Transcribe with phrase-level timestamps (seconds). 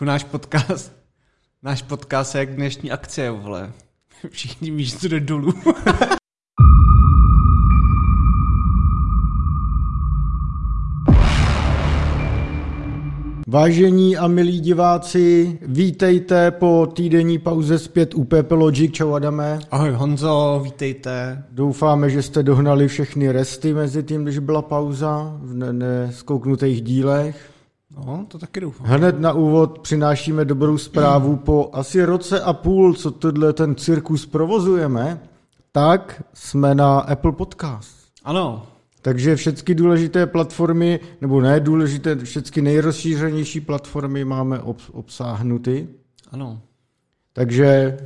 [0.00, 0.92] Náš podcast,
[1.62, 3.72] náš podcast je jak dnešní akce, vole.
[4.30, 5.52] Všichni víš, co jde dolů.
[13.46, 18.92] Vážení a milí diváci, vítejte po týdenní pauze zpět u PP Logic.
[18.92, 19.58] Čau Adame.
[19.70, 21.44] Ahoj Honzo, vítejte.
[21.50, 27.55] Doufáme, že jste dohnali všechny resty mezi tím, když byla pauza v ne- neskouknutých dílech.
[27.96, 28.86] No, to taky doufám.
[28.86, 31.36] Hned na úvod přinášíme dobrou zprávu.
[31.36, 35.20] Po asi roce a půl, co tohle ten cirkus provozujeme,
[35.72, 37.96] tak jsme na Apple Podcast.
[38.24, 38.66] Ano,
[39.02, 45.88] Takže všechny důležité platformy, nebo ne důležité, všechny nejrozšířenější platformy máme obs- obsáhnuty.
[46.30, 46.60] ano.
[47.32, 47.98] Takže,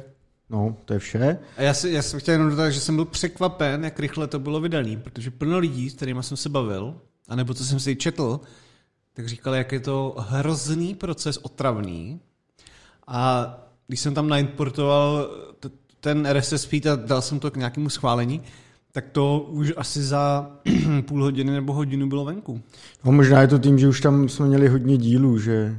[0.51, 1.38] no, to je vše.
[1.57, 4.38] A já, si, já jsem chtěl jenom dodat, že jsem byl překvapen, jak rychle to
[4.38, 6.95] bylo vydaný, protože plno lidí, s kterými jsem se bavil,
[7.29, 8.41] anebo co jsem si četl,
[9.15, 12.21] tak říkali, jak je to hrozný proces, otravný.
[13.07, 13.55] A
[13.87, 15.31] když jsem tam naimportoval
[16.01, 18.43] ten RSS feed a dal jsem to k nějakému schválení,
[18.93, 20.51] tak to už asi za
[21.07, 22.61] půl hodiny nebo hodinu bylo venku.
[23.05, 25.79] No, možná je to tím, že už tam jsme měli hodně dílů, že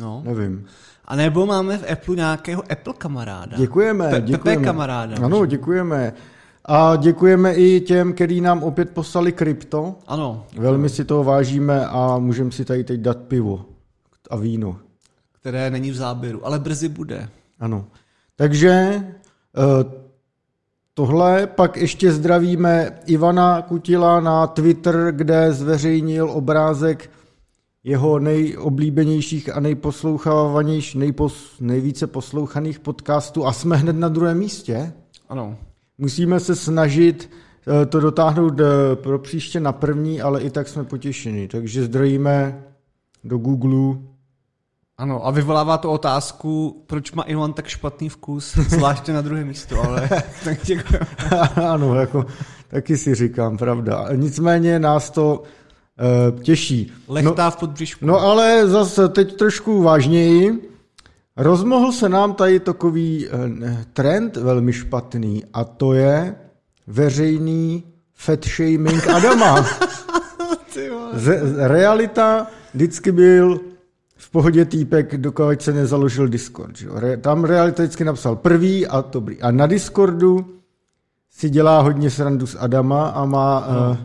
[0.00, 0.22] No.
[0.24, 0.66] nevím.
[1.04, 3.56] A nebo máme v Apple nějakého Apple kamaráda.
[3.56, 4.64] Děkujeme, Pe- Pepe děkujeme.
[4.64, 5.16] kamaráda.
[5.24, 6.12] Ano, děkujeme.
[6.64, 9.94] A děkujeme i těm, kteří nám opět poslali krypto.
[10.06, 13.64] Ano, Velmi si toho vážíme a můžeme si tady teď dát pivo
[14.30, 14.76] a víno.
[15.40, 17.28] které není v záběru, ale brzy bude.
[17.60, 17.84] Ano.
[18.36, 19.02] Takže eh,
[20.94, 27.10] tohle, pak ještě zdravíme Ivana Kutila na Twitter, kde zveřejnil obrázek
[27.84, 34.92] jeho nejoblíbenějších a nejposlouchávanějších, nejpos, nejvíce poslouchaných podcastů a jsme hned na druhém místě.
[35.28, 35.56] Ano.
[36.02, 37.30] Musíme se snažit
[37.82, 41.48] eh, to dotáhnout eh, pro příště na první, ale i tak jsme potěšeni.
[41.48, 42.64] Takže zdravíme
[43.24, 43.98] do Google.
[44.98, 49.82] Ano, a vyvolává to otázku, proč má Ivan tak špatný vkus, zvláště na druhé místo,
[49.82, 50.08] ale
[50.44, 50.98] tak děkuji.
[51.66, 52.26] ano, jako,
[52.68, 54.08] taky si říkám, pravda.
[54.14, 55.42] Nicméně nás to
[56.32, 56.92] uh, těší.
[57.08, 58.06] Lechtá v podbřišku.
[58.06, 60.71] No ale zase teď trošku vážněji.
[61.36, 66.34] Rozmohl se nám tady takový eh, trend velmi špatný a to je
[66.86, 67.84] veřejný
[68.14, 69.66] fat shaming Adama.
[71.12, 73.60] Z, realita vždycky byl
[74.16, 76.76] v pohodě týpek, dokud se nezaložil Discord.
[76.78, 76.88] Že?
[76.94, 79.42] Re, tam realita vždycky napsal prvý a dobrý.
[79.42, 80.46] A na Discordu
[81.30, 83.90] si dělá hodně srandu z Adama a má no.
[83.90, 83.96] uh,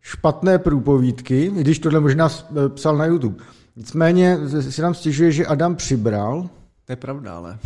[0.00, 3.44] špatné průpovídky, i když tohle možná s- eh, psal na YouTube.
[3.76, 6.48] Nicméně si nám stěžuje, že Adam přibral.
[6.92, 7.58] To je pravda, ale.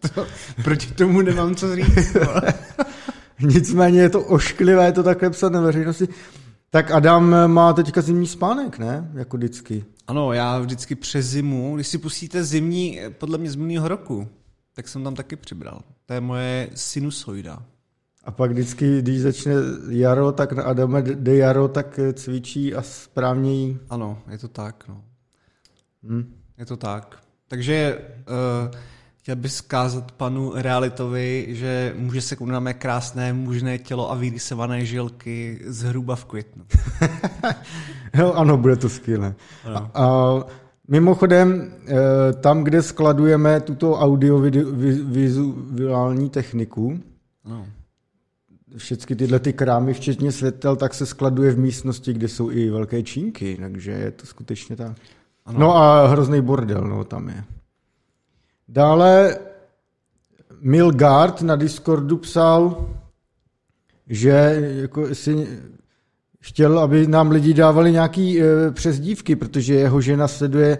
[0.14, 0.26] to,
[0.64, 2.16] proti tomu nemám co říct.
[3.40, 6.08] Nicméně je to ošklivé to takhle psat na veřejnosti.
[6.70, 9.10] Tak Adam má teďka zimní spánek, ne?
[9.14, 9.84] Jako vždycky.
[10.06, 14.28] Ano, já vždycky přes zimu, když si pustíte zimní, podle mě z minulého roku,
[14.74, 15.80] tak jsem tam taky přibral.
[16.06, 17.62] To je moje sinusoida.
[18.24, 19.54] A pak vždycky, když začne
[19.88, 23.78] jaro, tak na jde jaro, tak cvičí a správně jí.
[23.90, 25.04] Ano, je to tak, no.
[26.02, 26.34] Hm.
[26.58, 27.21] Je to tak.
[27.52, 28.02] Takže uh,
[29.16, 34.84] chtěl bych zkázat panu Realitovi, že může se na mé krásné mužné tělo a vyrysované
[34.84, 36.64] žilky zhruba v květnu.
[38.18, 39.34] Jo, ano, bude to skvělé.
[39.64, 39.90] Ano.
[39.94, 40.44] A, a
[40.88, 41.92] mimochodem, eh,
[42.32, 47.00] tam, kde skladujeme tuto audiovizuální techniku,
[47.44, 47.66] No.
[48.76, 53.02] všechny tyhle ty krámy, včetně světel, tak se skladuje v místnosti, kde jsou i velké
[53.02, 54.96] čínky, takže je to skutečně tak.
[55.46, 55.58] Ano.
[55.58, 57.44] No a hrozný bordel, no, tam je.
[58.68, 59.38] Dále
[60.60, 62.88] Milgard na Discordu psal,
[64.06, 65.60] že jako si
[66.40, 70.78] chtěl, aby nám lidi dávali nějaký e, přezdívky, protože jeho žena sleduje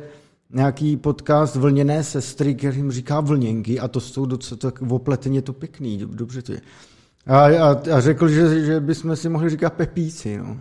[0.50, 5.98] nějaký podcast Vlněné sestry, kterým říká vlněnky a to jsou docela tak opleteně to pěkný,
[5.98, 6.60] dob- dobře to je.
[7.26, 10.58] A, a, a řekl, že, že bychom si mohli říkat pepíci, no.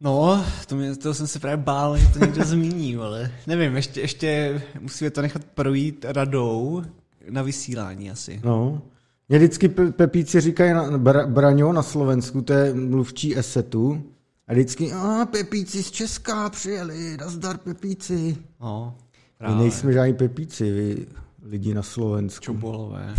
[0.00, 4.00] No, to, mě, to jsem se právě bál, že to někdo zmíní, ale nevím, ještě,
[4.00, 6.82] ještě musíme to nechat projít radou
[7.30, 8.40] na vysílání asi.
[8.44, 8.82] No.
[9.28, 14.02] Mě vždycky pe- Pepíci říkají na, bra, Braňo na Slovensku, to je mluvčí esetu.
[14.48, 18.36] A vždycky, a Pepíci z Česka přijeli, nazdar Pepíci.
[18.60, 19.56] No, My právě.
[19.56, 21.06] nejsme žádní Pepíci, vy
[21.42, 22.44] lidi na Slovensku.
[22.44, 23.14] Čobolové.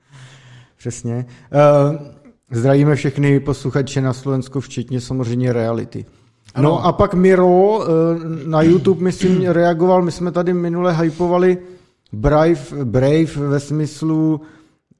[0.76, 1.26] Přesně.
[1.90, 1.96] Uh,
[2.50, 6.04] zdravíme všechny posluchače na Slovensku, včetně samozřejmě reality.
[6.54, 6.68] Ano.
[6.70, 7.88] No a pak Miro eh,
[8.46, 11.58] na YouTube, myslím, reagoval, my jsme tady minule hypovali
[12.12, 14.40] Brave, Brave ve smyslu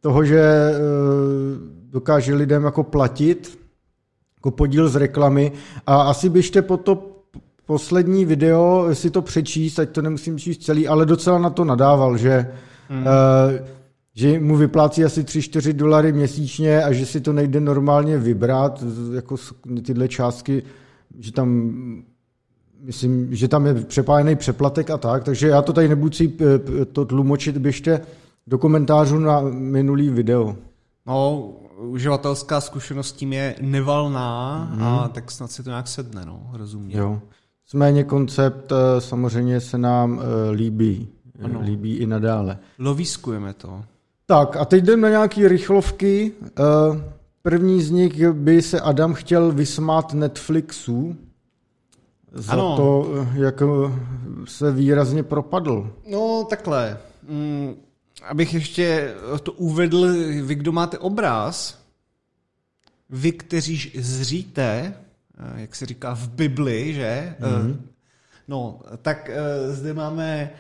[0.00, 0.74] toho, že eh,
[1.90, 3.58] dokáže lidem jako platit,
[4.38, 5.52] jako podíl z reklamy
[5.86, 7.16] a asi běžte po to
[7.66, 12.16] poslední video si to přečíst, ať to nemusím číst celý, ale docela na to nadával,
[12.16, 12.50] že,
[12.88, 13.02] hmm.
[13.02, 13.06] uh,
[14.18, 18.84] že mu vyplácí asi 3-4 dolary měsíčně a že si to nejde normálně vybrat,
[19.14, 19.36] jako
[19.86, 20.62] tyhle částky,
[21.18, 21.72] že tam
[22.80, 26.84] myslím, že tam je přepájený přeplatek a tak, takže já to tady nebudu si eh,
[26.84, 28.00] to tlumočit, běžte
[28.46, 30.56] do komentářů na minulý video.
[31.06, 34.82] No, uživatelská zkušenost tím je nevalná mm.
[34.82, 36.98] a tak snad si to nějak sedne, no, rozumím.
[36.98, 37.20] Jo.
[37.66, 41.08] Nicméně koncept eh, samozřejmě se nám eh, líbí.
[41.42, 41.60] Ano.
[41.62, 42.58] Líbí i nadále.
[42.78, 43.84] Lovískujeme to.
[44.26, 46.32] Tak a teď jdeme na nějaké rychlovky.
[47.42, 51.16] První z nich by se Adam chtěl vysmát Netflixu,
[52.32, 52.76] za ano.
[52.76, 53.62] to, jak
[54.44, 55.90] se výrazně propadl.
[56.10, 56.98] No takhle.
[57.28, 57.74] Mm,
[58.28, 60.12] abych ještě to uvedl,
[60.42, 61.78] vy, kdo máte obraz,
[63.10, 64.94] vy, kteří zříte,
[65.38, 67.34] eh, jak se říká v Bibli, že?
[67.40, 67.76] Mm-hmm.
[68.48, 70.50] No, tak eh, zde máme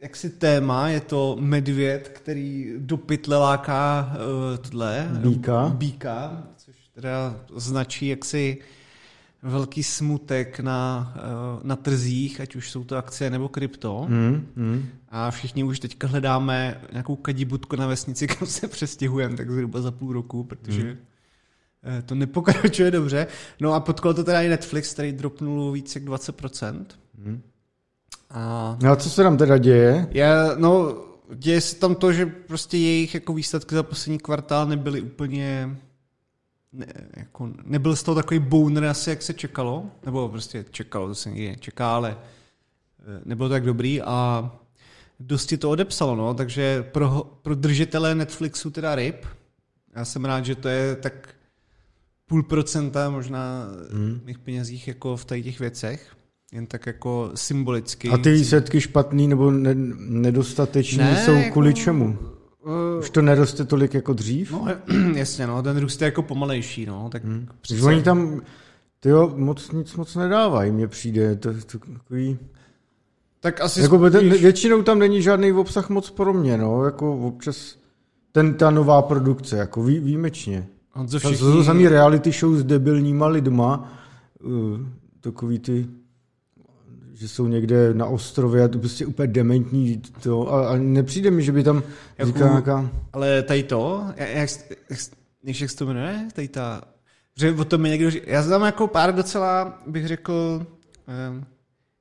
[0.00, 4.12] jaksi téma, je to medvěd, který do pytle láká
[4.60, 5.08] tohle.
[5.12, 5.68] Bíka.
[5.68, 8.58] Bíka, což teda značí jaksi
[9.42, 11.20] velký smutek na, eh,
[11.62, 14.06] na trzích, ať už jsou to akcie nebo krypto.
[14.08, 14.86] Mm, mm.
[15.08, 19.90] A všichni už teďka hledáme nějakou kadibutku na vesnici, kam se přestěhujeme, tak zhruba za
[19.90, 20.98] půl roku, protože mm.
[22.06, 23.26] to nepokračuje dobře.
[23.60, 26.84] No a podkol to teda i Netflix, který dropnul více jak 20%.
[27.18, 27.42] Mm.
[28.30, 28.76] A...
[28.82, 30.08] No a co se tam teda děje?
[30.10, 30.96] Já, no,
[31.34, 35.76] děje se tam to, že prostě jejich jako výsledky za poslední kvartál nebyly úplně
[36.72, 36.86] ne,
[37.16, 41.30] jako nebyl z toho takový bouner asi, jak se čekalo, nebo prostě čekalo, to se
[41.30, 42.18] někdy čeká, ale
[43.00, 44.50] eh, nebylo tak dobrý a
[45.20, 49.26] dosti to odepsalo, no, takže pro, pro držitele Netflixu teda ryb,
[49.96, 51.34] já jsem rád, že to je tak
[52.26, 54.20] půl procenta možná hmm.
[54.24, 56.16] mých penězích jako v těch věcech,
[56.52, 58.08] jen tak jako symbolicky.
[58.08, 62.18] A ty výsledky špatný nebo ne, nedostatečný ne, jsou jako, kvůli čemu?
[62.64, 64.52] Uh, Už to neroste tolik jako dřív?
[64.52, 64.66] No
[65.14, 67.08] jasně, no, ten růst je jako pomalejší, no.
[67.12, 67.48] Tak hmm.
[67.60, 67.82] přece...
[67.82, 68.40] Oni tam
[69.00, 71.36] tyjo, moc, nic moc nedávají, mně přijde.
[71.36, 72.38] To, to takový...
[73.40, 74.12] Tak asi jako spíš...
[74.12, 77.76] ten, většinou tam není žádný obsah moc pro mě, no, jako občas
[78.32, 80.66] ten, ta nová produkce, jako vý, výjimečně.
[81.06, 81.36] Všichni...
[81.36, 83.92] To jsou samý reality show s debilníma lidma,
[84.44, 84.80] uh,
[85.20, 85.86] takový ty
[87.18, 91.42] že jsou někde na ostrově a to prostě úplně dementní to a, a nepřijde mi,
[91.42, 91.82] že by tam
[92.18, 92.90] jako, říká nějaká...
[93.12, 94.50] Ale tady to, jak, jak,
[95.42, 96.28] jak, jak se to jmenuje?
[96.32, 96.82] Tady ta...
[97.36, 100.66] Že o tom mi někdo říká, já znám jako pár docela, bych řekl,
[101.32, 101.46] um,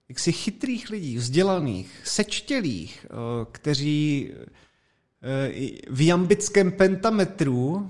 [0.10, 3.18] jaksi chytrých lidí, vzdělaných, sečtělých, uh,
[3.52, 7.86] kteří uh, v jambickém pentametru uh,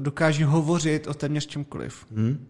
[0.00, 2.06] dokáží hovořit o téměř čemkoliv.
[2.14, 2.46] Hmm.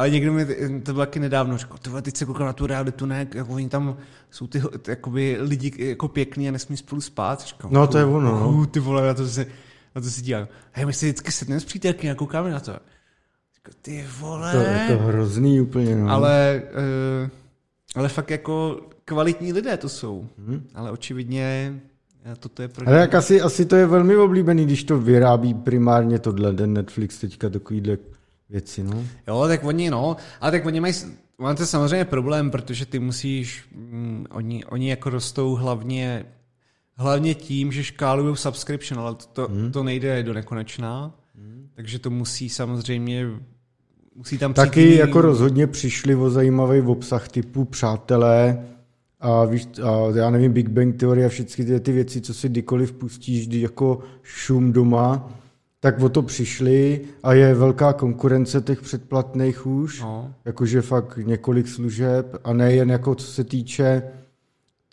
[0.00, 0.46] Ale někdo mi,
[0.82, 3.68] to bylo taky nedávno, řekl, tohle, teď se koukal na tu realitu, ne, jako oni
[3.68, 3.96] tam
[4.30, 7.46] jsou ty jakoby, lidi jako pěkný a nesmí spolu spát.
[7.46, 8.40] Říkám, no to je ono.
[8.40, 8.48] No.
[8.48, 9.46] Uh, ty vole, na to si,
[9.94, 10.48] na to si dívám.
[10.72, 12.72] Hej, my si vždycky sedneme s přítelky a koukáme na to.
[13.54, 14.52] Říkám, ty vole.
[14.52, 16.10] To je to hrozný úplně, no.
[16.10, 16.62] Ale,
[17.22, 17.30] uh,
[17.94, 20.28] ale fakt jako kvalitní lidé to jsou.
[20.46, 20.62] Hmm.
[20.74, 21.74] Ale očividně
[22.24, 25.54] eh, toto je pro Ale jak asi, asi to je velmi oblíbený, když to vyrábí
[25.54, 27.96] primárně tohle, ten Netflix teďka takovýhle
[28.50, 29.04] věci, no.
[29.28, 30.94] Jo, tak oni, no, ale tak oni mají,
[31.38, 36.24] máte samozřejmě problém, protože ty musíš, mm, oni, oni jako rostou hlavně,
[36.96, 39.72] hlavně tím, že škálují subscription, ale to, hmm.
[39.72, 41.68] to nejde do nekonečná, hmm.
[41.74, 43.26] takže to musí samozřejmě
[44.14, 44.96] musí tam Taky přijít...
[44.96, 48.64] jako rozhodně přišli o zajímavý obsah typu přátelé
[49.20, 52.48] a, víš, a já nevím, Big Bang teorie a všechny ty, ty věci, co si
[52.48, 55.39] kdykoliv pustíš, kdy jako šum doma,
[55.80, 60.34] tak o to přišli a je velká konkurence těch předplatných už, no.
[60.44, 64.02] jakože fakt několik služeb a nejen jako co se týče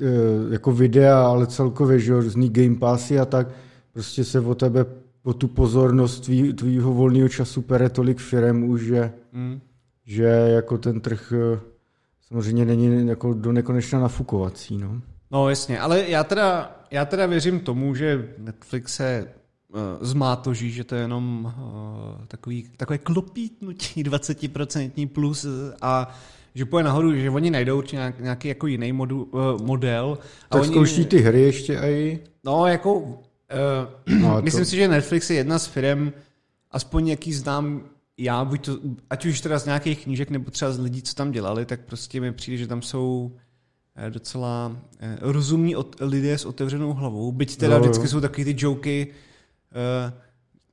[0.01, 0.06] eh,
[0.50, 3.48] jako videa, ale celkově, že různý Game Passy a tak,
[3.94, 4.86] prostě se o tebe,
[5.24, 9.60] o tu pozornost tvý, tvýho volného času pere tolik firem už, že, mm.
[10.06, 11.60] že jako ten trh eh,
[12.27, 15.01] samozřejmě není jako do nekonečna nafukovací, no.
[15.32, 19.27] No jasně, ale já teda, já teda věřím tomu, že Netflix se
[20.01, 25.45] zmátoží, že to je jenom uh, takový, takové klopítnutí 20% plus
[25.81, 26.15] a
[26.55, 29.31] že půjde nahoru, že oni najdou určitě nějaký jako jiný modu,
[29.62, 30.17] model.
[30.50, 32.19] A tak oni, zkouší ty hry ještě i?
[32.43, 33.15] No, jako uh,
[34.21, 34.69] no, myslím to...
[34.69, 36.12] si, že Netflix je jedna z firm,
[36.71, 37.83] aspoň jaký znám
[38.17, 38.77] já, buď to,
[39.09, 42.21] ať už teda z nějakých knížek nebo třeba z lidí, co tam dělali, tak prostě
[42.21, 43.31] mi přijde, že tam jsou
[44.09, 44.77] docela
[45.21, 49.07] rozumní od, lidé s otevřenou hlavou, byť teda no, vždycky jsou taky ty joky,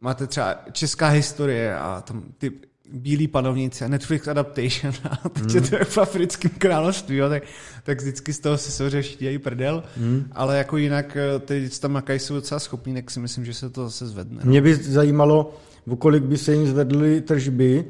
[0.00, 2.52] máte třeba česká historie a tam ty
[2.92, 5.54] Bílí panovníci a Netflix Adaptation a teď mm.
[5.54, 7.42] je to v africkém království, jo, tak,
[7.82, 10.24] tak vždycky z toho se samozřejmě štíhají prdel, mm.
[10.32, 13.70] ale jako jinak eh, ty tam makají jsou docela schopný, tak si myslím, že se
[13.70, 14.40] to zase zvedne.
[14.44, 14.50] No.
[14.50, 15.54] Mě by zajímalo,
[15.98, 17.84] kolik by se jim zvedly tržby,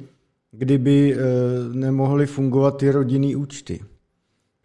[0.53, 1.19] kdyby e,
[1.73, 3.81] nemohly fungovat ty rodinný účty.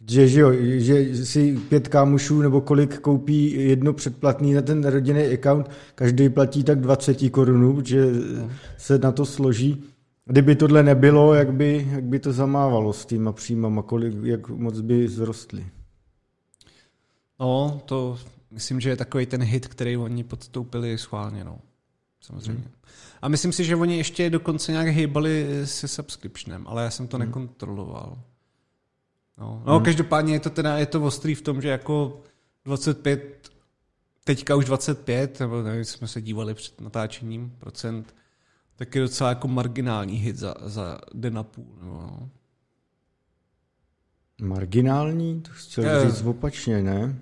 [0.09, 5.21] Že, že, jo, že si pět kámošů nebo kolik koupí jedno předplatný na ten rodinný
[5.21, 8.05] account, každý platí tak 20 korunů, že
[8.77, 9.83] se na to složí.
[10.25, 14.81] Kdyby tohle nebylo, jak by, jak by to zamávalo s týma příjmama, kolik, jak moc
[14.81, 15.65] by zrostly?
[17.39, 18.17] No, to
[18.51, 21.59] myslím, že je takový ten hit, který oni podstoupili schválně, no.
[22.21, 22.63] Samozřejmě.
[22.63, 22.71] Hmm.
[23.21, 27.17] A myslím si, že oni ještě dokonce nějak hejbali se subscriptionem, ale já jsem to
[27.17, 27.25] hmm.
[27.25, 28.17] nekontroloval.
[29.39, 29.85] No, no hmm.
[29.85, 32.21] každopádně je to teda, je to ostrý v tom, že jako
[32.65, 33.51] 25,
[34.23, 38.15] teďka už 25, nebo nevím, jsme se dívali před natáčením procent,
[38.75, 41.77] tak je docela jako marginální hit za, za den a půl.
[41.81, 42.29] No.
[44.41, 45.41] Marginální?
[45.41, 47.15] To chtěl je, říct opačně, ne?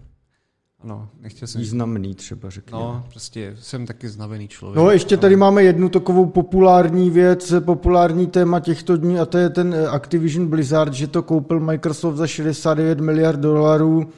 [0.84, 1.62] Ano, nechtěl jsem...
[1.62, 2.84] Významný třeba řekněme.
[2.84, 4.78] No, prostě jsem taky znavený člověk.
[4.78, 9.50] No, ještě tady máme jednu takovou populární věc, populární téma těchto dní a to je
[9.50, 14.10] ten eh, Activision Blizzard, že to koupil Microsoft za 69 miliard dolarů,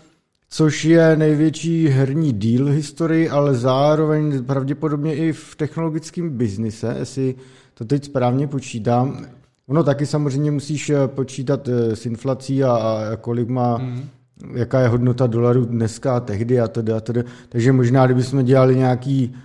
[0.50, 7.36] což je největší herní díl v historii, ale zároveň pravděpodobně i v technologickém biznise, jestli
[7.74, 9.26] to teď správně počítám.
[9.68, 14.10] Ono taky samozřejmě musíš eh, počítat eh, s inflací a, a kolik má mm
[14.54, 17.24] jaká je hodnota dolaru dneska a tehdy a tedy a tedy.
[17.50, 19.36] Takže možná, kdybychom dělali nějaký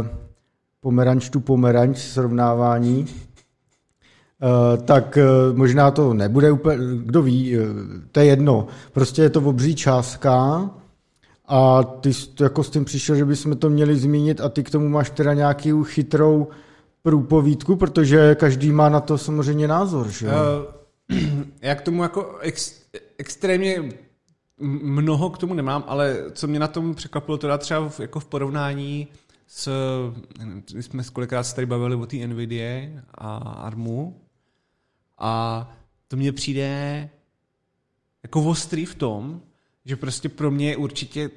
[0.00, 0.06] uh,
[0.80, 3.06] pomeranč tu pomeranč srovnávání,
[4.42, 5.18] Uh, tak
[5.50, 7.64] uh, možná to nebude úplně, kdo ví, uh,
[8.12, 8.66] to je jedno.
[8.92, 10.70] Prostě je to obří částka
[11.48, 14.88] a ty jako s tím přišel, že bychom to měli zmínit a ty k tomu
[14.88, 16.48] máš teda nějakou chytrou
[17.02, 20.28] průpovídku, protože každý má na to samozřejmě názor, že?
[21.62, 22.74] Já k tomu jako ex,
[23.18, 23.82] extrémně
[24.60, 28.26] mnoho k tomu nemám, ale co mě na tom překvapilo, teda třeba v, jako v
[28.26, 29.08] porovnání
[29.46, 29.70] s,
[30.74, 34.20] my jsme kolikrát se tady bavili o té NVIDIA a ARMu
[35.18, 35.70] a
[36.08, 37.10] to mně přijde
[38.22, 39.42] jako ostrý v tom,
[39.84, 41.30] že prostě pro mě určitě,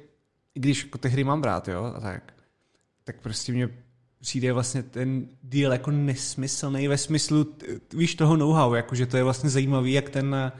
[0.54, 2.34] i když jako ty hry mám brát, jo, a tak,
[3.04, 3.68] tak prostě mě
[4.20, 7.54] přijde vlastně ten deal jako nesmyslný ve smyslu,
[7.94, 10.52] víš, toho know-how, jako že to je vlastně zajímavý, jak ten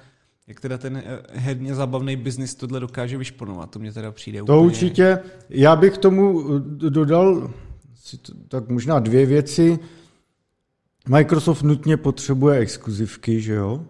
[0.53, 3.71] jak teda ten eh, herně zábavný biznis tohle dokáže vyšponovat.
[3.71, 4.57] To mě teda přijde to úplně...
[4.57, 5.19] To určitě.
[5.49, 7.51] Já bych tomu eh, dodal
[8.49, 9.79] tak možná dvě věci.
[11.09, 13.85] Microsoft nutně potřebuje exkluzivky, že jo?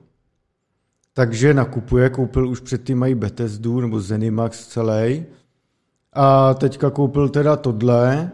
[1.15, 5.25] Takže nakupuje, koupil už předtím mají Bethesdu nebo Zenimax celý.
[6.13, 8.31] A teďka koupil teda tohle.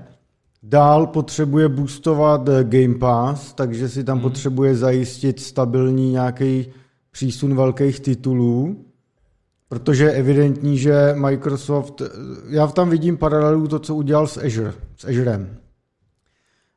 [0.63, 4.23] Dál potřebuje boostovat eh, Game Pass, takže si tam hmm.
[4.23, 6.67] potřebuje zajistit stabilní nějaký
[7.11, 8.85] přísun velkých titulů,
[9.69, 12.03] protože je evidentní, že Microsoft,
[12.49, 15.57] já tam vidím paralelu to, co udělal s Azure, s Azurem.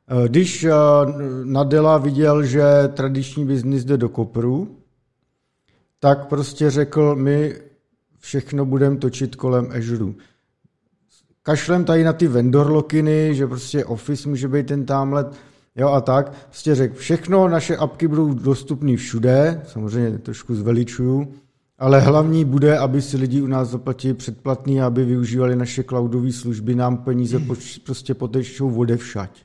[0.08, 0.72] Eh, když eh,
[1.44, 4.76] Nadella viděl, že tradiční biznis jde do kopru,
[6.00, 7.54] tak prostě řekl, my
[8.18, 10.12] všechno budeme točit kolem Azure.
[11.42, 15.30] Kašlem tady na ty vendor lokiny, že prostě Office může být ten tamhle
[15.76, 21.32] Jo a tak, prostě řekl, všechno naše apky budou dostupné všude, samozřejmě trošku zveličuju,
[21.78, 26.74] ale hlavní bude, aby si lidi u nás zaplatili předplatný, aby využívali naše cloudové služby,
[26.74, 29.44] nám peníze poč, prostě potečou vode všať.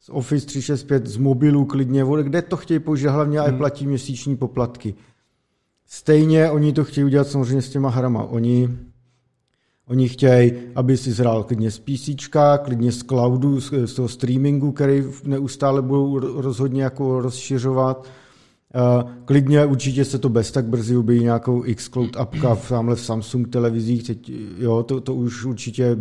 [0.00, 3.54] Z Office 365, z mobilů klidně, vode, kde to chtějí použít, hlavně hmm.
[3.54, 4.94] a platí měsíční poplatky.
[5.86, 8.22] Stejně oni to chtějí udělat samozřejmě s těma hrama.
[8.24, 8.78] Oni
[9.88, 12.08] Oni chtějí, aby si zhrál klidně z PC,
[12.62, 18.06] klidně z cloudu, z toho streamingu, který neustále budou rozhodně jako rozšiřovat.
[19.24, 23.48] Klidně určitě se to bez tak brzy objeví nějakou xCloud apka v, tamhle v Samsung
[23.48, 25.96] televizích, teď, jo, to, to už určitě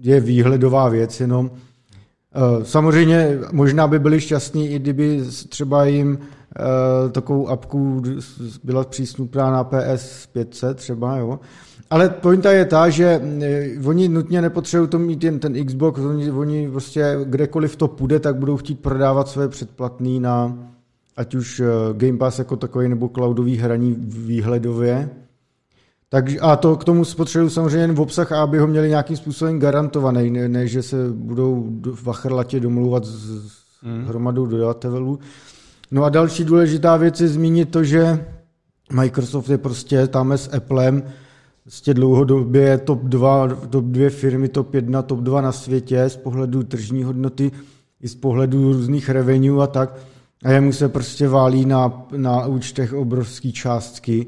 [0.00, 1.50] je výhledová věc jenom.
[2.62, 6.18] Samozřejmě možná by byli šťastní, i kdyby třeba jim
[7.12, 8.02] takovou apku
[8.64, 11.40] byla přístupná na PS 500 třeba, jo.
[11.90, 16.30] Ale pointa je ta, že eh, oni nutně nepotřebují to mít jen ten Xbox, oni,
[16.30, 20.58] oni prostě kdekoliv to půjde, tak budou chtít prodávat své předplatný na
[21.16, 25.10] ať už eh, Game Pass jako takový nebo cloudový hraní výhledově.
[26.08, 29.58] Takže, a to k tomu spotřebují samozřejmě jen v obsah, aby ho měli nějakým způsobem
[29.58, 34.04] garantovaný, ne, ne že se budou v vachrlatě domluvat s, s hmm.
[34.04, 35.18] hromadou dodavatelů.
[35.90, 38.26] No a další důležitá věc je zmínit to, že
[38.92, 41.02] Microsoft je prostě tam s Applem
[41.66, 46.62] prostě dlouhodobě top 2, top 2 firmy, top 1, top 2 na světě z pohledu
[46.62, 47.52] tržní hodnoty
[48.00, 49.96] i z pohledu různých revenue a tak.
[50.44, 54.26] A jemu se prostě válí na, na účtech obrovský částky,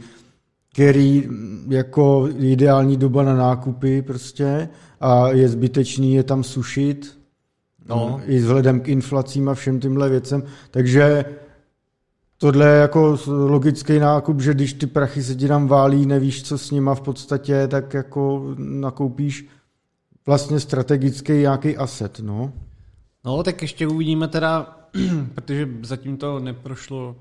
[0.72, 1.28] který
[1.68, 4.68] jako ideální doba na nákupy prostě
[5.00, 7.18] a je zbytečný je tam sušit.
[7.88, 8.20] No.
[8.26, 10.42] I vzhledem k inflacím a všem tímhle věcem.
[10.70, 11.24] Takže
[12.38, 16.58] tohle je jako logický nákup, že když ty prachy se ti tam válí, nevíš, co
[16.58, 19.48] s nima v podstatě, tak jako nakoupíš
[20.26, 22.52] vlastně strategický nějaký asset, no.
[23.24, 24.78] No, tak ještě uvidíme teda,
[25.34, 27.16] protože zatím to neprošlo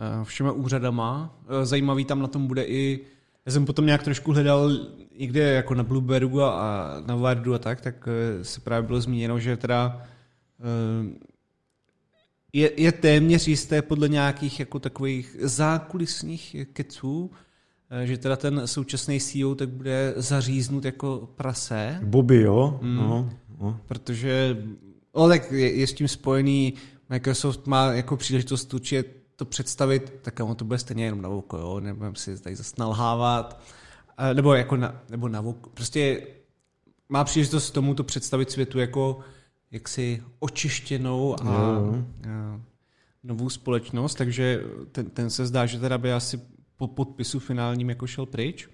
[0.00, 1.38] eh, všema úřadama.
[1.48, 3.00] Eh, zajímavý tam na tom bude i,
[3.46, 4.70] já jsem potom nějak trošku hledal
[5.18, 9.38] někde jako na Bluebergu a na Wardu a tak, tak eh, se právě bylo zmíněno,
[9.38, 10.02] že teda
[12.52, 17.30] je, je téměř jisté podle nějakých jako takových zákulisních keců,
[18.04, 22.00] že teda ten současný CEO tak bude zaříznut jako prase.
[22.02, 22.78] Bobby, jo?
[22.82, 23.80] Mm, no, no.
[23.86, 24.56] Protože
[25.18, 26.74] No, tak je, je s tím spojený,
[27.08, 29.04] Microsoft má jako příležitost určitě
[29.36, 32.74] to představit, tak ono to bude stejně jenom na oko, jo, nebudeme si tady zase
[32.78, 33.60] nalhávat,
[34.32, 35.70] nebo jako na, nebo na oko.
[35.70, 36.26] Prostě
[37.08, 39.18] má příležitost tomu to představit světu jako
[39.70, 41.52] jaksi očištěnou a, no.
[41.52, 42.60] a
[43.24, 46.40] novou společnost, takže ten, ten se zdá, že teda by asi
[46.76, 48.68] po podpisu finálním jako šel pryč.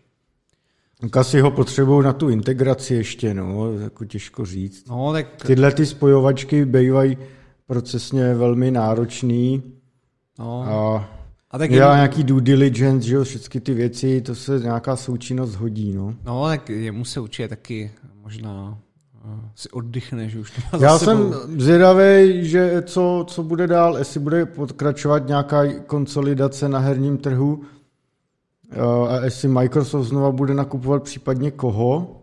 [1.13, 4.89] Asi ho potřebují na tu integraci ještě, no, jako těžko říct.
[4.89, 5.45] No, tak...
[5.47, 7.19] Tyhle ty spojovačky bývají
[7.67, 9.63] procesně velmi náročný.
[10.39, 10.63] No.
[10.63, 11.11] A,
[11.51, 11.81] a tak jen...
[11.81, 16.15] nějaký due diligence, že jo, všechny ty věci, to se nějaká součinnost hodí, no.
[16.25, 18.79] No, tak jemu se určitě taky možná
[19.55, 24.21] si oddychne, že už to má Já jsem zvědavý, že co, co bude dál, jestli
[24.21, 27.63] bude pokračovat nějaká konsolidace na herním trhu,
[29.09, 32.23] a jestli Microsoft znova bude nakupovat případně koho,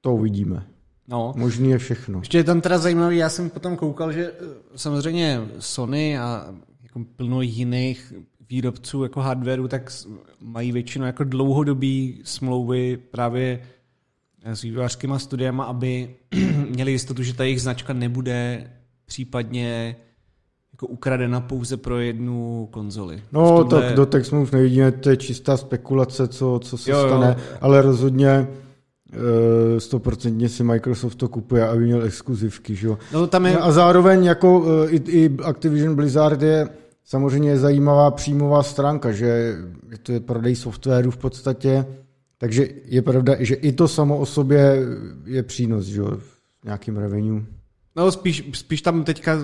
[0.00, 0.66] to uvidíme.
[1.08, 1.32] No.
[1.36, 2.18] Možný je všechno.
[2.18, 4.44] Ještě je tam teda zajímavý, já jsem potom koukal, že eh,
[4.76, 8.12] samozřejmě Sony a jako plno jiných
[8.50, 9.92] výrobců jako hardwareu, tak
[10.40, 13.60] mají většinou jako dlouhodobý smlouvy právě
[14.44, 16.14] s vývojářskýma studiama, aby
[16.70, 18.70] měli jistotu, že ta jejich značka nebude
[19.06, 19.96] případně
[20.72, 23.22] jako ukradena pouze pro jednu konzoli.
[23.32, 23.82] No, tomhle...
[23.82, 27.56] tak do těch smluv nevidíme, to je čistá spekulace, co, co se jo, stane, jo.
[27.60, 28.48] ale rozhodně
[29.12, 32.74] eh, stoprocentně si Microsoft to kupuje, aby měl exkluzivky.
[32.74, 32.98] Že jo?
[33.12, 33.58] No, tam je...
[33.58, 36.68] A zároveň jako eh, i, i Activision Blizzard je
[37.04, 39.56] samozřejmě zajímavá příjmová stránka, že
[40.02, 41.84] to je prodej softwaru v podstatě,
[42.40, 44.76] takže je pravda, že i to samo o sobě
[45.24, 46.20] je přínos, že jo,
[46.64, 47.42] nějakým revenue.
[47.96, 49.38] No spíš, spíš tam teďka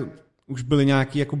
[0.47, 1.39] už byly nějaké jako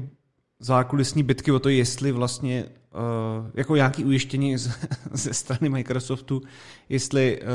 [0.59, 4.71] zákulisní bitky o to, jestli vlastně uh, jako nějaký ujištění z,
[5.13, 6.41] ze strany Microsoftu,
[6.89, 7.47] jestli uh,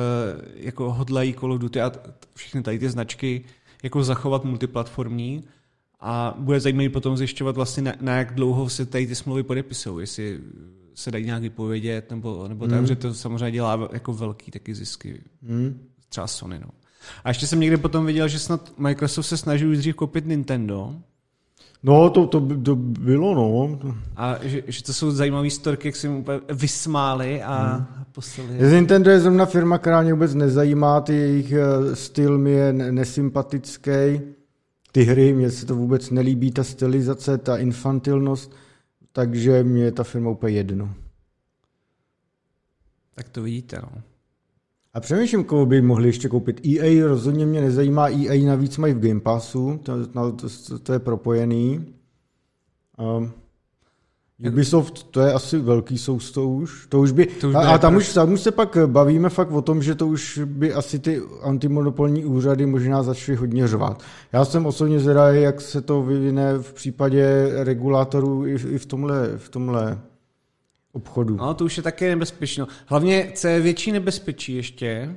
[0.54, 1.92] jako hodlají Call of Duty a
[2.34, 3.44] všechny tady ty značky
[3.82, 5.44] jako zachovat multiplatformní
[6.00, 10.02] a bude zajímavý potom zjišťovat vlastně na, na jak dlouho se tady ty smlouvy podepisují,
[10.02, 10.40] jestli
[10.94, 12.86] se dají nějak vypovědět, nebo, nebo tak, mm.
[12.86, 15.22] že to samozřejmě dělá jako velký taky zisky.
[15.42, 15.80] Mm.
[16.08, 16.68] Třeba Sony, no.
[17.24, 20.94] A ještě jsem někde potom viděl, že snad Microsoft se snaží už dřív koupit Nintendo,
[21.84, 23.78] No, to, to, to bylo, no.
[24.16, 27.86] A že, že to jsou zajímavé storky, jak se jim úplně vysmáli a hmm.
[28.12, 28.72] poslali.
[28.72, 34.20] Nintendo je zrovna firma, která mě vůbec nezajímá, ty jejich eh, styl mi je nesympatický.
[34.92, 38.52] Ty hry, mně se to vůbec nelíbí, ta stylizace, ta infantilnost,
[39.12, 40.94] takže mě je ta firma úplně jedno.
[43.14, 44.02] Tak to vidíte, no.
[44.94, 46.66] A přemýšlím, koho by mohli ještě koupit.
[46.66, 50.98] EA rozhodně mě nezajímá, EA navíc mají v Game Passu, to, to, to, to je
[50.98, 51.94] propojený.
[52.98, 53.32] Um,
[54.48, 56.86] Ubisoft, to je asi velký sousto už.
[56.88, 59.50] To už by, to už a, a tam, už, tam už se pak bavíme fakt
[59.50, 64.02] o tom, že to už by asi ty antimonopolní úřady možná začaly hodně řvat.
[64.32, 68.86] Já jsem osobně zvědavý, jak se to vyvine v případě regulátorů i v, i v
[68.86, 69.98] tomhle, v tomhle
[70.92, 71.36] obchodu.
[71.36, 72.64] No, to už je také nebezpečné.
[72.86, 75.16] Hlavně, co je větší nebezpečí ještě,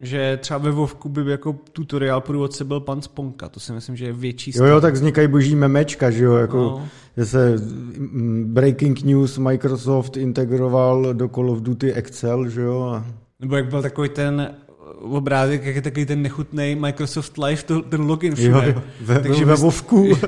[0.00, 3.48] že třeba ve Vovku by jako tutoriál průvodce byl pan Sponka.
[3.48, 4.66] To si myslím, že je větší stav.
[4.66, 6.88] Jo, jo, tak vznikají boží memečka, že jo, jako, no.
[7.16, 13.02] že se mm, breaking news Microsoft integroval do Call of Duty Excel, že jo.
[13.40, 14.54] Nebo jak byl takový ten
[15.00, 18.66] obrázek, jak je takový ten nechutný Microsoft Live, to, ten login všude.
[18.66, 20.08] Jo, jo, ve, Takže ve Vovku.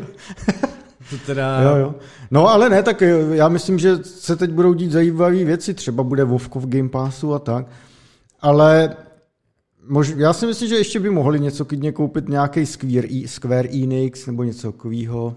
[1.11, 1.63] To teda...
[1.63, 1.95] Jo, jo.
[2.31, 6.03] No ale ne, tak eh, já myslím, že se teď budou dít zajímavé věci, třeba
[6.03, 7.67] bude Vovko v Game Passu a tak,
[8.41, 8.97] ale
[9.88, 13.68] mož, já si myslím, že ještě by mohli něco klidně koupit nějaký Square, e, Square
[13.68, 15.37] Enix nebo něco takového,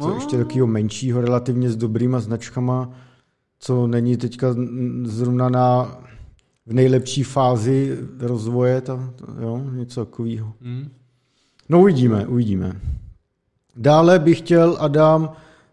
[0.00, 0.14] co oh.
[0.14, 2.90] ještě takového menšího, relativně s dobrýma značkama,
[3.58, 4.54] co není teďka
[5.04, 5.98] zrovna na
[6.66, 10.52] v nejlepší fázi rozvoje, ta, ta, jo, něco takového.
[10.60, 10.88] Mm.
[11.68, 12.80] No uvidíme, uvidíme.
[13.76, 15.32] Dále bych chtěl, Adam,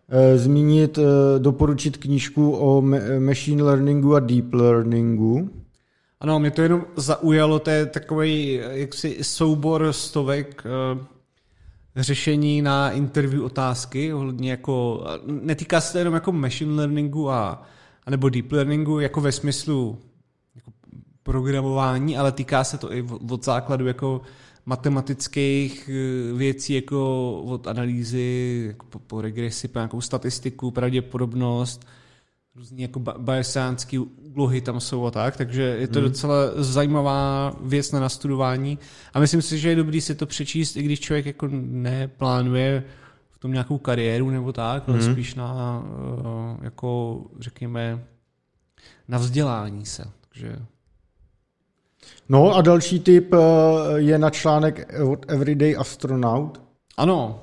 [0.10, 2.84] eh, zmínit, eh, doporučit knížku o
[3.20, 5.50] machine learningu a deep learningu.
[6.20, 10.64] Ano, mě to jenom zaujalo, to je takový jaksi soubor stovek
[11.96, 17.64] řešení na interview otázky, ohledně jako, netýká se to jenom jako machine learningu a,
[18.10, 19.98] nebo deep learningu, jako ve smyslu
[20.56, 20.72] jako
[21.24, 24.22] programování, ale týká se to i od základu jako
[24.66, 31.88] matematických eh, věcí, jako od analýzy jako po, po regresi, po nějakou statistiku, pravděpodobnost,
[32.58, 36.08] různý jako bayesiánský úlohy tam jsou a tak, takže je to hmm.
[36.10, 38.80] docela zajímavá věc na nastudování
[39.13, 42.84] a myslím si, že je dobrý si to přečíst, i když člověk jako neplánuje
[43.30, 45.13] v tom nějakou kariéru nebo tak, ale hmm.
[45.13, 48.04] spíš na, eh, jako řekněme,
[49.08, 50.06] na vzdělání se.
[50.30, 50.60] Takže
[52.30, 53.38] No a další typ eh,
[53.96, 56.62] je na článek od Everyday Astronaut.
[56.98, 57.39] Ano,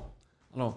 [0.53, 0.75] ano.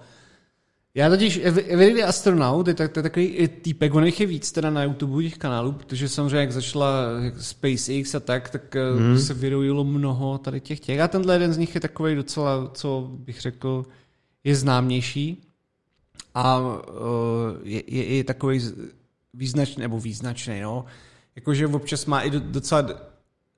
[0.98, 4.82] Já totiž, Everyday Astronaut je, tak, to je takový týpek, on je víc teda na
[4.82, 6.92] YouTube těch kanálů, protože samozřejmě jak začala
[7.40, 9.18] SpaceX a tak, tak hmm.
[9.18, 11.00] se vyrojilo mnoho tady těch těch.
[11.00, 13.84] A tenhle jeden z nich je takový docela, co bych řekl,
[14.44, 15.42] je známější
[16.34, 16.62] a
[17.62, 18.60] je, je, je takový
[19.34, 20.84] význačný, nebo význačný, no.
[21.36, 22.88] Jakože občas má i docela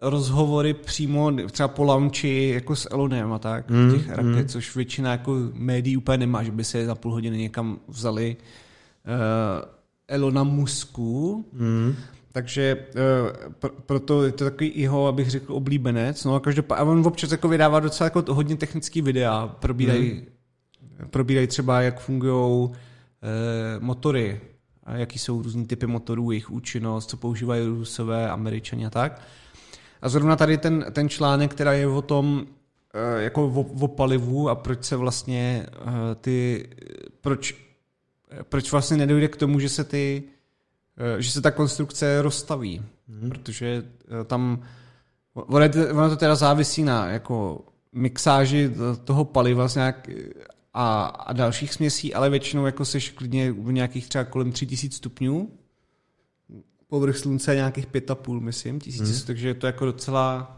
[0.00, 4.48] rozhovory přímo třeba po launchi jako s Elonem a tak, mm, těch raket, mm.
[4.48, 9.68] což většina jako médií úplně nemá, že by se za půl hodiny někam vzali uh,
[10.08, 11.94] Elona Musku, mm.
[12.32, 16.24] Takže uh, pr- proto je to takový jeho, abych řekl, oblíbenec.
[16.24, 21.08] No a každopádně, a on občas jako vydává docela jako hodně technický videa, probírají mm.
[21.10, 22.72] probírají třeba, jak fungují uh,
[23.78, 24.40] motory,
[24.84, 29.22] a jaký jsou různý typy motorů, jejich účinnost, co používají rusové, američani a tak.
[30.02, 32.46] A zrovna tady ten, ten článek, který je o tom,
[32.94, 36.68] eh, jako o, o palivu a proč se vlastně eh, ty,
[37.20, 37.54] proč,
[38.48, 40.22] proč vlastně nedojde k tomu, že se ty,
[41.16, 43.30] eh, že se ta konstrukce rozstaví, hmm.
[43.30, 43.84] protože
[44.26, 44.62] tam
[45.34, 48.70] ono, to teda závisí na jako mixáži
[49.04, 50.10] toho paliva nějak,
[50.74, 55.50] a, a dalších směsí, ale většinou jako seš klidně v nějakých třeba kolem 3000 stupňů
[56.90, 59.26] povrch slunce nějakých pět a půl, myslím, tisíc, hmm.
[59.26, 60.56] takže je to jako docela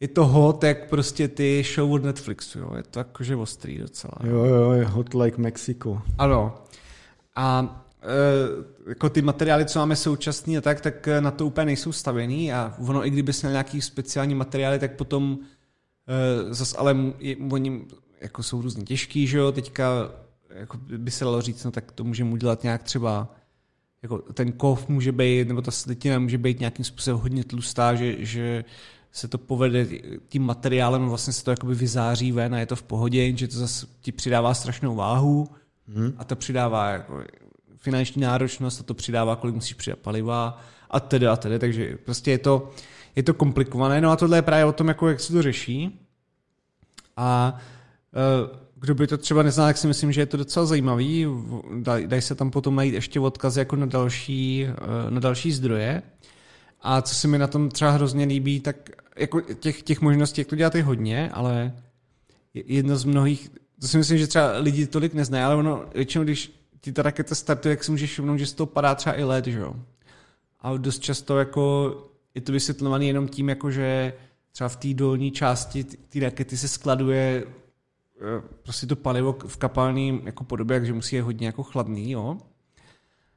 [0.00, 2.76] je to hot, jak prostě ty show od Netflixu, jo.
[2.76, 4.12] je to jakože ostrý docela.
[4.24, 6.02] Jo, jo, je hot like Mexico.
[6.18, 6.54] Ano.
[7.36, 11.92] A e, jako ty materiály, co máme současný a tak, tak na to úplně nejsou
[11.92, 15.38] stavěný a ono, i kdyby měl nějaký speciální materiály, tak potom
[16.08, 17.86] e, zas ale je, oni
[18.20, 20.10] jako jsou různě těžký, že jo, teďka
[20.50, 23.34] jako by se dalo říct, no tak to můžeme udělat nějak třeba
[24.02, 28.16] jako ten kov může být, nebo ta slitina může být nějakým způsobem hodně tlustá, že,
[28.18, 28.64] že
[29.12, 29.86] se to povede
[30.28, 33.58] tím materiálem, vlastně se to jakoby vyzáří ven a je to v pohodě, že to
[33.58, 35.48] zase ti přidává strašnou váhu
[35.88, 36.12] hmm.
[36.18, 37.22] a to přidává jako
[37.76, 42.30] finanční náročnost a to přidává, kolik musíš přidat paliva a tedy a tedy, takže prostě
[42.30, 42.70] je to,
[43.16, 44.00] je to komplikované.
[44.00, 46.00] No a tohle je právě o tom, jako jak se to řeší.
[47.16, 47.60] A
[48.50, 51.26] uh, kdo by to třeba neznal, tak si myslím, že je to docela zajímavý.
[52.06, 56.02] Dají se tam potom najít ještě odkazy jako na další, eh, na další zdroje.
[56.80, 60.48] A co se mi na tom třeba hrozně líbí, tak jako těch, těch možností, jak
[60.48, 61.72] to dělat je hodně, ale
[62.54, 66.52] jedno z mnohých, to si myslím, že třeba lidi tolik neznají, ale ono většinou, když
[66.80, 69.46] ti ta raketa startuje, jak si můžeš všimnout, že z toho padá třeba i led,
[69.46, 69.74] že jo.
[70.60, 71.94] A dost často jako
[72.34, 74.12] je to vysvětlované jenom tím, jako že
[74.52, 77.44] třeba v té dolní části té rakety se skladuje
[78.62, 82.38] prostě to palivo v kapalný jako podobě, takže musí je hodně jako chladný, jo.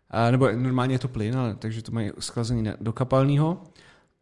[0.09, 3.63] A, nebo normálně je to plyn, ale, takže to mají schlazený do kapalného.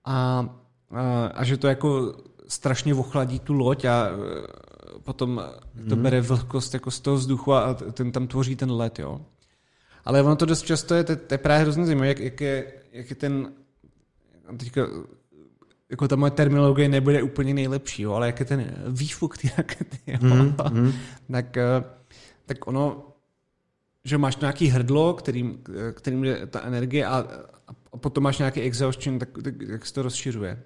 [0.06, 0.50] A,
[0.92, 2.16] a, a, že to jako
[2.48, 5.44] strašně ochladí tu loď a eh, potom
[5.90, 6.04] to mm.
[6.04, 9.22] bere vlhkost jako z toho vzduchu a ten tam tvoří ten led, jo.
[10.06, 12.74] Ale ono to dost často je, to, to je právě hrozně zajímavé, jak, jak, je,
[12.92, 13.54] jak je ten,
[14.58, 14.82] teďka
[15.92, 19.98] jako ta moje terminologie nebude úplně nejlepší, jo, ale jak je ten výfuk ty rakety,
[20.08, 20.94] jo, mm, mm.
[21.32, 21.84] Tak, eh,
[22.46, 23.06] tak ono,
[24.04, 27.28] že máš nějaký hrdlo, kterým, kterým je ta energie a,
[27.94, 30.64] a potom máš nějaký exhaustion, tak, tak jak se to rozšiřuje.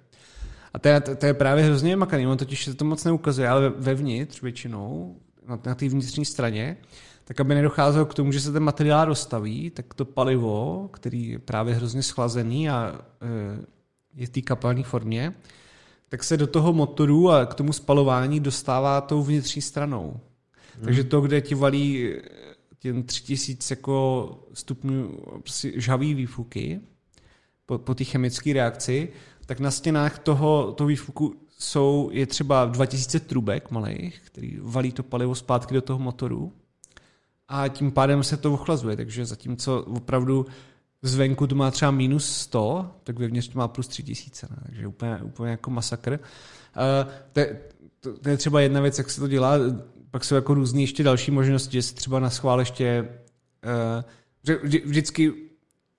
[0.74, 3.72] A to je, to je právě hrozně makaný, on totiž se to moc neukazuje, ale
[3.76, 5.16] vevnitř většinou,
[5.48, 6.76] na, na té vnitřní straně,
[7.24, 11.38] tak aby nedocházelo k tomu, že se ten materiál rozstaví, tak to palivo, který je
[11.38, 13.73] právě hrozně schlazený a e,
[14.16, 15.34] je v té kapalní formě,
[16.08, 20.20] tak se do toho motoru a k tomu spalování dostává tou vnitřní stranou.
[20.74, 20.84] Hmm.
[20.84, 22.22] Takže to, kde ti valí eh,
[22.78, 26.80] těm 3000 jako stupňů prostě žhavý výfuky
[27.66, 29.08] po, po té chemické reakci,
[29.46, 35.02] tak na stěnách toho, toho výfuku jsou, je třeba 2000 trubek malých, který valí to
[35.02, 36.52] palivo zpátky do toho motoru
[37.48, 40.46] a tím pádem se to ochlazuje, takže zatímco opravdu
[41.08, 44.56] zvenku to má třeba minus 100, tak vevnitř to má plus 3000, ne?
[44.66, 46.10] takže úplně, úplně jako masakr.
[46.12, 47.40] Uh, to,
[48.00, 49.54] to, to je třeba jedna věc, jak se to dělá,
[50.10, 53.08] pak jsou jako různé ještě další možnosti, že třeba na schvál ještě
[53.64, 54.04] uh,
[54.42, 55.32] že vždycky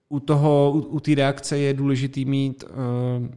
[0.10, 3.28] u toho, u, u té reakce je důležitý mít, uh,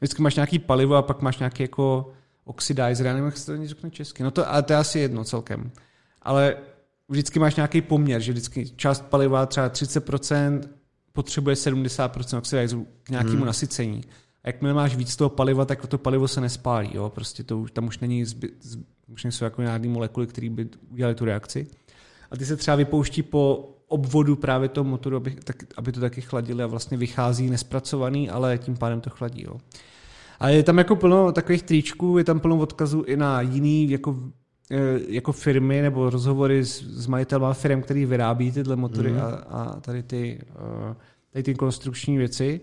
[0.00, 2.12] vždycky máš nějaký palivo a pak máš nějaký jako
[2.44, 5.24] oxidizer, já nevím, jak se to řekne česky, no to, ale to je asi jedno
[5.24, 5.70] celkem.
[6.22, 6.56] Ale
[7.08, 10.60] vždycky máš nějaký poměr, že vždycky část paliva, třeba 30%,
[11.18, 13.46] potřebuje 70% oxidizeru k nějakému hmm.
[13.46, 14.00] nasycení.
[14.44, 16.90] A jakmile máš víc toho paliva, tak to palivo se nespálí.
[16.92, 17.10] Jo?
[17.10, 18.78] Prostě to, tam už není zby, z,
[19.12, 21.66] už nejsou jako nějaké molekuly, které by udělali tu reakci.
[22.30, 26.20] A ty se třeba vypouští po obvodu právě toho motoru, aby, tak, aby to taky
[26.20, 29.42] chladili a vlastně vychází nespracovaný, ale tím pádem to chladí.
[29.42, 29.58] Jo.
[30.40, 34.16] A je tam jako plno takových tričků, je tam plno odkazů i na jiný jako,
[35.08, 39.20] jako firmy nebo rozhovory s, s majitelama firm, který vyrábí tyhle motory mm.
[39.20, 40.40] a, a tady ty,
[40.90, 40.94] e,
[41.32, 42.60] tady ty konstrukční věci.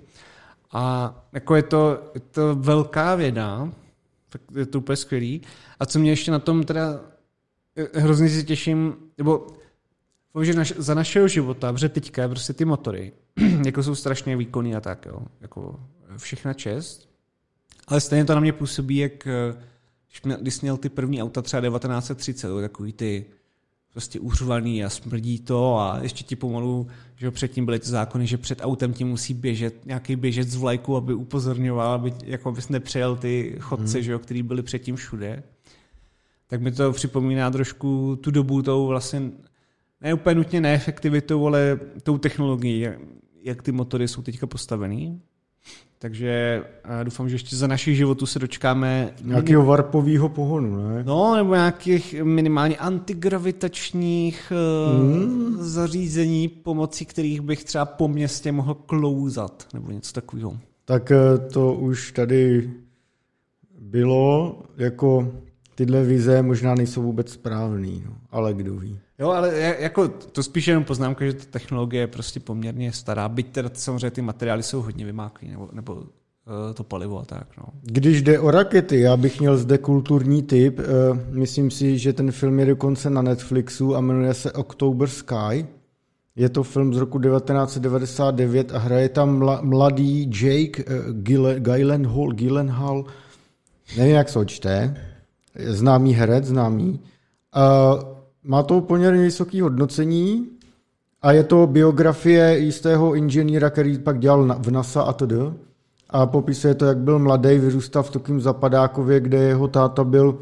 [0.71, 3.69] A jako je to, je to velká věda,
[4.29, 5.41] tak je to úplně skvělý.
[5.79, 6.99] A co mě ještě na tom teda
[7.75, 9.47] e, hrozně si těším, nebo
[10.43, 13.13] že naš, za našeho života, protože teďka prostě ty motory,
[13.65, 15.79] jako jsou strašně výkonný a tak, jo, jako
[16.17, 17.09] všechna čest,
[17.87, 19.27] ale stejně to na mě působí, jak
[20.41, 23.25] když, měl, ty první auta třeba 1930, takový ty
[23.95, 28.37] prostě uřvaný a smrdí to a ještě ti pomalu, že předtím byly ty zákony, že
[28.37, 33.15] před autem ti musí běžet nějaký běžet z vlajku, aby upozorňoval, aby jako abys nepřejel
[33.15, 34.03] ty chodce, hmm.
[34.03, 35.43] že jo, který byli předtím všude.
[36.47, 39.31] Tak mi to připomíná trošku tu dobu tou vlastně
[40.01, 42.87] ne úplně nutně neefektivitou, ale tou technologií,
[43.41, 45.21] jak ty motory jsou teďka postavený.
[45.99, 46.63] Takže
[47.03, 49.13] doufám, že ještě za našich životů se dočkáme...
[49.23, 51.03] Nějakého varpového pohonu, ne?
[51.03, 54.53] No, nebo nějakých minimálně antigravitačních
[55.01, 55.57] mm.
[55.59, 60.57] zařízení, pomocí kterých bych třeba po městě mohl klouzat, nebo něco takového.
[60.85, 62.71] Tak eh, to už tady
[63.79, 65.33] bylo, jako
[65.75, 68.99] tyhle vize možná nejsou vůbec správný, no, ale kdo ví.
[69.19, 73.47] Jo, ale jako to spíš jenom poznámka, že ta technologie je prostě poměrně stará, byť
[73.47, 76.03] teda samozřejmě ty materiály jsou hodně vymáklý, nebo, nebo uh,
[76.73, 77.47] to palivo a tak.
[77.57, 77.63] No.
[77.81, 80.79] Když jde o rakety, já bych měl zde kulturní tip.
[80.79, 80.85] Uh,
[81.29, 85.65] myslím si, že ten film je dokonce na Netflixu a jmenuje se October Sky.
[86.35, 90.93] Je to film z roku 1999 a hraje tam mladý Jake uh,
[91.59, 93.05] Gyllenhaal, Gyllenhaal,
[93.97, 94.97] nevím, jak se ho čte,
[95.55, 96.99] známý herec, známý.
[98.45, 100.47] Má to poměrně vysoké hodnocení
[101.21, 105.33] a je to biografie jistého inženýra, který pak dělal v NASA a td.
[106.09, 110.39] A popisuje to, jak byl mladý, vyrůstal v takovém zapadákově, kde jeho táta byl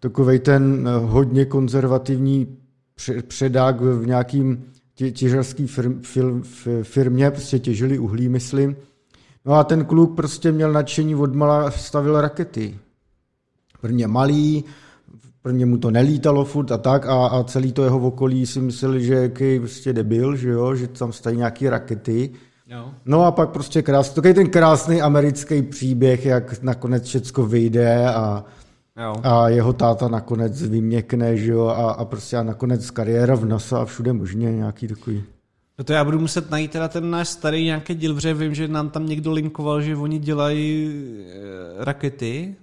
[0.00, 2.56] takový ten eh, hodně konzervativní
[3.28, 4.64] předák v nějakým
[5.12, 5.66] těžarský
[6.82, 8.76] firmě, prostě těžili uhlí, myslím.
[9.44, 12.78] No a ten kluk prostě měl nadšení odmala, stavil rakety.
[13.80, 14.64] Prvně malý,
[15.46, 19.04] Prvně mu to nelítalo furt a tak a, a celý to jeho okolí si mysleli,
[19.04, 22.30] že je prostě debil, že jo, že tam stají nějaké rakety.
[22.66, 22.90] Jo.
[23.04, 28.44] No a pak prostě krásný, takový ten krásný americký příběh, jak nakonec všecko vyjde a,
[28.96, 29.14] jo.
[29.22, 33.78] a jeho táta nakonec vyměkne, že jo, a, a prostě a nakonec kariéra v NASA
[33.78, 35.24] a všude možně nějaký takový.
[35.78, 38.68] No to já budu muset najít teda ten náš starý nějaký díl, protože vím, že
[38.68, 40.92] nám tam někdo linkoval, že oni dělají
[41.28, 42.56] eh, rakety,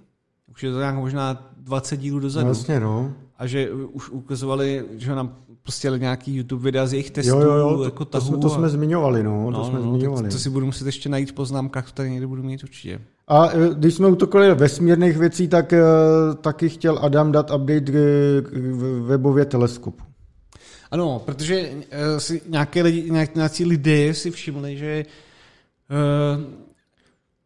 [0.50, 2.46] už je to nějak možná 20 dílů dozadu.
[2.46, 3.12] Vlastně, no.
[3.38, 7.30] A že už ukazovali, že nám prostě nějaký YouTube videa z jejich testů.
[7.30, 9.90] Jo, jo, jo, jako to, to, jsme, to jsme zmiňovali, no, no to jsme no,
[9.90, 10.28] zmiňovali.
[10.28, 13.00] To, to si budu muset ještě najít v poznámkách, to tady někdy budu mít určitě.
[13.28, 15.82] A e, když jsme utokali vesmírných věcí, tak e,
[16.40, 17.92] taky chtěl Adam dát update
[18.42, 18.52] k
[19.06, 20.04] webově teleskopu.
[20.90, 25.04] Ano, protože e, si nějaké lidi, nějaký lidé si všimli, že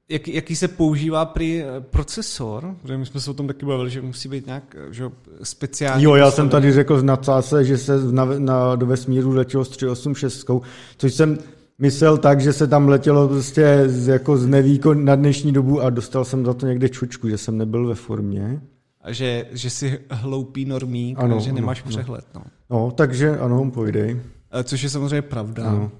[0.09, 3.91] jak, jaký se používá při eh, procesor, protože my jsme se o tom taky bavili,
[3.91, 5.05] že musí být nějak eh, že
[5.43, 6.05] speciální.
[6.05, 9.69] Jo, já jsem tady řekl na cáse, že se na, na, do vesmíru letělo s
[9.69, 10.51] 386,
[10.97, 11.39] což jsem
[11.79, 15.91] myslel tak, že se tam letělo prostě z, jako z nevýkon na dnešní dobu a
[15.91, 18.61] dostal jsem za to někde čučku, že jsem nebyl ve formě.
[19.01, 22.25] A že, že jsi hloupý normík, ano, že nemáš ano, přehled.
[22.35, 22.43] No.
[22.71, 24.21] no, takže ano, pojdej.
[24.53, 25.65] Eh, což je samozřejmě pravda.
[25.65, 25.91] Ano.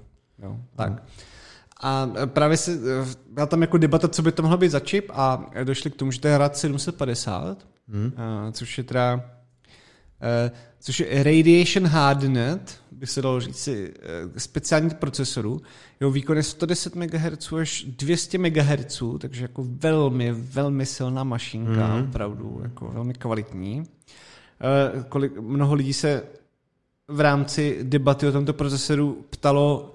[0.43, 0.87] Jo, tak.
[0.87, 0.99] Ano.
[1.79, 2.79] A právě se,
[3.31, 6.11] byla tam jako debata, co by to mohlo být za čip a došli k tomu,
[6.11, 8.13] že to je RAD 750, hmm.
[8.51, 9.25] což je teda
[10.21, 15.61] eh, což je Radiation Hardened, by se dalo říct si, eh, speciální procesoru.
[15.99, 22.09] Jeho výkon je 110 MHz až 200 MHz, takže jako velmi, velmi silná mašinka, mm.
[22.09, 23.83] opravdu, jako velmi kvalitní.
[25.09, 26.23] Kolik, mnoho lidí se
[27.07, 29.93] v rámci debaty o tomto procesoru ptalo,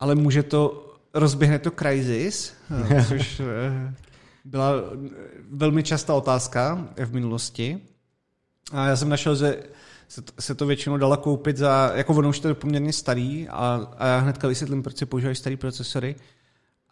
[0.00, 2.54] ale může to, rozběhne to Crysis,
[3.08, 3.42] což
[4.44, 4.72] byla
[5.50, 7.80] velmi častá otázka v minulosti.
[8.72, 9.62] A já jsem našel, že
[10.38, 14.06] se to, většinou dalo koupit za, jako ono už to je poměrně starý a, a
[14.06, 16.16] já hnedka vysvětlím, proč se používají starý procesory,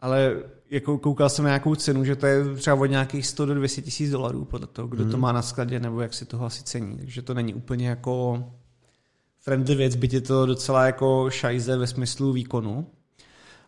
[0.01, 0.37] ale
[0.71, 3.83] jako koukal jsem na nějakou cenu, že to je třeba od nějakých 100 do 200
[3.83, 5.11] tisíc dolarů podle toho, kdo mm.
[5.11, 6.97] to má na skladě nebo jak si toho asi cení.
[6.97, 8.45] Takže to není úplně jako
[9.39, 12.87] friendly věc, byť je to docela jako šajze ve smyslu výkonu.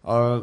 [0.04, 0.40] A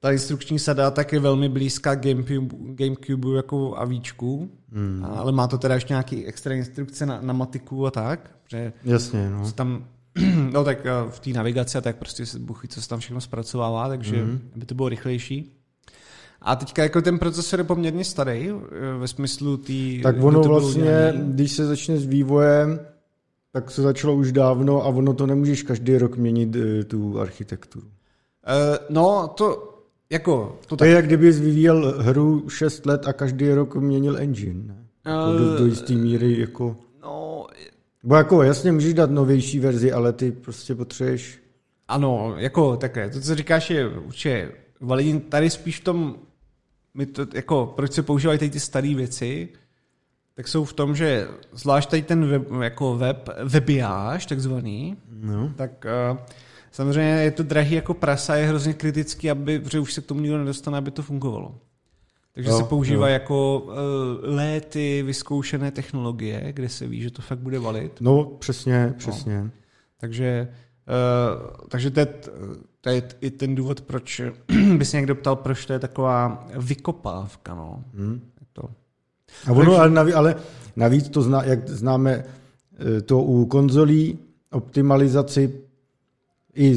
[0.00, 5.04] ta instrukční sada tak je velmi blízká Gamecube, Gamecube jako avíčku, hmm.
[5.04, 8.30] ale má to teda ještě nějaký extra instrukce na, na matiku a tak.
[8.48, 9.52] Že Jasně, no.
[9.52, 9.84] Tam,
[10.52, 13.20] no tak eh, v té navigaci a tak prostě se buchy, co se tam všechno
[13.20, 14.40] zpracovává, takže hmm.
[14.56, 15.52] aby to bylo rychlejší.
[16.40, 20.02] A teďka jako ten procesor je poměrně starý eh, ve smyslu té...
[20.02, 22.80] Tak ono vlastně, když se začne s vývojem,
[23.52, 27.86] tak se začalo už dávno a ono to nemůžeš každý rok měnit eh, tu architekturu.
[28.46, 29.72] Uh, no, to
[30.10, 34.62] jako, to, to je jak kdybys vyvíjel hru 6 let a každý rok měnil engine.
[34.64, 34.86] Ne?
[35.32, 36.76] Uh, do, do jisté míry jako...
[37.02, 37.46] No...
[38.04, 41.38] Bo jako jasně můžeš dát novější verzi, ale ty prostě potřebuješ...
[41.88, 43.10] Ano, jako také.
[43.10, 45.20] To, co říkáš, je určitě validní.
[45.20, 46.16] Tady spíš v tom,
[46.94, 49.48] my to, jako, proč se používají tady ty staré věci,
[50.34, 55.52] tak jsou v tom, že zvlášť tady ten web, jako web, webiáž takzvaný, no.
[55.56, 56.18] tak uh,
[56.72, 60.20] Samozřejmě je to drahý jako prasa, je hrozně kritický, aby, protože už se k tomu
[60.20, 61.54] nikdo nedostane, aby to fungovalo.
[62.34, 63.12] Takže jo, se používá jo.
[63.12, 63.72] jako uh,
[64.22, 68.00] léty vyzkoušené technologie, kde se ví, že to fakt bude valit.
[68.00, 69.42] No, přesně, přesně.
[69.42, 69.50] No.
[70.00, 70.48] Takže,
[70.88, 72.06] uh, takže to je,
[72.80, 74.20] to je i ten důvod, proč
[74.76, 77.54] by se někdo ptal, proč to je taková vykopávka.
[77.54, 77.84] No.
[77.94, 78.20] Hmm.
[78.52, 78.62] To.
[79.46, 80.36] A ono, ale, navíc, ale
[80.76, 82.24] navíc to zná, jak známe
[82.96, 84.18] eh, to u konzolí,
[84.50, 85.61] optimalizaci
[86.54, 86.74] i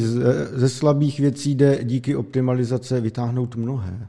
[0.54, 4.08] ze slabých věcí jde díky optimalizace vytáhnout mnohé.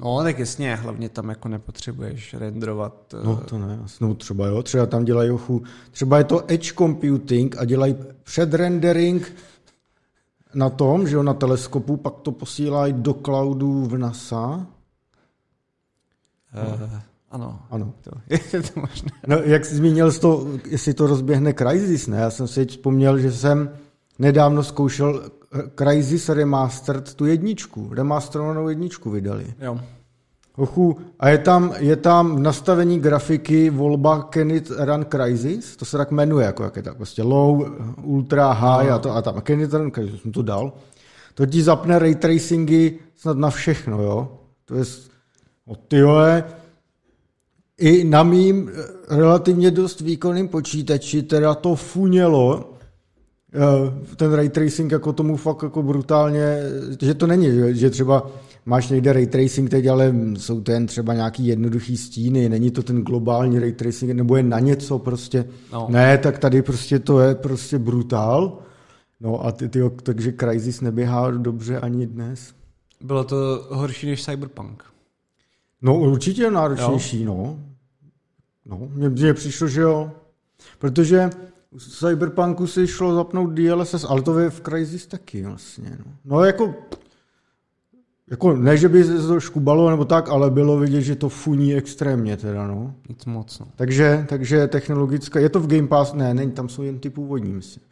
[0.00, 3.14] No, tak jasně, hlavně tam jako nepotřebuješ renderovat.
[3.24, 7.56] No, to ne, no třeba jo, třeba tam dělají ochu, třeba je to edge computing
[7.58, 9.32] a dělají předrendering
[10.54, 14.66] na tom, že jo, na teleskopu, pak to posílají do cloudu v NASA.
[16.72, 16.90] Uh,
[17.30, 17.60] ano.
[17.70, 17.92] Ano.
[18.00, 19.10] To, je to možné.
[19.26, 22.16] No, jak jsi zmínil, to, jestli to rozběhne Crysis, ne?
[22.16, 23.70] Já jsem si vzpomněl, že jsem
[24.18, 25.30] nedávno zkoušel
[25.78, 29.54] Crysis Remastered, tu jedničku, remasterovanou jedničku vydali.
[29.60, 29.78] Jo.
[30.56, 35.84] Ochu, a je tam, je tam v nastavení grafiky volba Can it run Crysis, to
[35.84, 37.66] se tak jmenuje, jako jak je tak prostě low,
[38.02, 38.94] ultra, high no.
[38.94, 40.72] a, to, a tam Can it run Crysis, jsem to dal.
[41.34, 44.38] To ti zapne ray tracingy snad na všechno, jo.
[44.64, 44.84] To je,
[45.66, 46.44] o tyhle,
[47.78, 48.70] i na mým
[49.08, 52.73] relativně dost výkonným počítači teda to funělo, Eh,
[54.16, 56.58] ten ray tracing jako tomu fakt jako brutálně,
[57.00, 58.30] že to není, že třeba
[58.66, 62.82] máš někde ray tracing teď, ale jsou to jen třeba nějaký jednoduchý stíny, není to
[62.82, 65.44] ten globální ray tracing, nebo je na něco prostě.
[65.72, 65.86] No.
[65.90, 68.58] Ne, tak tady prostě to je prostě brutál.
[69.20, 72.54] No a ty, ty, takže Crysis neběhá dobře ani dnes.
[73.00, 74.84] Bylo to horší než Cyberpunk.
[75.82, 77.34] No určitě náročnější, jo.
[77.34, 77.58] no.
[78.66, 80.10] No, mně přišlo, že jo.
[80.78, 81.30] Protože
[81.74, 85.98] u Cyberpunku si šlo zapnout DLSS, ale to je v Crysis taky vlastně.
[86.04, 86.74] No, no jako,
[88.30, 91.74] jako, ne, že by se to škubalo nebo tak, ale bylo vidět, že to funí
[91.74, 92.94] extrémně teda, no.
[93.08, 93.66] Nic moc, no.
[93.76, 96.12] Takže, takže technologická, je to v Game Pass?
[96.12, 97.82] Ne, ne, tam jsou jen ty původní, myslím.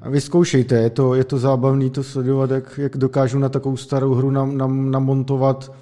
[0.00, 3.76] A vy zkoušejte, je to, je to zábavný to sledovat, jak, jak dokážu na takovou
[3.76, 5.72] starou hru nam, nam, namontovat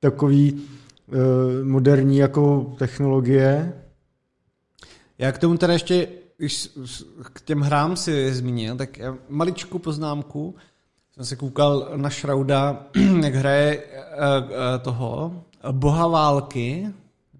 [0.00, 0.62] takový
[1.12, 3.72] e, moderní jako technologie.
[5.18, 6.70] Já k tomu teda ještě když
[7.32, 10.54] k těm hrám si zmínil, tak maličkou poznámku.
[11.14, 12.86] Jsem se koukal na Šrauda,
[13.22, 16.86] jak hraje uh, uh, toho boha války,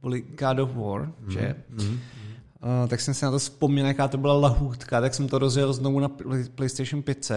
[0.03, 1.57] byli God of War, mm, že?
[1.69, 5.39] Mm, uh, tak jsem si na to vzpomněl, jaká to byla lahůdka, tak jsem to
[5.39, 6.09] rozjel znovu na
[6.55, 7.33] PlayStation 5.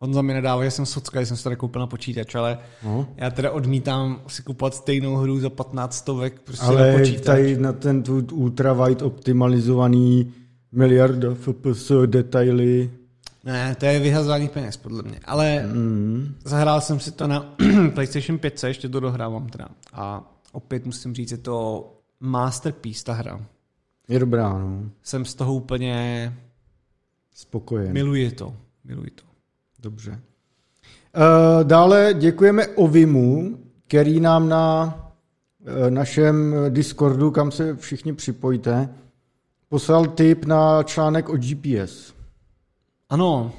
[0.00, 2.58] On za mě nedává, že jsem socka, že jsem si to nekoupil na počítač, ale
[2.84, 3.04] uh.
[3.16, 7.24] já teda odmítám si kupovat stejnou hru za 15 stovek prostě ale na počítač.
[7.24, 10.32] tady na ten ultra wide optimalizovaný
[10.72, 12.90] miliarda FPS, detaily.
[13.44, 15.20] Ne, to je vyhazování peněz, podle mě.
[15.24, 16.34] Ale mm.
[16.44, 17.40] zahrál jsem si to na
[17.94, 19.68] PlayStation 5, ještě to dohrávám teda.
[19.92, 21.90] A opět musím říct, je to
[22.20, 23.40] masterpiece ta hra.
[24.08, 24.90] Je dobrá, no.
[25.02, 26.32] Jsem z toho úplně...
[27.34, 27.92] Spokojen.
[27.92, 28.56] Miluji to.
[28.84, 29.24] Miluji to.
[29.82, 30.10] Dobře.
[30.10, 34.84] Uh, dále děkujeme Ovimu, který nám na
[35.60, 38.88] uh, našem Discordu, kam se všichni připojíte,
[39.70, 42.12] poslal tip na článek o GPS.
[43.08, 43.52] Ano.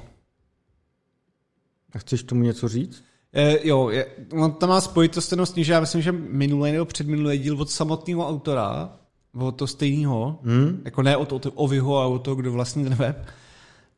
[1.94, 3.04] A chceš tomu něco říct?
[3.34, 6.72] E, jo, je, on tam má spojitost jenom s tím, že já myslím, že minulý
[6.72, 8.92] nebo předminulý díl od samotného autora,
[9.38, 10.82] od toho stejného, hmm?
[10.84, 13.26] jako ne od, od Oviho, ale od toho, kdo vlastní ten web,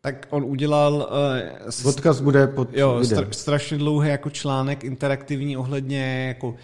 [0.01, 1.09] tak on udělal...
[1.85, 6.55] Uh, Odkaz bude pod Jo, stra, strašně dlouhý jako článek interaktivní ohledně jako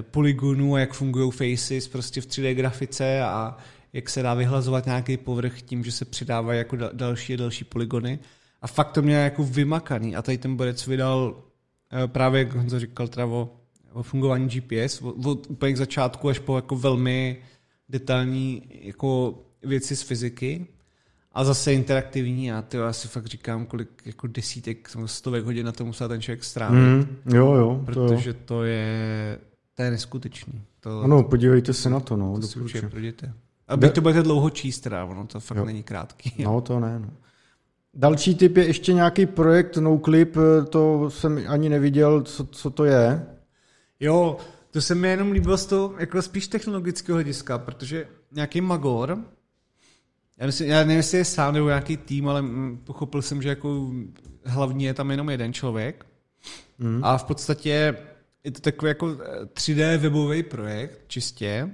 [0.00, 3.56] polygonů a jak fungují faces prostě v 3D grafice a
[3.92, 8.18] jak se dá vyhlazovat nějaký povrch tím, že se přidávají jako další a další polygony.
[8.62, 10.16] A fakt to měl jako vymakaný.
[10.16, 13.50] A tady ten borec vydal uh, právě, jak Honzo říkal, teda o,
[14.02, 17.36] fungování GPS, od, úplně k začátku až po jako velmi
[17.88, 20.66] detailní jako věci z fyziky
[21.32, 25.72] a zase interaktivní a ty já si fakt říkám, kolik jako desítek, stovek hodin na
[25.72, 26.78] to musel ten člověk strávit.
[26.78, 27.82] Mm, jo, jo.
[27.86, 29.38] Protože to, to je,
[29.74, 30.62] to je neskutečný.
[30.80, 32.40] To, ano, podívejte se na to, no.
[32.40, 32.90] To si určitě.
[33.70, 35.64] A vy to budete dlouho číst, teda, ono to fakt jo.
[35.64, 36.34] není krátký.
[36.44, 37.10] No, to ne, no.
[37.94, 40.36] Další typ je ještě nějaký projekt NoClip,
[40.68, 43.26] to jsem ani neviděl, co, co to je.
[44.00, 44.36] Jo,
[44.70, 49.18] to se mi jenom líbilo z toho jako spíš technologického hlediska, protože nějaký Magor,
[50.38, 52.44] já, myslím, já nevím, jestli je sám nebo nějaký tým, ale
[52.84, 53.90] pochopil jsem, že jako
[54.44, 56.06] hlavní je tam jenom jeden člověk.
[56.78, 57.04] Mm.
[57.04, 57.96] A v podstatě
[58.44, 59.06] je to takový jako
[59.54, 61.70] 3D webový projekt čistě,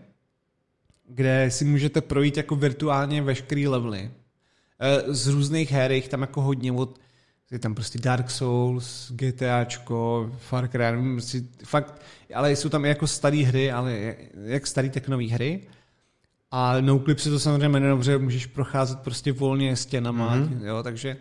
[1.09, 4.11] kde si můžete projít jako virtuálně veškerý levely.
[4.81, 6.99] Eh, z různých her, jich tam jako hodně od
[7.51, 11.21] je tam prostě Dark Souls, GTAčko, Far Cry, nevím,
[11.65, 12.03] fakt,
[12.35, 15.61] ale jsou tam i jako staré hry, ale jak staré, tak nové hry.
[16.51, 20.65] A NoClip si to samozřejmě jmenuje dobře, můžeš procházet prostě volně stěnama, mm-hmm.
[20.65, 21.17] jo, takže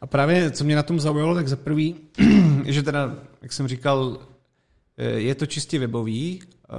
[0.00, 1.96] a právě, co mě na tom zaujalo, tak za prvý,
[2.64, 4.18] že teda, jak jsem říkal,
[4.96, 6.74] eh, je to čistě webový, eh,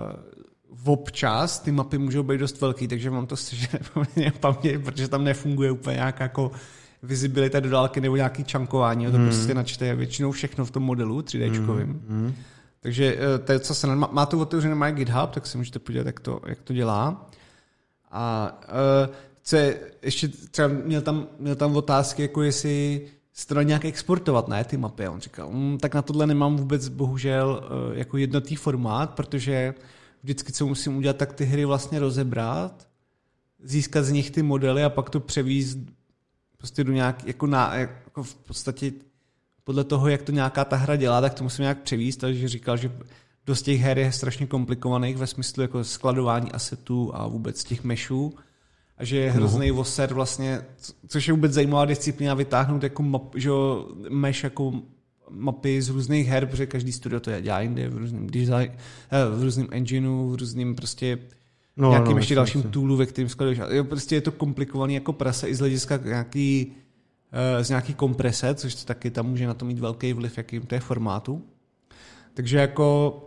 [0.85, 3.79] občas ty mapy můžou být dost velký, takže mám to sežené
[4.39, 6.51] paměť, protože tam nefunguje úplně nějaká jako
[7.03, 9.25] vizibilita do dálky nebo nějaký čankování, to hmm.
[9.25, 11.51] prostě načte většinou všechno v tom modelu 3D.
[11.51, 12.01] Hmm.
[12.09, 12.33] Hmm.
[12.79, 15.79] Takže eh, to je, co se má, má to otevřené má GitHub, tak si můžete
[15.79, 17.29] podívat, jak to, jak to dělá.
[18.11, 18.51] A
[19.07, 23.01] uh, co je, ještě třeba měl tam, měl tam otázky, jako jestli
[23.33, 25.05] se to nějak exportovat, ne, ty mapy.
[25.05, 29.73] A on říkal, mm, tak na tohle nemám vůbec bohužel uh, jako jednotný formát, protože
[30.25, 32.87] vždycky, co musím udělat, tak ty hry vlastně rozebrat,
[33.63, 35.77] získat z nich ty modely a pak to převízt
[36.57, 38.91] prostě do nějak, jako, na, jako v podstatě
[39.63, 42.77] podle toho, jak to nějaká ta hra dělá, tak to musím nějak převíst, takže říkal,
[42.77, 42.91] že
[43.45, 48.33] dost těch her je strašně komplikovaných ve smyslu jako skladování asetů a vůbec těch meshů
[48.97, 49.75] a že je hrozný no.
[49.75, 50.61] voser vlastně,
[51.07, 53.49] což je vůbec zajímavá disciplína vytáhnout jako map, že
[54.09, 54.73] mesh jako
[55.29, 58.71] mapy z různých her, protože každý studio to dělá jinde, v různém design,
[59.11, 61.17] eh, v různém engineu, v různém prostě
[61.77, 62.67] no, nějakým no, ještě dalším si.
[62.67, 63.59] toolu, ve kterým skladuješ.
[63.69, 66.67] Jo, prostě je to komplikovaný jako prase i z hlediska nějaký,
[67.57, 70.75] uh, z nějaký komprese, což taky tam může na to mít velký vliv, jakým to
[70.75, 71.43] je formátu.
[72.33, 73.21] Takže jako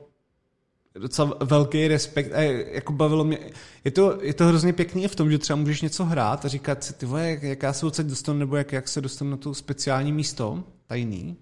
[0.99, 2.41] docela velký respekt a
[2.73, 3.39] jako bavilo mě.
[3.85, 6.85] Je to, je to hrozně pěkný v tom, že třeba můžeš něco hrát a říkat
[6.85, 9.37] si, ty vole, jak, jak já se odsaď dostanu, nebo jak, jak se dostanu na
[9.37, 11.37] to speciální místo, tajný.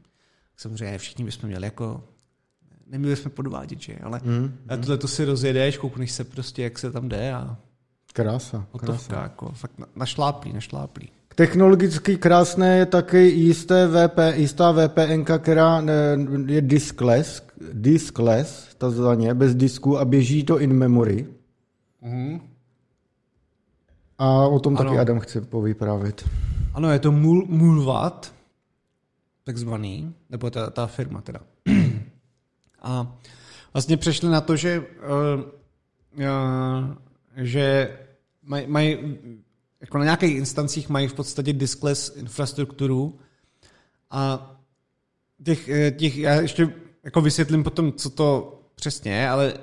[0.57, 2.05] Samozřejmě všichni bychom měli jako
[2.87, 3.97] neměli jsme podvádět, že?
[4.03, 7.57] Ale mm, a tohle to si rozjedeš, koukneš se prostě, jak se tam jde a
[8.13, 8.67] Krása.
[8.79, 9.23] krása.
[9.23, 11.09] jako, fakt našláplý, našláplý.
[11.35, 15.83] Technologicky krásné je taky jisté VP, jistá VPN, která
[16.47, 17.43] je diskless,
[17.73, 21.27] diskless, takzvaně, bez disku a běží to in memory.
[22.03, 22.41] Mm.
[24.19, 24.85] A o tom ano.
[24.85, 26.29] taky Adam chce povyprávět.
[26.75, 28.33] Ano, je to Mul, Mulvat,
[29.47, 31.41] takzvaný, nebo ta, ta firma teda.
[32.83, 33.17] A
[33.73, 35.41] vlastně přešli na to, že, uh,
[36.19, 36.95] uh,
[37.37, 37.99] že
[38.43, 38.99] mají maj,
[39.81, 43.19] jako na nějakých instancích mají v podstatě diskless infrastrukturu
[44.11, 44.53] a
[45.45, 46.75] těch, eh, těch, já ještě
[47.05, 49.55] jako vysvětlím potom, co to přesně je, ale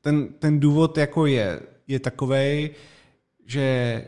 [0.00, 2.70] ten, ten důvod jako je, je takový,
[3.46, 4.04] že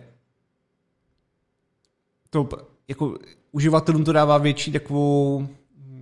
[2.31, 2.49] to
[2.89, 3.19] jako
[3.57, 5.49] uživatelům to dává větší takovou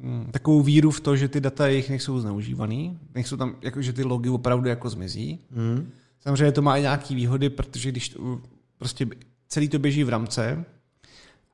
[0.05, 3.93] Hmm, takovou víru v to, že ty data jejich nejsou zneužívaný, nejsou tam, jako, že
[3.93, 5.39] ty logy opravdu jako zmizí.
[5.51, 5.91] Mm.
[6.21, 8.17] Samozřejmě to má i nějaké výhody, protože když
[8.79, 9.07] prostě
[9.49, 10.65] celý to běží v rámce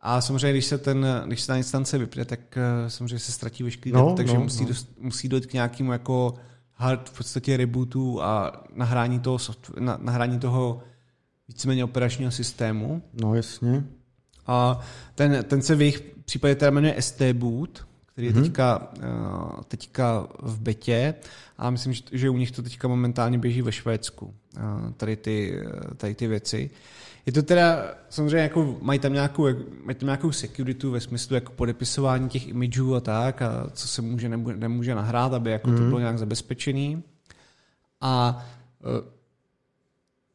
[0.01, 3.62] a samozřejmě, když se, ten, když se ta instance vypne, tak eh, samozřejmě se ztratí
[3.62, 4.68] veškerý no, data, takže no, musí, no.
[4.68, 6.34] Dost, musí dojít k nějakému jako
[6.72, 10.82] hard v podstatě rebootu a nahrání toho, software, na, nahrání toho
[11.48, 13.03] víceméně operačního systému.
[13.22, 13.84] No jasně.
[14.51, 14.80] A
[15.14, 20.26] ten, ten se v jejich případě teda jmenuje ST Boot, který je teďka, uh, teďka
[20.42, 21.14] v betě
[21.59, 25.62] a myslím, že, že u nich to teďka momentálně běží ve Švédsku, uh, tady, ty,
[25.96, 26.70] tady ty věci.
[27.26, 29.48] Je to teda, samozřejmě jako mají tam nějakou,
[29.84, 34.03] mají tam nějakou security ve smyslu jako podepisování těch imidžů a tak, a co se
[34.03, 35.76] může, nemůže, nemůže nahrát, aby jako mm.
[35.76, 37.03] to bylo nějak zabezpečený.
[38.01, 38.46] A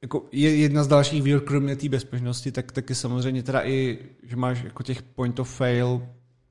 [0.06, 4.36] jako je jedna z dalších výhod, kromě té bezpečnosti, tak taky samozřejmě teda i, že
[4.36, 6.02] máš jako těch point of fail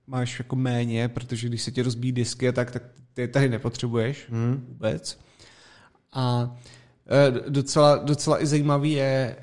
[0.07, 2.83] máš jako méně, protože když se ti rozbíjí disky, tak, tak
[3.15, 4.65] ty je tady nepotřebuješ hmm.
[4.69, 5.19] vůbec.
[6.13, 6.57] A
[7.11, 9.37] e, docela, docela i zajímavý je, e,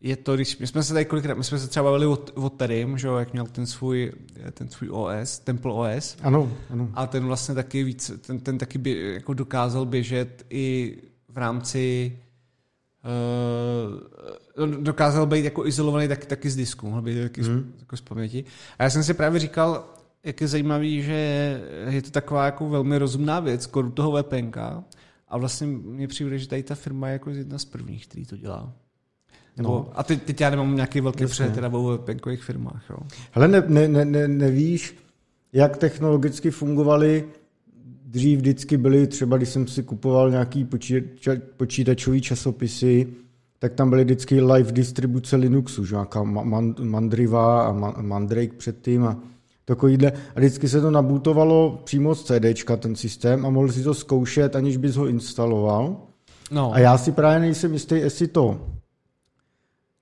[0.00, 2.50] je to, když my jsme se tady kolikrát, my jsme se třeba bavili o, o
[2.50, 4.12] Terim, že jo, jak měl ten svůj,
[4.52, 6.16] ten svůj OS, Temple OS.
[6.22, 6.90] Ano, ano.
[6.94, 10.96] A ten vlastně taky víc, ten, ten taky by, jako dokázal běžet i
[11.28, 12.12] v rámci
[13.04, 17.72] uh, dokázal být jako izolovaný taky, taky z disku, mohl být taky hmm.
[17.76, 18.44] z, jako z paměti.
[18.78, 19.84] A já jsem si právě říkal,
[20.24, 24.84] jak je zajímavý, že je to taková jako velmi rozumná věc, koru toho VPNka,
[25.28, 28.36] a vlastně mně přijde, že tady ta firma je jako jedna z prvních, který to
[28.36, 28.72] dělá.
[29.56, 29.90] Nebo, no.
[29.94, 32.84] A teď, teď já nemám nějaký velký přehled teda o VPNkových firmách.
[32.90, 32.96] Jo.
[33.32, 34.96] Hele, ne, ne, ne, nevíš,
[35.52, 37.28] jak technologicky fungovaly
[38.12, 43.06] dřív vždycky byly, třeba když jsem si kupoval nějaký počítač, počítačový časopisy,
[43.58, 46.22] tak tam byly vždycky live distribuce Linuxu, že nějaká
[46.82, 49.18] Mandriva a Mandrake předtím a
[49.64, 50.12] takovýhle.
[50.36, 54.56] A vždycky se to nabootovalo přímo z CDčka, ten systém, a mohl si to zkoušet,
[54.56, 55.96] aniž bys ho instaloval.
[56.50, 56.74] No.
[56.74, 58.66] A já si právě nejsem jistý, jestli to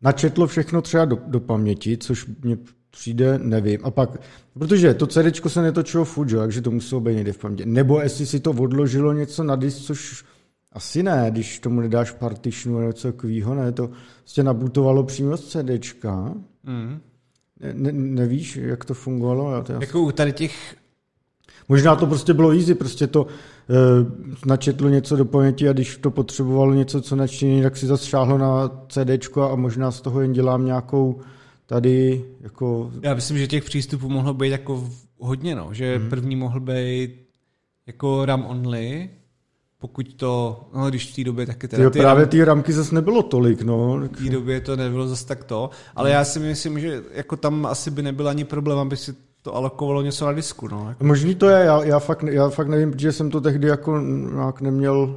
[0.02, 2.58] načetlo všechno třeba do, do paměti, což mě
[2.90, 3.80] přijde, nevím.
[3.82, 4.20] A pak,
[4.58, 7.66] protože to CD se netočilo furt, takže to muselo být někde v paměti.
[7.66, 10.24] Nebo jestli si to odložilo něco na disk, což
[10.72, 15.48] asi ne, když tomu nedáš partitionu nebo něco takového, ne, to prostě nabutovalo přímo z
[15.48, 16.34] CDčka.
[16.64, 17.00] Mm.
[17.74, 19.52] Ne, nevíš, jak to fungovalo?
[19.52, 20.76] Já to jako u tady těch...
[21.68, 26.10] Možná to prostě bylo easy, prostě to e, načetlo něco do paměti a když to
[26.10, 30.32] potřebovalo něco, co načtení, tak si zase šáhlo na CDčko a možná z toho jen
[30.32, 31.20] dělám nějakou
[31.70, 32.90] tady jako...
[33.02, 35.68] Já myslím, že těch přístupů mohlo být jako hodně, no.
[35.72, 36.10] Že hmm.
[36.10, 37.10] první mohl být
[37.86, 39.10] jako RAM only,
[39.78, 41.90] pokud to, no když v té době taky teda...
[41.90, 43.98] Ty právě ty ramky zase nebylo tolik, no.
[43.98, 47.66] V té době to nebylo zase tak to, ale já si myslím, že jako tam
[47.66, 50.88] asi by nebyl ani problém, aby si to alokovalo něco na disku, no.
[50.88, 51.04] Jako.
[51.04, 54.00] Možný to je, já, já, fakt, já fakt nevím, protože jsem to tehdy jako
[54.34, 55.16] nějak neměl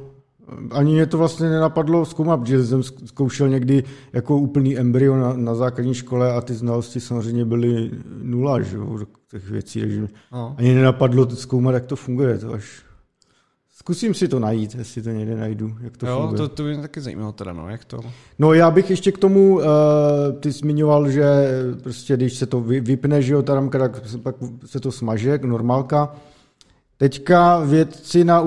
[0.70, 5.54] ani mě to vlastně nenapadlo zkoumat, protože jsem zkoušel někdy jako úplný embryo na, na
[5.54, 7.90] základní škole a ty znalosti samozřejmě byly
[8.22, 8.98] nula, že jo,
[9.30, 10.54] těch věcí, takže no.
[10.58, 12.82] ani nenapadlo zkoumat, jak to funguje, to až...
[13.76, 16.38] Zkusím si to najít, jestli to někde najdu, jak to jo, funguje.
[16.38, 18.00] to, to by mě taky zajímalo teda, no, jak to...
[18.38, 19.62] No já bych ještě k tomu, uh,
[20.40, 21.24] ty zmiňoval, že
[21.82, 24.36] prostě když se to vypne, že jo, ta ramka, tak pak
[24.66, 26.14] se to smaže, normálka,
[26.96, 28.40] Teďka vědci na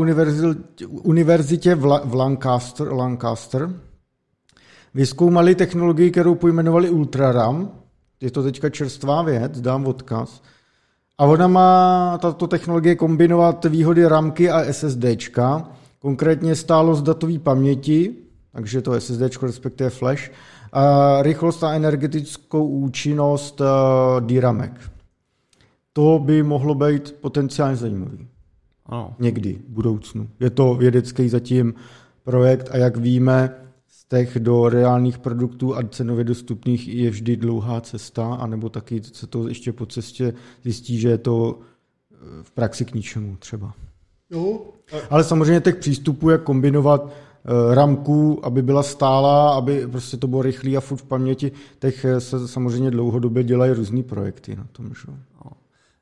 [1.03, 3.69] univerzitě v Lancaster, Lancaster
[4.93, 7.71] vyskoumali technologii, kterou pojmenovali Ultraram.
[8.21, 10.41] Je to teďka čerstvá věc, dám odkaz.
[11.17, 15.69] A ona má tato technologie kombinovat výhody ramky a SSDčka,
[15.99, 18.15] konkrétně stálost datové paměti,
[18.51, 20.31] takže to SSD, respektive flash,
[20.73, 23.61] a rychlost a energetickou účinnost
[24.19, 24.91] DRAMek.
[25.93, 28.17] To by mohlo být potenciálně zajímavé.
[28.89, 29.15] Ano.
[29.19, 30.29] Někdy v budoucnu.
[30.39, 31.73] Je to vědecký zatím
[32.23, 33.55] projekt a jak víme,
[33.87, 39.27] z těch do reálných produktů a cenově dostupných je vždy dlouhá cesta, anebo taky se
[39.27, 40.33] to ještě po cestě
[40.63, 43.73] zjistí, že je to eh, v praxi k ničemu třeba.
[44.31, 44.59] Jo.
[45.09, 50.41] Ale samozřejmě těch přístupů, jak kombinovat eh, ramku, aby byla stála, aby prostě to bylo
[50.41, 54.87] rychlé a furt v paměti, těch se samozřejmě dlouhodobě dělají různý projekty na tom.
[54.87, 55.27] Že?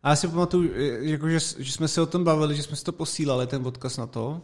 [0.05, 0.07] No.
[0.07, 0.69] A já si pamatuju,
[1.01, 3.97] jako, že, že jsme se o tom bavili, že jsme si to posílali, ten odkaz
[3.97, 4.41] na to,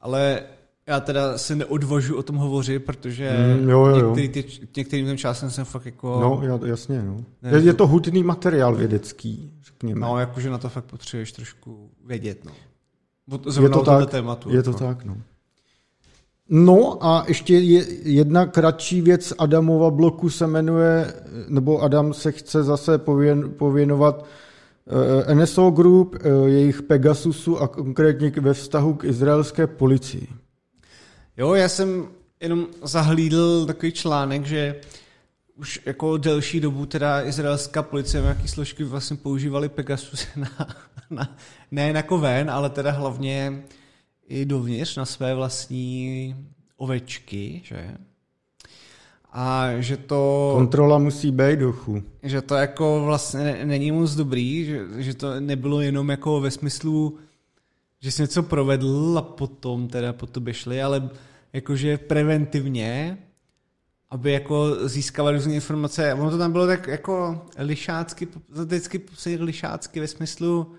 [0.00, 0.42] ale
[0.86, 4.14] já teda se neodvažu o tom hovořit, protože mm, jo, jo, jo.
[4.16, 4.44] Některý ty,
[4.76, 6.20] některým tím časem jsem fakt jako...
[6.20, 7.24] No, jasně, no.
[7.42, 10.00] Ne, je, je to hutný materiál vědecký, řekněme.
[10.00, 12.52] No, jakože na to fakt potřebuješ trošku vědět, no.
[13.62, 14.50] je to tak, tématu.
[14.50, 14.84] Je to jako.
[14.84, 15.16] tak, no.
[16.50, 21.14] No a ještě je jedna kratší věc Adamova bloku se jmenuje,
[21.48, 24.47] nebo Adam se chce zase pověn, pověnovat Eh,
[25.34, 30.28] NSO Group, eh, jejich Pegasusu a konkrétně ve vztahu k izraelské policii.
[31.36, 32.08] Jo, já jsem
[32.40, 34.80] jenom zahlídl takový článek, že
[35.56, 40.76] už jako delší dobu teda izraelská policie nějaké složky vlastně používali Pegasus na,
[41.10, 41.36] na,
[41.70, 43.62] ne jako ven, ale teda hlavně
[44.28, 46.36] i dovnitř na své vlastní
[46.76, 47.96] ovečky, že?
[49.32, 50.52] A že to...
[50.54, 52.02] Kontrola musí být duchu.
[52.22, 57.18] Že to jako vlastně není moc dobrý, že, že to nebylo jenom jako ve smyslu,
[58.00, 61.10] že jsi něco provedl a potom teda po tobě šli, ale
[61.52, 63.18] jakože preventivně,
[64.10, 66.14] aby jako získávali různé informace.
[66.14, 69.00] Ono to tam bylo tak jako lišácky, vždycky
[69.38, 70.72] lišácky ve smyslu,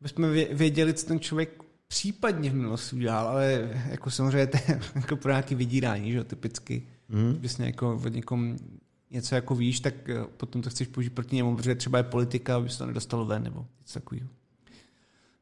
[0.00, 4.80] aby jsme věděli, co ten člověk případně v minulosti udělal, ale jako samozřejmě to je
[4.94, 6.86] jako pro nějaký vydírání, že jo, typicky.
[7.10, 7.36] Mm.
[7.38, 8.56] Když jako od někom
[9.10, 12.56] něco jako víš, tak eh, potom to chceš použít proti němu, protože třeba je politika,
[12.56, 14.28] aby se to nedostalo ven, nebo něco takového.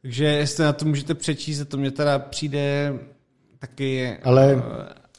[0.03, 2.95] Takže jestli na to můžete přečíst, to mě teda přijde
[3.59, 4.17] taky...
[4.19, 4.63] Ale uh,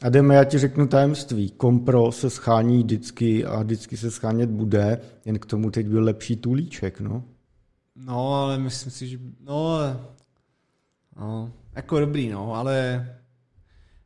[0.02, 1.50] Ademe, já ti řeknu tajemství.
[1.50, 6.36] Kompro se schání vždycky a vždycky se schánět bude, jen k tomu teď byl lepší
[6.36, 7.24] tulíček, no.
[7.96, 9.18] No, ale myslím si, že...
[9.40, 9.78] No,
[11.16, 13.06] no jako dobrý, no, ale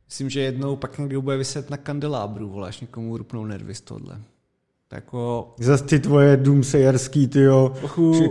[0.07, 4.17] myslím, že jednou pak někdo bude vyset na kandelábru, voláš někomu rupnou nervy z tohle.
[4.91, 5.53] Jako...
[5.59, 7.73] Zas ty tvoje důmsejerský, ty jo.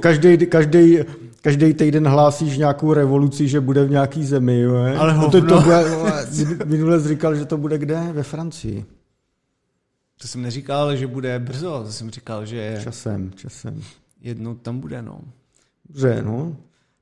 [0.01, 0.99] Každý, každý,
[1.41, 4.75] každý týden hlásíš nějakou revoluci, že bude v nějaký zemi, jo.
[4.99, 5.41] Ale hovno.
[5.41, 5.85] To, to bude,
[6.65, 8.01] minule jsi říkal, že to bude kde?
[8.13, 8.85] Ve Francii.
[10.21, 12.81] To jsem neříkal, že bude brzo, to jsem říkal, že...
[12.83, 13.83] Časem, časem.
[14.21, 15.21] Jednou tam bude, no.
[15.89, 16.57] Dobře, no.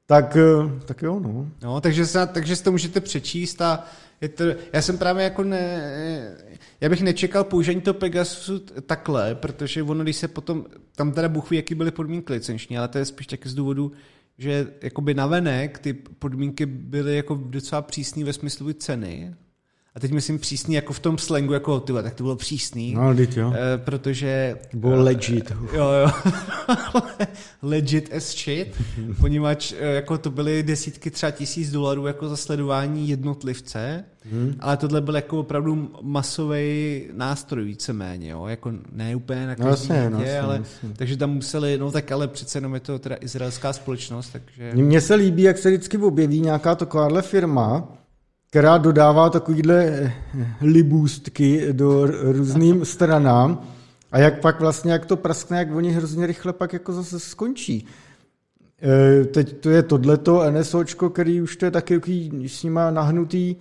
[0.07, 1.47] Tak, eh, tak jo, no.
[1.63, 3.85] No, takže, se, takže si to můžete přečíst a
[4.23, 6.37] je to, já jsem právě jako ne,
[6.81, 10.65] já bych nečekal použení toho Pegasusu takhle, protože ono, když se potom,
[10.97, 13.93] tam teda Bůh ví, jaký byly podmínky licenční, ale to je spíš taky z důvodu,
[14.39, 19.35] že jakoby navenek ty podmínky byly jako docela přísný ve smyslu ceny,
[19.95, 22.95] a teď myslím přísný jako v tom slangu, jako ty, tak to bylo přísný.
[22.95, 23.53] No, teď jo.
[23.57, 24.59] E, protože...
[24.75, 25.53] Bylo uh, legit.
[25.73, 26.11] Jo, jo.
[27.63, 28.77] legit as shit,
[29.21, 34.55] poněvadž eh, jako to byly desítky třeba tisíc dolarů jako za sledování jednotlivce, hmm.
[34.61, 39.95] ale tohle byl jako opravdu masový nástroj víceméně, jo, jako ne úplně na každý no,
[39.95, 40.89] jasně, no, jasně, ale, jasně.
[40.97, 44.73] takže tam museli, no tak ale přece jenom je to teda izraelská společnost, takže...
[44.75, 47.99] Mně se líbí, jak se vždycky objeví nějaká takováhle firma,
[48.53, 50.13] která dodává takovýhle eh,
[50.61, 53.63] libůstky do různým stranám
[54.11, 57.87] a jak pak vlastně, jak to praskne, jak oni hrozně rychle pak jako zase skončí.
[58.83, 62.01] E, teď to je tohleto NSOčko, který už to je taky
[62.47, 63.57] s nima nahnutý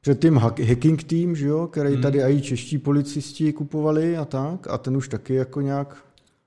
[0.00, 2.02] před tím hacking team, že jo, který hmm.
[2.02, 5.96] tady i čeští policisti kupovali a tak a ten už taky jako nějak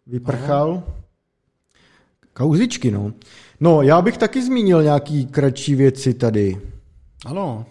[0.08, 0.72] vyprchal.
[0.72, 0.96] Aha.
[2.34, 3.14] Kauzičky, no.
[3.60, 6.73] No, já bych taky zmínil nějaký kratší věci tady.
[7.26, 7.66] Ano.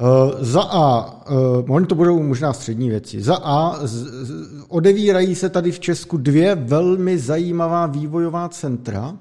[0.00, 3.22] Uh, za A, uh, oni to budou možná střední věci.
[3.22, 3.92] Za A, z,
[4.26, 4.32] z,
[4.68, 9.16] odevírají se tady v Česku dvě velmi zajímavá vývojová centra.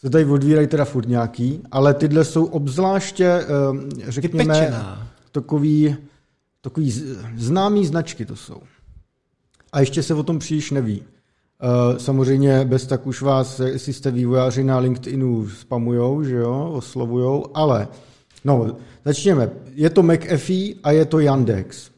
[0.00, 3.78] Se tady odvírají teda furt nějaký, ale tyhle jsou obzvláště, uh,
[4.08, 4.74] řekněme,
[5.32, 5.96] takový,
[6.60, 6.90] takový
[7.36, 8.60] známý značky to jsou.
[9.72, 11.00] A ještě se o tom příliš neví.
[11.00, 17.46] Uh, samozřejmě bez tak už vás, jestli jste vývojáři na LinkedInu, spamujou, že jo, oslovujou,
[17.54, 17.88] ale
[18.46, 19.50] No, začněme.
[19.74, 21.90] Je to McAfee a je to Yandex.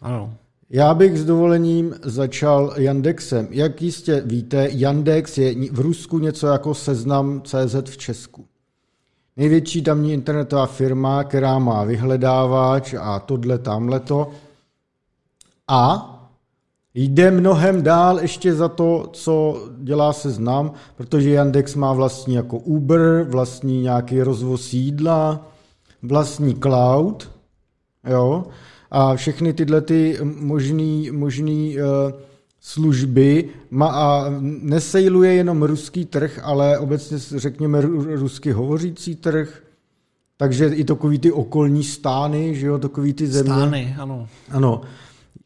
[0.00, 0.34] Ano.
[0.70, 3.48] Já bych s dovolením začal Yandexem.
[3.50, 8.44] Jak jistě víte, Yandex je v Rusku něco jako seznam CZ v Česku.
[9.36, 14.30] Největší tamní internetová firma, která má vyhledávač a tohle, tamhleto.
[15.68, 16.10] A
[16.94, 23.26] jde mnohem dál ještě za to, co dělá seznam, protože Yandex má vlastní jako Uber,
[23.28, 25.53] vlastní nějaký rozvoz jídla,
[26.04, 27.30] vlastní cloud,
[28.10, 28.44] jo,
[28.90, 31.84] a všechny tyhle ty možný, možný uh,
[32.60, 37.80] služby má a nesejluje jenom ruský trh, ale obecně řekněme
[38.14, 39.62] rusky hovořící trh,
[40.36, 43.52] takže i takový ty okolní stány, že jo, takový ty země.
[43.52, 44.28] Stány, ano.
[44.50, 44.80] Ano.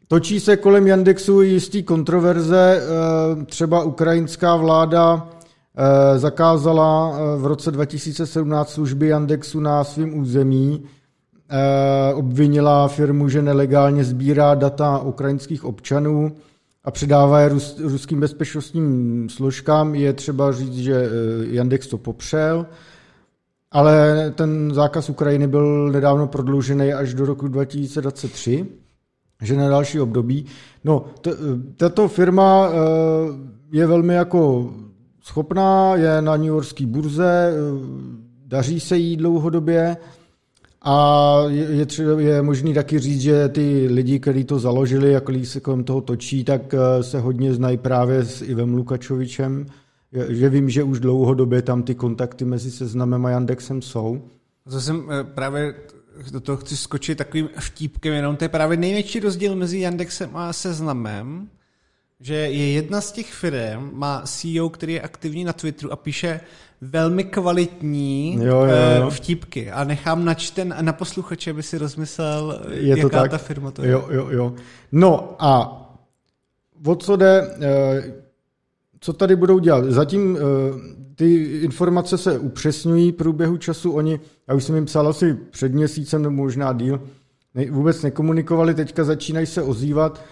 [0.09, 5.29] Točí se kolem Yandexu jistý kontroverze, eh, třeba ukrajinská vláda
[6.19, 10.83] zakázala eh, v roce 2017 služby Yandexu na svém území,
[11.51, 16.33] eh, obvinila firmu, že nelegálně sbírá data ukrajinských občanů
[16.85, 19.95] a předává je rus, ruským bezpečnostním složkám.
[19.95, 21.09] Je třeba říct, že
[21.51, 22.67] Yandex to popřel,
[23.71, 28.67] ale ten zákaz Ukrajiny byl nedávno prodloužený až do roku 2023,
[29.43, 30.47] že na další období.
[30.85, 31.05] No,
[31.77, 32.71] tato firma
[33.73, 34.71] je velmi jako
[35.29, 37.53] schopná, je na New Yorkské burze,
[38.47, 39.97] daří se jí dlouhodobě
[40.83, 41.87] a je, je,
[42.19, 46.01] je možný taky říct, že ty lidi, kteří to založili a kteří se kolem toho
[46.01, 49.67] točí, tak eh, se hodně znají právě s Ivem Lukačovičem,
[50.29, 54.23] že vím, že už dlouhodobě tam ty kontakty mezi Seznamem a Yandexem jsou.
[54.71, 55.75] To jsem eh, právě
[56.33, 60.53] do toho chci skočit takovým vtípkem, jenom to je právě největší rozdíl mezi Yandexem a
[60.53, 61.49] Seznamem,
[62.21, 66.41] že je jedna z těch firm, má CEO, který je aktivní na Twitteru a píše
[66.81, 69.11] velmi kvalitní Jo, jo, eh, jo.
[69.11, 73.31] vtípky a nechám načten na posluchače, aby si rozmyslel, Je to jaká tak?
[73.31, 73.91] ta firma to je.
[73.91, 74.55] Jo, jo, jo.
[74.93, 75.75] No a
[76.87, 78.13] o co jde, eh,
[79.01, 79.85] co tady budou dělat?
[79.85, 80.41] Zatím eh,
[81.15, 83.93] ty informace se upřesňují v průběhu času.
[83.93, 87.01] Oni, já už jsem jim psal asi před měsícem nebo možná díl,
[87.71, 90.25] vůbec nekomunikovali, teďka začínají se ozývat.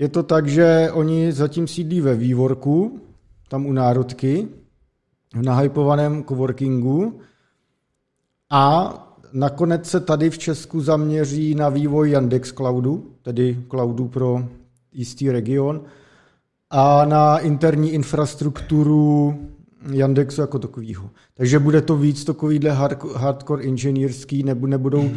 [0.00, 3.00] Je to tak, že oni zatím sídlí ve vývorku,
[3.48, 4.48] tam u Národky,
[5.34, 7.20] v nahypovaném coworkingu
[8.50, 8.94] a
[9.32, 14.44] nakonec se tady v Česku zaměří na vývoj Yandex Cloudu, tedy cloudu pro
[14.92, 15.82] jistý region,
[16.70, 19.34] a na interní infrastrukturu
[19.92, 21.10] Yandexu jako takového.
[21.34, 25.10] Takže bude to víc takovýhle hard- hardcore inženýrský, nebo nebudou...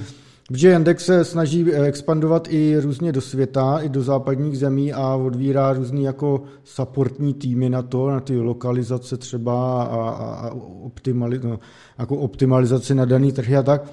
[0.48, 5.16] Protože Yandex se snaží eh, expandovat i různě do světa, i do západních zemí a
[5.16, 10.52] odvírá různý jako supportní týmy na to, na ty lokalizace třeba a, a, a
[10.84, 11.60] optimali, no,
[12.00, 13.84] jako optimalizaci na daný trhy a tak.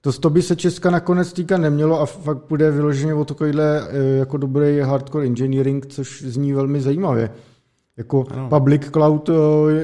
[0.00, 4.18] To, to by se Česka nakonec týkat nemělo a fakt bude vyloženě o takovýhle eh,
[4.18, 7.30] jako dobrý hardcore engineering, což zní velmi zajímavě.
[7.96, 8.48] Jako Ano.
[8.48, 9.32] public cloud eh,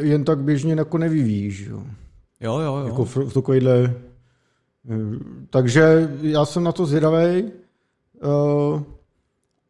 [0.06, 1.66] jen tak běžně jako nevyvíjíš.
[1.66, 1.82] Jo.
[2.40, 2.86] Jo, jo, jo.
[2.86, 3.94] Jako v, v takovýhle...
[4.90, 5.18] eh,
[5.50, 7.44] Takže já jsem na to zvědavý.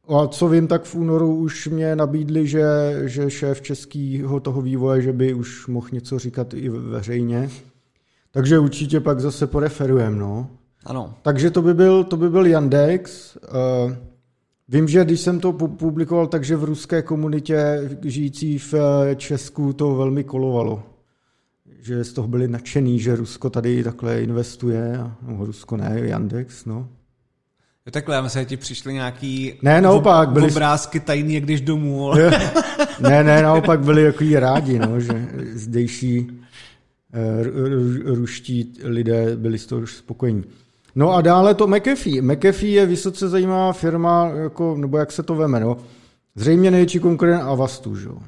[0.09, 2.65] A co vím, tak v únoru už mě nabídli, že,
[3.05, 7.51] že šéf českého toho vývoje, že by už mohl něco říkat i veřejně.
[8.31, 10.51] Takže určitě pak zase poreferujem, no.
[10.85, 11.15] Ano.
[11.23, 13.37] Takže to by byl, to by byl Yandex.
[13.37, 13.97] Eh,
[14.69, 19.73] Vím, že když jsem to pu- publikoval, takže v ruské komunitě žijící v eh, Česku
[19.73, 20.83] to velmi kolovalo.
[21.87, 24.99] Že z toho byli nadšený, že Rusko tady takhle investuje.
[24.99, 26.89] a- No, Rusko ne, Yandex, no.
[27.87, 31.61] Jo, takhle, já myslím, že ti přišly nějaký Ne, naopak, byli- obrázky tajný, jak jdeš
[31.61, 32.11] domů.
[32.13, 32.31] ale-
[33.01, 36.41] Ne, ne, naopak byli takový rádi, no, že zdejší
[37.13, 40.45] eh, ru- ru- ruští lidé byli z toho už spokojení.
[40.95, 42.23] No a dále to McAfee.
[42.23, 45.77] McAfee je vysoce zajímavá firma, jako, nebo jak se to veme, no.
[46.35, 48.09] Zřejmě největší konkurent Avastu, že?
[48.09, 48.19] jo.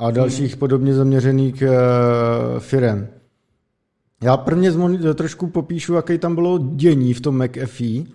[0.00, 1.68] A dalších podobně zaměřených uh,
[2.58, 3.06] firm.
[4.22, 8.00] Já prvně zmoni- trošku popíšu, jaký tam bylo dění v tom McAfee.
[8.00, 8.06] Uh,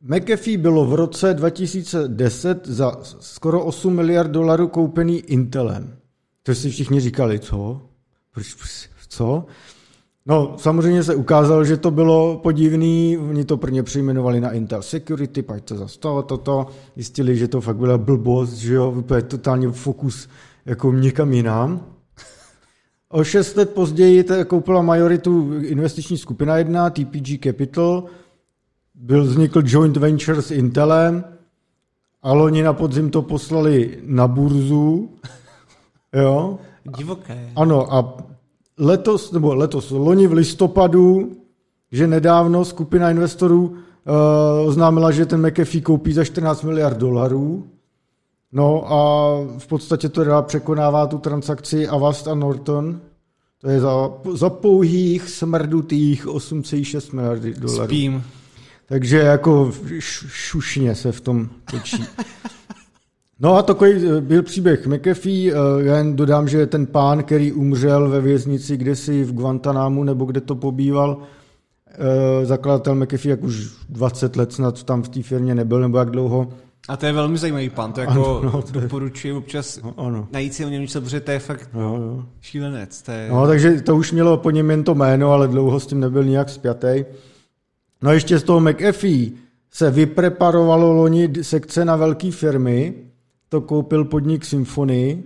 [0.00, 5.96] McAfee bylo v roce 2010 za skoro 8 miliard dolarů koupený Intelem.
[6.42, 7.82] To si všichni říkali, co?
[8.34, 9.46] Proč, proč- co?
[10.26, 15.42] No, samozřejmě se ukázalo, že to bylo podivný, oni to prvně přejmenovali na Intel Security,
[15.42, 19.68] pak to zase to, toto, zjistili, že to fakt byla blbost, že jo, úplně totálně
[19.68, 20.28] fokus
[20.66, 21.86] jako někam jinam.
[23.08, 28.04] O šest let později to koupila majoritu investiční skupina jedna, TPG Capital,
[28.94, 31.24] byl vznikl joint venture s Intelem.
[32.22, 35.10] A loni na podzim to poslali na burzu,
[36.12, 36.58] jo,
[36.96, 37.52] Divoké.
[37.56, 38.16] ano a
[38.82, 41.36] letos, nebo letos, loni v listopadu,
[41.92, 47.66] že nedávno skupina investorů uh, oznámila, že ten McAfee koupí za 14 miliard dolarů,
[48.52, 48.98] no a
[49.58, 53.00] v podstatě to teda překonává tu transakci Avast a Norton,
[53.58, 57.84] to je za, za pouhých smrdutých 8,6 miliardy dolarů.
[57.84, 58.24] Spím.
[58.86, 62.04] Takže jako šušně se v tom točí.
[63.42, 67.52] No a takový eh, byl příběh McAfee, eh, já jen dodám, že ten pán, který
[67.52, 71.18] umřel ve věznici kdysi v Guantanámu, nebo kde to pobýval,
[72.42, 76.10] eh, zakladatel McAfee, jak už 20 let snad tam v té firmě nebyl, nebo jak
[76.10, 76.48] dlouho.
[76.88, 79.94] A to je velmi zajímavý pan, to jako Ano, no, to je- doporučuji občas No,
[79.96, 80.28] ano.
[80.32, 82.22] najít si o něm něco, protože to je fakt Jo, jo.
[82.40, 83.02] šílenec.
[83.02, 83.28] To je...
[83.30, 86.24] No, takže to už mělo po něm jen to jméno, ale dlouho s tím nebyl
[86.24, 87.04] nijak spjatý.
[88.02, 89.30] No a ještě z toho McAfee
[89.70, 92.94] se vypreparovalo loni sekce na velké firmy,
[93.52, 95.22] to koupil podnik Symfony.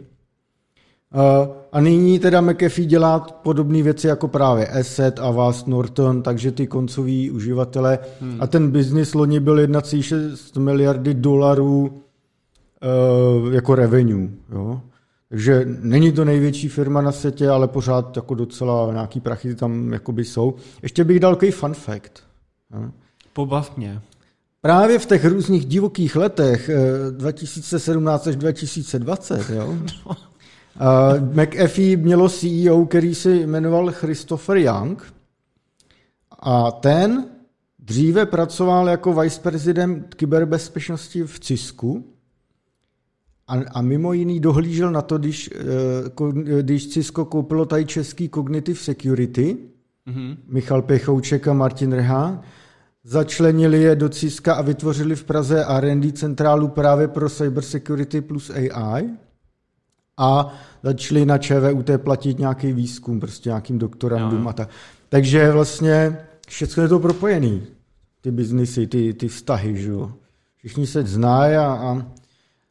[1.13, 6.67] A- A nyní teda McAfee dělá podobné věci jako právě Asset, Avast, Norton, takže ty
[6.67, 7.99] koncoví uživatelé.
[8.21, 8.37] Hmm.
[8.41, 12.03] A ten biznis loni byl 1,6 miliardy dolarů
[13.47, 14.29] uh, jako revenue.
[14.53, 14.81] Jo?
[15.29, 20.25] Takže není to největší firma na světě, ale pořád jako docela nějaký prachy tam jakoby
[20.25, 20.55] jsou.
[20.83, 22.13] Ještě bych dal takový fun fact.
[23.33, 24.01] Pobav mě.
[24.61, 29.79] Právě v těch různých divokých letech eh, 2017 až 2020, jo,
[30.17, 35.13] eh, McAfee mělo CEO, který se jmenoval Christopher Young.
[36.41, 37.27] A ten
[37.79, 42.13] dříve pracoval jako vice prezident kyberbezpečnosti v Cisku.
[43.49, 48.79] A, a mimo jiný dohlížel na to, když, eh, když Cisco koupilo tady český Cognitive
[48.79, 49.57] Security,
[50.07, 50.37] mm-hmm.
[50.49, 52.43] Michal Pechouček a Martin Reha.
[53.09, 59.11] Začlenili je do CISKA a vytvořili v Praze R&D centrálu právě pro cybersecurity plus AI
[60.17, 64.51] a začali na ČVUT platit nějaký výzkum, prostě nějakým doktorandům no.
[64.51, 64.69] a tak.
[65.09, 67.63] Takže vlastně všechno je to propojený.
[68.21, 70.13] Ty biznisy, ty, ty vztahy, že jo.
[70.57, 72.07] Všichni se znají a, a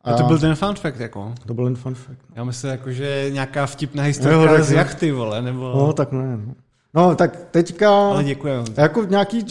[0.03, 1.33] a to byl ten fun fact, jako.
[1.45, 2.19] To byl ten fun fact.
[2.35, 5.73] Já myslím, jako, že nějaká vtipná historka z jachty, vole, nebo...
[5.75, 6.37] No, tak ne.
[6.37, 6.53] No.
[6.95, 7.89] No, tak teďka...
[7.89, 8.63] Ale děkuji.
[8.77, 9.45] Jako nějaký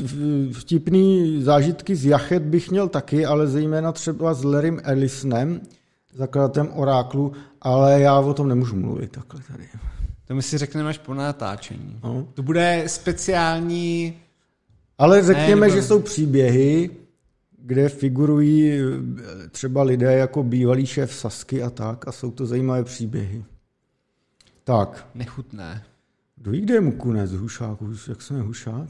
[0.53, 5.61] vtipný zážitky z jachet bych měl taky, ale zejména třeba s Larrym Ellisonem,
[6.15, 9.65] zakladatelem Oráklu, ale já o tom nemůžu mluvit takhle tady.
[10.27, 12.01] To my si řekneme až po natáčení.
[12.05, 12.29] No.
[12.35, 14.17] To bude speciální...
[14.99, 15.77] Ale řekněme, ne, nebo...
[15.77, 16.91] že jsou příběhy,
[17.59, 22.85] kde figurují eh, třeba lidé jako bývalý šéf Sasky a tak a jsou to zajímavé
[22.85, 23.45] příběhy.
[24.65, 25.09] Tak.
[25.15, 25.83] Nechutné.
[26.37, 27.79] Kdo ví, kde je Mukunec Hušák?
[28.09, 28.89] Jak se jmenuje Hušák?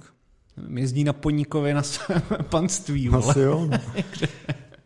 [0.74, 3.08] Jezdí na Poníkově na svém panství.
[3.08, 3.68] Asi jo.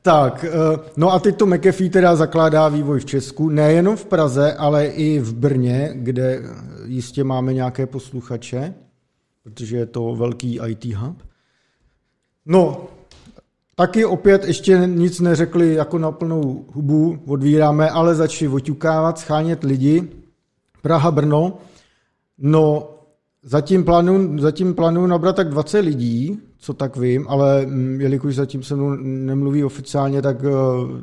[0.02, 4.54] Tak, eh, no a teď to McAfee teda zakládá vývoj v Česku, nejenom v Praze,
[4.54, 6.42] ale i v Brně, kde
[6.84, 8.74] jistě máme nějaké posluchače,
[9.42, 11.22] protože je to velký IT hub.
[12.46, 12.88] No,
[13.78, 20.08] Taky opět ještě nic neřekli jako na plnou hubu, odvíráme, ale začali oťukávat, schánět lidi.
[20.82, 21.58] Praha, Brno.
[22.38, 22.90] No,
[23.42, 28.62] zatím plánuju, zatím plánuju nabrat tak 20 lidí, co tak vím, ale mm, jelikož zatím
[28.62, 30.50] se mnou nemluví oficiálně, tak eh,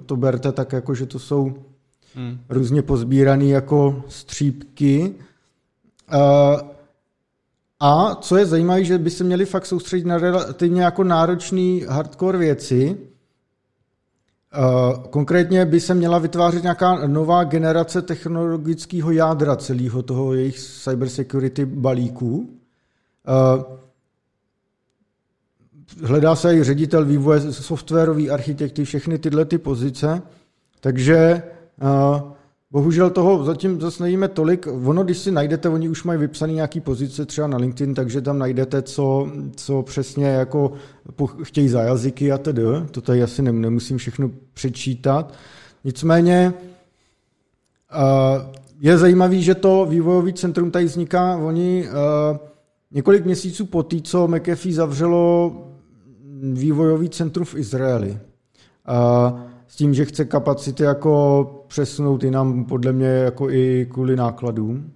[0.06, 1.54] to berte tak jako, že to jsou
[2.16, 2.38] hmm.
[2.50, 5.16] různě pozbírané jako střípky.
[6.14, 6.70] Uh,
[7.80, 12.38] a co je zajímavé, že by se měli fakt soustředit na relativně jako náročný hardcore
[12.38, 12.98] věci.
[15.10, 22.50] Konkrétně by se měla vytvářet nějaká nová generace technologického jádra celého toho jejich cybersecurity balíků.
[26.04, 30.22] Hledá se i ředitel vývoje, softwarový architekty, všechny tyhle ty pozice.
[30.80, 31.44] Takže
[32.72, 34.68] Bohužel toho zatím zase nevíme tolik.
[34.86, 38.40] Ono, když si najdete, oni už mají vypsané nějaký pozice třeba na LinkedIn, takže tam
[38.40, 40.72] najdete, co, co přesně jako
[41.44, 42.64] chtějí za jazyky a tedy.
[42.92, 45.34] To tady asi nemusím všechno přečítat.
[45.84, 46.54] Nicméně
[48.80, 51.38] je zajímavé, že to vývojové centrum tady vzniká.
[51.38, 51.88] Oni
[52.92, 55.56] několik měsíců po té, co McAfee zavřelo
[56.54, 58.20] vývojový centrum v Izraeli
[59.76, 64.92] s tím, že chce kapacity jako přesunout jinam, podle mě jako i kvůli nákladům.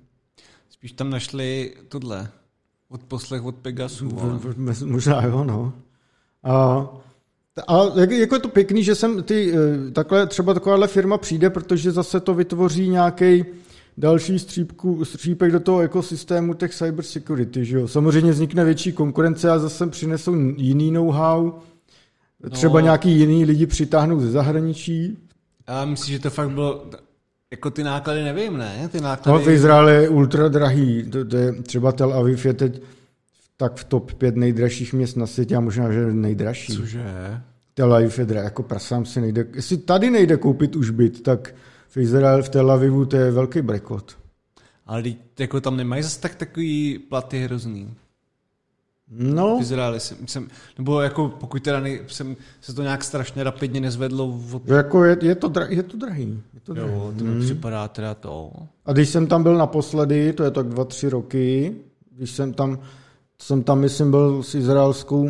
[0.70, 2.30] Spíš tam našli tohle,
[2.90, 4.10] od poslech od Pegasu.
[4.86, 5.74] Možná jo, no.
[6.44, 6.88] A,
[7.68, 11.92] a jako je to pěkný, že sem ty, eh, takhle, třeba takováhle firma přijde, protože
[11.92, 13.46] zase to vytvoří nějaký
[13.98, 17.66] další střípku, střípek do toho ekosystému těch cyber security.
[17.66, 17.88] Že jo?
[17.88, 21.52] Samozřejmě vznikne větší konkurence a zase přinesou jiný know-how,
[22.52, 25.18] Třeba no, nějaký jiný lidi přitáhnout ze zahraničí.
[25.68, 26.86] Já myslím, že to fakt bylo,
[27.52, 28.90] jako ty náklady nevím, ne?
[28.92, 29.40] Ty náklady...
[29.40, 31.04] No, v Izraeli je ultra drahý.
[31.04, 32.82] To, to je, třeba Tel Aviv je teď
[33.58, 36.74] tak v top pět nejdražších měst na světě a možná, že nejdražší.
[36.76, 37.04] Cože?
[37.74, 39.46] Tel Aviv je drahý, jako prasám si nejde.
[39.54, 41.56] Jestli tady nejde koupit už byt, tak
[41.88, 44.18] v Izraeli, v Tel Avivu to je velký brekot.
[44.86, 45.04] Ale
[45.40, 47.94] jako tam nemají zase tak takový platy hrozný.
[49.12, 49.58] No.
[49.58, 50.48] V Izraeli jsem, jsem,
[50.78, 54.40] nebo jako pokud teda nej, jsem, se to nějak strašně rapidně nezvedlo.
[54.54, 54.68] Od...
[54.68, 56.40] Jako je, je, to, dra, je to drahý.
[56.54, 56.92] Je to drahý.
[56.92, 57.42] Jo, to mi hmm.
[57.42, 58.52] připadá teda to.
[58.86, 61.76] A když jsem tam byl naposledy, to je tak dva, tři roky,
[62.18, 62.80] když jsem tam,
[63.42, 65.30] jsem tam, myslím, byl s izraelskou,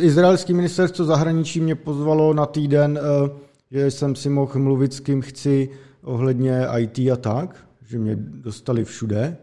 [0.00, 3.30] izraelský ministerstvo zahraničí mě pozvalo na týden, eh,
[3.70, 5.68] že jsem si mohl mluvit s kým chci
[6.02, 9.36] ohledně IT a tak, že mě dostali všude.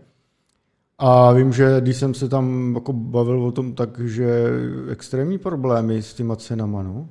[0.97, 4.47] A vím, že když jsem se tam jako bavil o tom, takže
[4.91, 7.09] extrémní problémy s těma cenama, no.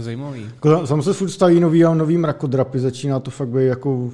[0.00, 0.50] Zajímavý.
[0.84, 4.10] Sam se furt staví nový a nový mrakodrapy, začíná to fakt být jako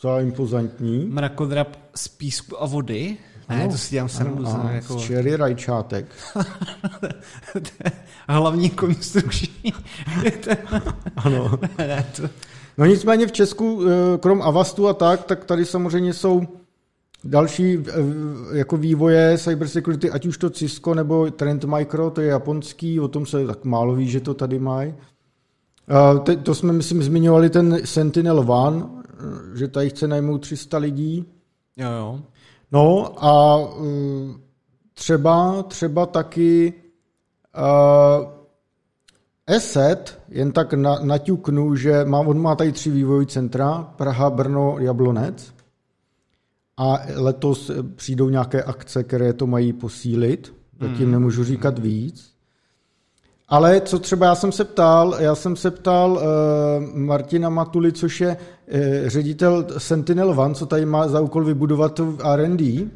[0.00, 1.04] celá impozantní.
[1.04, 3.16] Mrakodrap z písku a vody?
[3.48, 4.46] Ne, ano, to si dělám srandu.
[4.46, 4.98] Ano, jako...
[4.98, 6.06] Čery rajčátek.
[8.28, 9.72] Hlavní konstrukční.
[11.16, 11.58] ano.
[11.78, 12.22] ne, to...
[12.78, 16.46] No nicméně v Česku, eh, krom Avastu a tak, tak tady samozřejmě jsou
[17.24, 17.92] Další eh,
[18.52, 23.26] jako vývoje cybersecurity, ať už to Cisco nebo Trend Micro, to je japonský, o tom
[23.26, 24.94] se tak málo ví, že to tady mají.
[26.42, 31.24] To jsme, myslím, zmiňovali ten Sentinel One, eh, že tady chce najmout 300 lidí.
[31.76, 32.20] Jo, jo.
[32.72, 34.44] No a eh,
[34.94, 36.72] třeba, třeba taky
[37.56, 38.26] uh,
[39.46, 44.76] ESET, jen tak na, naťuknu, že má, on má tady tři vývojové centra, Praha, Brno,
[44.78, 45.53] Jablonec.
[46.76, 50.54] A letos přijdou nějaké akce, které to mají posílit.
[50.80, 51.10] Zatím Hmm.
[51.12, 52.34] nemůžu říkat víc.
[53.48, 58.20] Ale co třeba já jsem se ptal, já jsem se ptal uh, Martina Matuli, což
[58.20, 62.88] je uh, ředitel Sentinel One, co tady má za úkol vybudovat to R&D.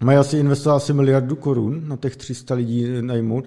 [0.00, 3.44] Mají asi investovat asi miliardu korun na těch 300 lidí najmout.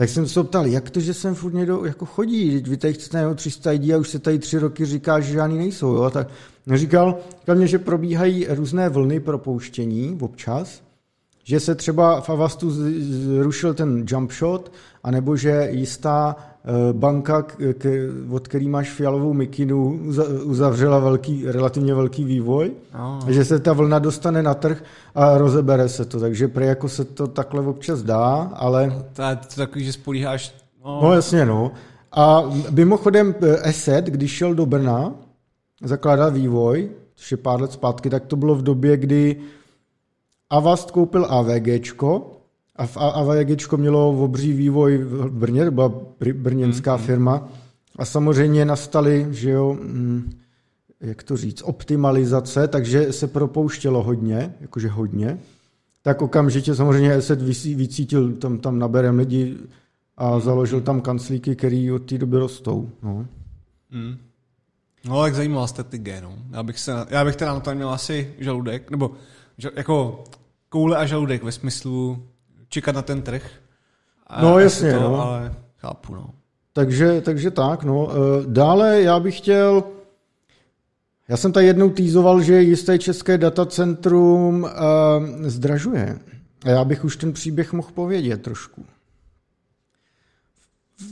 [0.00, 3.16] Tak jsem se ptal, jak to, že sem furt někdo jako chodí, vy tady chcete
[3.16, 5.94] najmout 300 lidí a už se tady tři roky říká, že žádný nejsou.
[5.94, 6.10] Jo?
[6.10, 6.28] Tak
[6.74, 10.82] říkal, říkal mě, že probíhají různé vlny propouštění občas,
[11.50, 14.72] že se třeba v Avastu zrušil ten jump shot,
[15.04, 17.46] anebo že jistá eh, banka,
[18.30, 23.18] od který máš fialovou mikinu, uza- uzavřela velký, relativně velký vývoj, No.
[23.28, 24.82] že se ta vlna dostane na trh
[25.14, 26.20] a rozebere se to.
[26.20, 30.54] Takže prý jako se to takhle občas dá, ale To je to takový, že spolíháš...
[30.84, 31.70] No, No jasně, no.
[32.12, 35.12] A mimochodem eh, Asset, když šel do Brna
[35.82, 39.36] zakládat vývoj, což je pár let zpátky, tak to bylo v době, kdy
[40.50, 42.36] Avast koupil AVGčko
[42.76, 47.48] a v AVGčko mělo obří vývoj v Brně, to byla br- brněnská firma
[47.96, 50.32] a samozřejmě nastaly, že jo, mm,
[51.00, 55.38] jak to říct, optimalizace, takže se propouštělo hodně, jakože hodně,
[56.02, 59.56] tak okamžitě samozřejmě vysí- vycítil, tam, tam naberem lidi
[60.16, 62.90] a založil tam kanclíky, který od té doby rostou.
[63.02, 63.26] No.
[63.90, 64.16] Mm.
[65.08, 66.34] No, tak zajímavá strategie, no.
[66.50, 69.10] Já bych, se, já bych teda na to měl asi žaludek, nebo
[69.58, 70.24] že, jako
[70.70, 72.22] koule a žaludek ve smyslu
[72.68, 73.50] čekat na ten trh.
[74.26, 75.20] A No, jasně, to, no.
[75.22, 76.30] Ale chápu, no.
[76.72, 78.08] Takže, takže tak, no.
[78.10, 78.16] Eh,
[78.46, 79.84] Dále já bych chtěl,
[81.28, 86.18] já jsem tady jednou týzoval, že jisté české datacentrum eh, zdražuje.
[86.64, 88.86] A já bych už ten příběh mohl povědět trošku.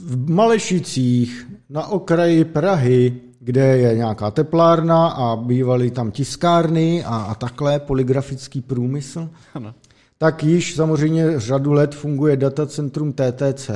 [0.05, 7.35] V Malešicích na okraji Prahy, kde je nějaká teplárna a bývaly tam tiskárny a, a
[7.35, 9.73] takhle, polygrafický průmysl, Ano.
[10.17, 13.69] tak již samozřejmě řadu let funguje datacentrum TTC.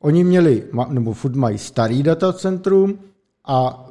[0.00, 2.98] Oni měli, nebo furt mají starý datacentrum
[3.46, 3.86] a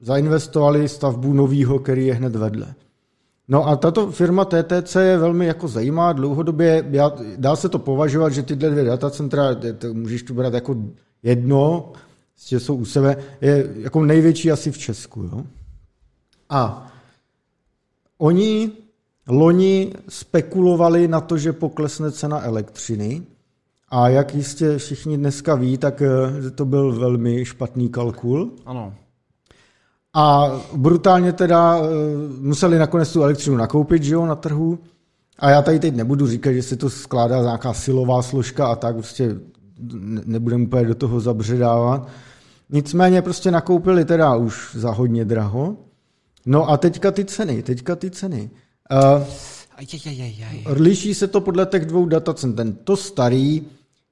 [0.00, 2.74] zainvestovali stavbu novýho, který je hned vedle.
[3.48, 8.32] No a tato firma TTC je velmi jako zajímavá dlouhodobě, já, dá se to považovat,
[8.32, 10.76] že tyhle dvě datacentra, to, můžeš to brát jako
[11.22, 11.92] jedno,
[12.46, 15.22] že jsou u sebe, je jako největší asi v Česku.
[15.22, 15.44] Jo?
[16.50, 16.92] A
[18.18, 18.70] oni
[19.28, 23.22] loni spekulovali na to, že poklesne cena elektřiny
[23.88, 28.50] a jak jistě všichni dneska ví, tak eh, to byl velmi špatný kalkul.
[28.66, 28.94] Ano.
[30.14, 31.88] A brutálně teda eh,
[32.40, 34.78] museli nakonec tu elektřinu nakoupit, že jo, na trhu.
[35.38, 38.94] A já tady teď nebudu říkat, že se to skládá nějaká silová složka a tak,
[38.94, 39.36] prostě
[39.92, 42.08] ne- nebudeme úplně do toho zabředávat.
[42.72, 45.76] Nicméně prostě nakoupili teda už za hodně draho.
[46.46, 48.50] No a teďka ty ceny, teďka ty ceny.
[49.16, 49.22] Uh.
[50.66, 52.66] Liší se to podle těch dvou datacenter.
[52.84, 53.62] To starý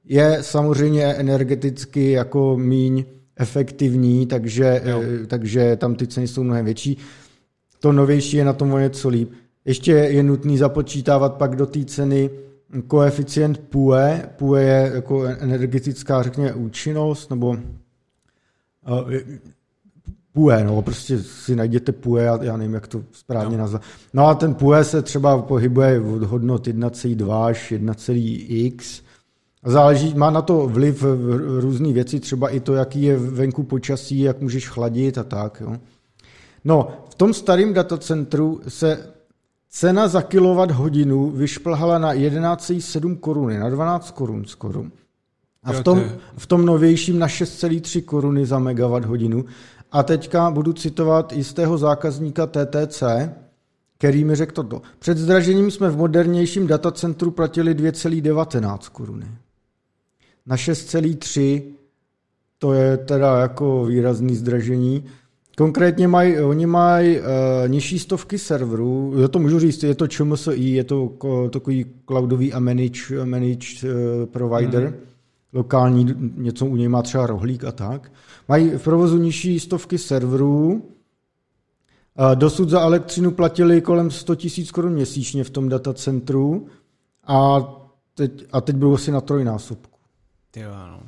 [0.04, 3.04] je samozřejmě energeticky jako míň
[3.36, 5.02] efektivní, takže, Jo.
[5.22, 6.98] eh, takže tam ty ceny jsou mnohem větší.
[7.80, 9.32] To novější je na tom o něco líp.
[9.64, 12.30] Ještě je nutný započítávat pak do té ceny
[12.86, 14.30] koeficient PUE.
[14.36, 17.56] PUE je jako energetická, řekněme, účinnost, nebo
[20.32, 23.62] PUE, no, prostě si najděte PUE, já, já nevím, jak to správně No.
[23.62, 23.82] nazvat.
[24.14, 29.02] No a ten PUE se třeba pohybuje od hodnot 1,2 až 1,x.
[29.62, 31.04] A Záleží, má na to vliv
[31.60, 35.60] různé věci, třeba i to, jaký je venku počasí, jak můžeš chladit a tak.
[35.60, 35.76] Jo.
[36.64, 39.10] No, v tom starém datacentru se
[39.70, 44.84] cena za kilowatt hodinu vyšplhala na 11,7 koruny, na 12 korun skoro.
[45.62, 46.04] A v tom,
[46.36, 49.44] v tom novějším na 6,3 koruny za megawatt hodinu.
[49.92, 53.02] A teďka budu citovat jistého zákazníka TTC,
[53.98, 54.82] který mi řekl toto.
[54.98, 59.26] Před zdražením jsme v modernějším datacentru platili 2,19 koruny.
[60.46, 61.62] Na 6,3
[62.58, 65.04] to je teda jako výrazný zdražení.
[65.56, 67.24] Konkrétně mají, oni mají uh,
[67.66, 72.52] nižší stovky serverů, já to můžu říct, je to ČMSI, je to ko, takový cloudový
[72.52, 75.07] a manage, manage uh, provider, mm.
[75.52, 78.12] Lokální, něco u něj má třeba rohlík a tak.
[78.48, 80.82] Mají v provozu nižší stovky serverů,
[82.34, 86.66] dosud za elektřinu platili kolem 100 000 korun měsíčně v tom datacentru
[87.26, 87.58] a
[88.14, 89.98] teď, a teď budou asi na trojnásobku.
[90.56, 91.00] Jo, no.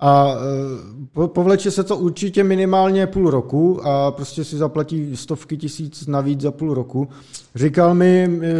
[0.00, 5.56] A eh, po- povleče se to určitě minimálně půl roku a prostě si zaplatí stovky
[5.56, 7.08] tisíc navíc za půl roku.
[7.54, 8.54] Říkal mi eh,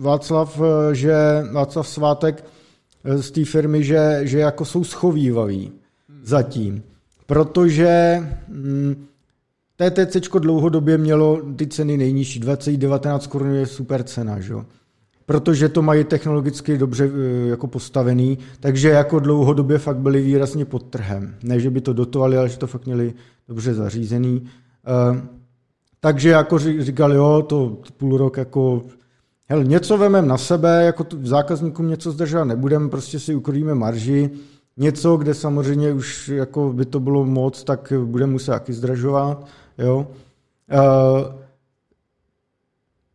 [0.00, 0.60] Václav,
[0.92, 1.14] že
[1.52, 2.44] Václav Svátek
[3.04, 5.72] z té firmy, že, že jako jsou schovývaví
[6.22, 6.82] zatím,
[7.26, 8.18] protože
[8.48, 9.06] mm,
[9.76, 14.54] TTC dlouhodobě mělo ty ceny nejnižší, 2019 korun je super cena, že
[15.28, 20.82] protože to mají technologicky dobře eh, jako postavený, takže jako dlouhodobě fakt byli výrazně pod
[20.82, 21.34] trhem.
[21.42, 23.14] Ne, že by to dotovali, ale že to fakt měli
[23.48, 24.42] dobře zařízený.
[24.86, 25.22] Eh,
[26.00, 28.82] takže jako říkali, jo, to půl rok jako
[29.50, 34.30] Hele, něco vemem na sebe, jako zákazníkům něco zdržovat nebudeme, prostě si ukrojíme marži.
[34.76, 39.46] Něco, kde samozřejmě už jako by to bylo moc, tak budeme muset taky zdražovat.
[39.78, 40.06] Jo.
[40.72, 41.34] Uh,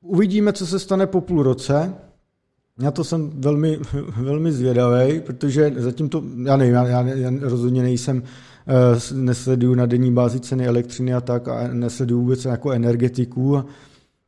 [0.02, 1.94] uvidíme, co se stane po půl roce.
[2.80, 3.80] Já to jsem velmi,
[4.18, 9.86] velmi zvědavý, protože zatím to, já nevím, já, já, já rozhodně nejsem, uh, nesleduju na
[9.86, 13.64] denní bázi ceny elektřiny a tak a nesleduju vůbec jako energetiku.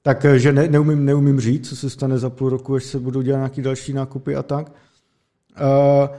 [0.05, 3.37] Takže ne, neumím, neumím říct, co se stane za půl roku, až se budou dělat
[3.37, 4.71] nějaké další nákupy a tak.
[5.61, 6.15] Uh,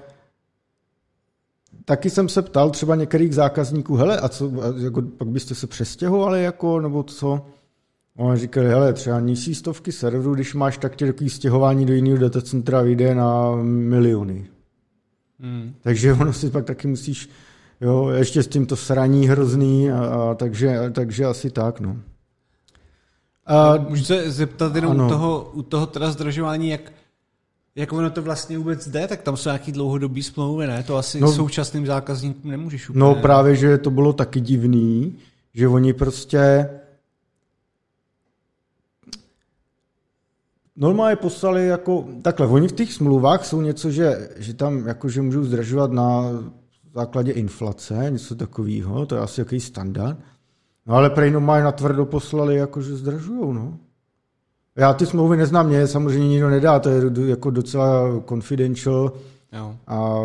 [1.84, 4.52] taky jsem se ptal třeba některých zákazníků, hele, a co,
[4.84, 7.46] jako, pak byste se přestěhovali, jako, nebo co?
[8.16, 12.18] On říkal, hele, třeba nízcí stovky serverů, když máš tak tě takový stěhování do jiného
[12.18, 14.46] datacentra vyjde na miliony.
[15.40, 15.74] Hmm.
[15.80, 17.28] Takže ono si pak taky musíš,
[17.80, 21.96] jo, ještě s tím to sraní hrozný, a, a takže, takže asi tak, no.
[23.46, 26.92] A, Můžu se zeptat jenom u toho, u toho teda zdražování, jak,
[27.74, 30.82] jak ono to vlastně vůbec jde, tak tam jsou nějaký dlouhodobý smlouvy, ne?
[30.82, 33.00] To asi no, současným zákazníkům nemůžeš úplně.
[33.00, 35.16] No právě, že to bylo taky divný,
[35.54, 36.70] že oni prostě
[40.76, 45.22] normálně poslali jako, takhle, oni v těch smlouvách jsou něco, že, že tam jako, že
[45.22, 46.22] můžou zdražovat na
[46.94, 50.18] základě inflace, něco takového, to je asi jaký standard.
[50.86, 53.78] No ale prej normálně na tvrdo poslali, jako, že zdražujou, no.
[54.76, 59.12] Já ty smlouvy neznám, mě samozřejmě nikdo nedá, to je jako docela confidential,
[59.52, 59.76] Jo.
[59.86, 60.20] A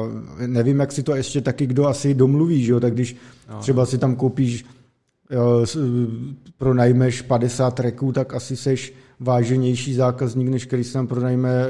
[0.47, 2.79] nevím, jak si to ještě taky kdo asi domluví, že jo?
[2.79, 3.15] tak když
[3.49, 3.57] jo.
[3.59, 4.65] třeba si tam koupíš,
[6.57, 11.67] pronajmeš 50 reků, tak asi seš váženější zákazník, než který se tam pronajme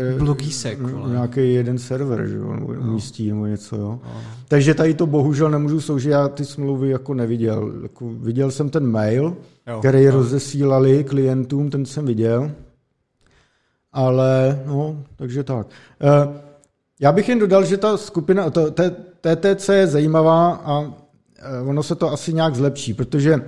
[1.10, 2.82] nějaký jeden server, že jo, nebo no.
[2.82, 4.00] umístí nebo něco, jo.
[4.04, 4.22] No.
[4.48, 7.72] Takže tady to bohužel nemůžu soužit, já ty smlouvy jako neviděl.
[7.84, 9.38] Jako viděl jsem ten mail,
[9.68, 9.80] jo.
[9.80, 10.12] který jo.
[10.12, 12.52] rozesílali klientům, ten jsem viděl,
[13.94, 15.68] ale no, takže tak.
[16.02, 16.42] Eh,
[17.00, 18.72] já bych jen dodal, že ta skupina, to,
[19.22, 20.94] TTC je zajímavá a
[21.38, 23.42] eh, ono se to asi nějak zlepší, protože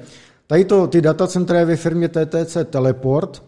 [0.47, 3.43] tady to, ty datacentra je ve firmě TTC Teleport,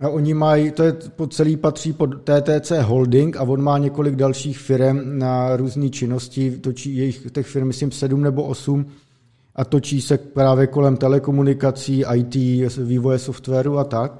[0.00, 4.16] a oni mají, to je po celý patří pod TTC Holding a on má několik
[4.16, 8.86] dalších firm na různé činnosti, točí jejich těch firm, myslím, sedm nebo osm
[9.56, 12.34] a točí se právě kolem telekomunikací, IT,
[12.78, 14.18] vývoje softwaru a tak.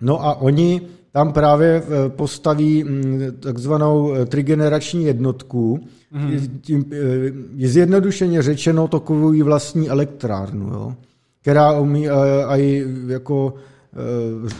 [0.00, 0.80] No a oni
[1.12, 6.38] tam právě eh, postaví mm, takzvanou eh, trigenerační jednotku, mm.
[7.54, 10.94] je zjednodušeně řečeno takovou vlastní elektrárnu, jo,
[11.40, 12.08] která umí
[12.56, 13.72] i jako Eh,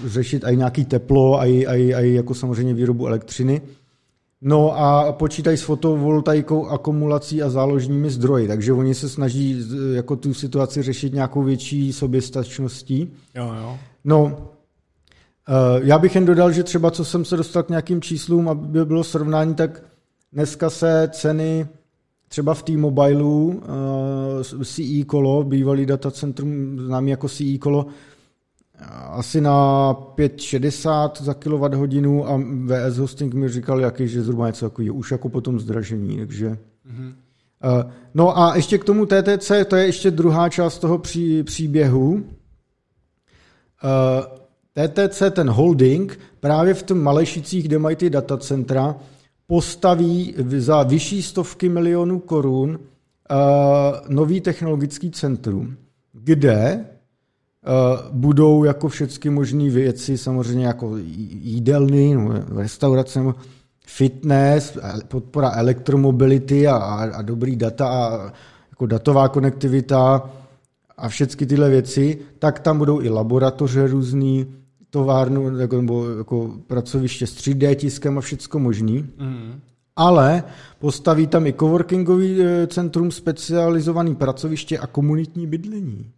[0.06, 3.62] řešit i nějaký teplo, i, i, i jako samozřejmě výrobu elektřiny.
[4.40, 10.34] No a počítají s fotovoltaikou, akumulací a záložními zdroji, takže oni se snaží jako tu
[10.34, 13.12] situaci řešit nějakou větší soběstačností.
[13.34, 13.78] Jo, jo.
[14.04, 14.36] No,
[15.48, 18.84] eh, já bych jen dodal, že třeba co jsem se dostal k nějakým číslům, aby
[18.84, 19.82] bylo srovnání, tak
[20.32, 21.66] dneska se ceny
[22.28, 23.62] třeba v T-Mobileu
[24.60, 27.86] eh, CE kolo, bývalý datacentrum známý jako CE kolo,
[29.10, 34.90] asi na 5,60 za kWh a VS Hosting mi říkal, jaký, že zhruba něco takový,
[34.90, 36.50] už jako potom zdražení, takže...
[36.50, 37.14] Mm-hmm.
[38.14, 42.24] No a ještě k tomu TTC, to je ještě druhá část toho pří, příběhu.
[44.72, 48.96] TTC, ten holding, právě v tom Malešicích, kde mají ty datacentra,
[49.46, 52.78] postaví za vyšší stovky milionů korun
[54.08, 55.76] nový technologický centrum,
[56.12, 56.95] kde Eh,
[58.10, 63.20] budou jako všechny možné věci, samozřejmě jako jídelny, no, restaurace,
[63.86, 64.78] fitness,
[65.08, 68.32] podpora elektromobility a, a, a dobrý data a
[68.70, 70.30] jako datová konektivita
[70.96, 74.46] a všechny tyhle věci, tak tam budou i laboratoře různý,
[74.90, 79.06] továrnu jako, nebo jako pracoviště s 3D tiskem a všecko možný.
[79.18, 79.60] Mm.
[79.96, 80.44] Ale
[80.78, 86.10] postaví tam i coworkingový eh, centrum, specializovaný pracoviště a komunitní bydlení.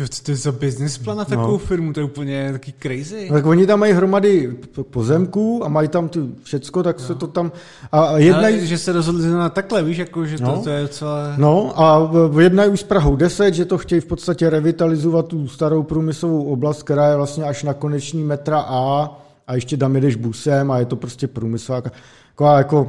[0.00, 1.58] To, to je za business plan na takovou no.
[1.58, 3.28] firmu, to je úplně taky crazy.
[3.30, 4.56] No, tak oni tam mají hromady
[4.90, 7.06] pozemků a mají tam ty všecko, tak no.
[7.06, 7.52] se to tam...
[7.92, 8.38] A jedna...
[8.38, 10.52] Ale, že se rozhodli na takhle, víš, jako, že no.
[10.52, 11.34] to, to je celé...
[11.36, 12.10] No a
[12.40, 16.44] jedna je už s Prahou 10, že to chtějí v podstatě revitalizovat tu starou průmyslovou
[16.44, 19.10] oblast, která je vlastně až na koneční metra A
[19.46, 21.82] a ještě tam jedeš busem a je to prostě průmyslová...
[21.84, 22.88] Jako, jako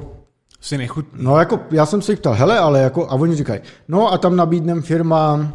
[0.61, 1.23] si nechutný.
[1.23, 4.35] No jako, já jsem si ptal, hele, ale jako, a oni říkají, no a tam
[4.35, 5.53] nabídnem firmám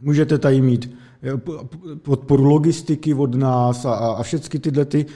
[0.00, 1.40] Můžete tady mít eh,
[2.02, 5.06] podporu logistiky od nás a, a, a všechny tyhle ty,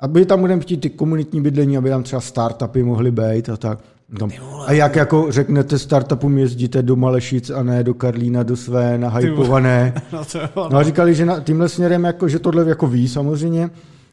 [0.00, 3.78] aby tam budeme chtít ty komunitní bydlení, aby tam třeba startupy mohly být a tak.
[4.18, 4.30] Tam.
[4.66, 9.94] A jak jako řeknete startupům jezdíte do Malešic a ne do Karlína, do své nahypované.
[10.12, 10.68] No.
[10.70, 13.70] No a říkali, že na, tímhle směrem, jako, že tohle jako ví samozřejmě,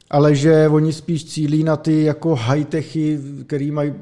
[0.10, 3.94] ale že oni spíš cílí na ty jako high-techy, který mají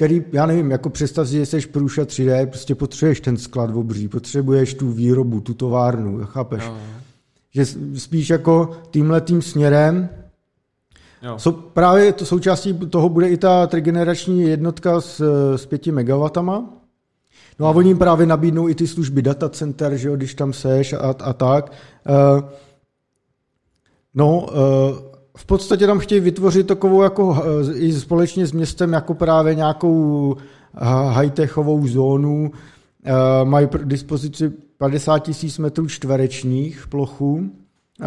[0.00, 4.08] který, já nevím, jako představ si, že jsi průša 3D, prostě potřebuješ ten sklad obří,
[4.08, 6.62] potřebuješ tu výrobu, tu továrnu, chápeš?
[6.64, 6.76] Jo.
[7.50, 10.08] Že spíš jako tímhle tím směrem,
[11.22, 11.38] Jo.
[11.38, 15.20] so, právě to součástí toho bude i ta trigenerační jednotka s,
[15.56, 16.26] s 5 MW.
[17.58, 20.52] No a oni jim právě nabídnou i ty služby data center, že jo, když tam
[20.52, 21.72] seš a, a tak.
[22.08, 22.48] Uh,
[24.14, 25.10] no, uh,
[25.40, 30.36] v podstatě tam chtějí vytvořit takovou jako eh, i společně s městem jako právě nějakou
[31.12, 32.50] high-techovou zónu.
[33.04, 37.50] Eh, mají k dispozici 50 tisíc metrů čtverečních plochu.
[38.02, 38.06] Eh,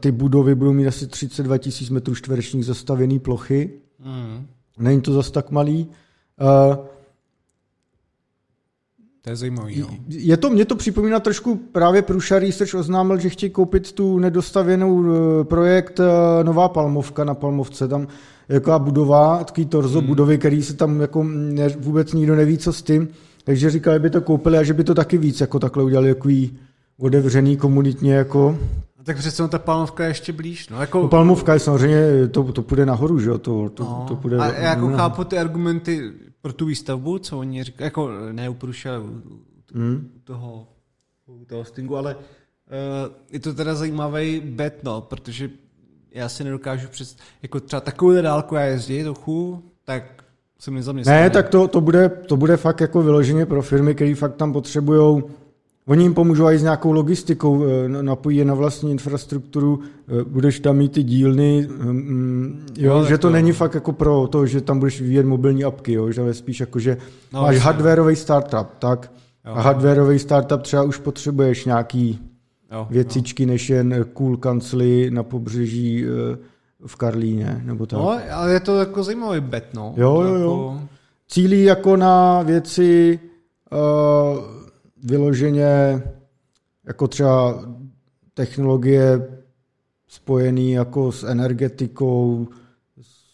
[0.00, 3.70] ty budovy budou mít asi 32 tisíc metrů čtverečních zastavěné plochy.
[4.04, 4.46] Mm.
[4.78, 5.86] Není to zas tak malý.
[9.24, 9.88] To je zajímavý, no.
[10.08, 15.04] Je to, mě to připomíná trošku právě Prusha Research oznámil, že chtějí koupit tu nedostavěnou
[15.04, 18.06] eh, projekt eh, Nová Palmovka na Palmovce, tam
[18.48, 20.06] jaká budova, takový torzo hmm.
[20.06, 23.08] budovy, který se tam jako ne, vůbec nikdo neví, co s tím,
[23.44, 26.58] takže říkali, by to koupili a že by to taky víc jako takhle udělali, takový
[26.98, 28.58] otevřený komunitně jako.
[29.04, 30.80] Tak přece ta palmovka je ještě blíž, no.
[30.80, 31.02] Jako...
[31.02, 34.04] No, palmovka je samozřejmě, to, to půjde nahoru, že jo, to, to, no.
[34.08, 34.38] to půjde...
[34.38, 36.12] A já jako chápu ty argumenty
[36.44, 38.56] pro tu výstavbu, co oni říkají, jako ne u
[38.88, 39.22] ale u,
[39.74, 40.10] Hmm.
[40.16, 40.68] u toho,
[41.26, 42.22] u toho Stingu, ale uh,
[43.30, 45.50] je to teda zajímavý bet, no, protože
[46.10, 50.24] já si nedokážu přes, jako třeba takovou dálku já jezdí trochu, tak
[50.58, 51.20] jsem nezaměstnaný.
[51.20, 54.52] Ne, tak to, to, bude, to bude fakt jako vyloženě pro firmy, které fakt tam
[54.52, 55.22] potřebují
[55.86, 59.80] Oni jim pomůžou i s nějakou logistikou, eh, napojí je na vlastní infrastrukturu,
[60.20, 63.92] eh, budeš tam mít ty dílny, mm, jo, No, že to to- není fakt jako
[63.92, 66.96] pro to, že tam budeš vyvíjet mobilní apky, jo, že je spíš jako, že
[67.32, 67.64] No, máš jasně.
[67.66, 69.12] hardwareový startup, tak
[69.46, 69.52] Jo.
[69.54, 72.18] a hardwareový startup třeba už potřebuješ nějaký
[72.72, 76.36] jo, věcičky, než jen cool kancly na pobřeží eh,
[76.86, 77.98] v Karlíně, nebo tak.
[77.98, 79.94] No, ale je to jako zajímavý bet, no.
[79.96, 80.80] Jo, To jo, jako, jo.
[81.28, 83.18] cílí jako na věci
[83.72, 84.38] uh,
[85.04, 86.02] vyloženě
[86.86, 87.64] jako třeba
[88.34, 89.28] technologie
[90.08, 92.48] spojený jako s energetikou,
[93.00, 93.24] s-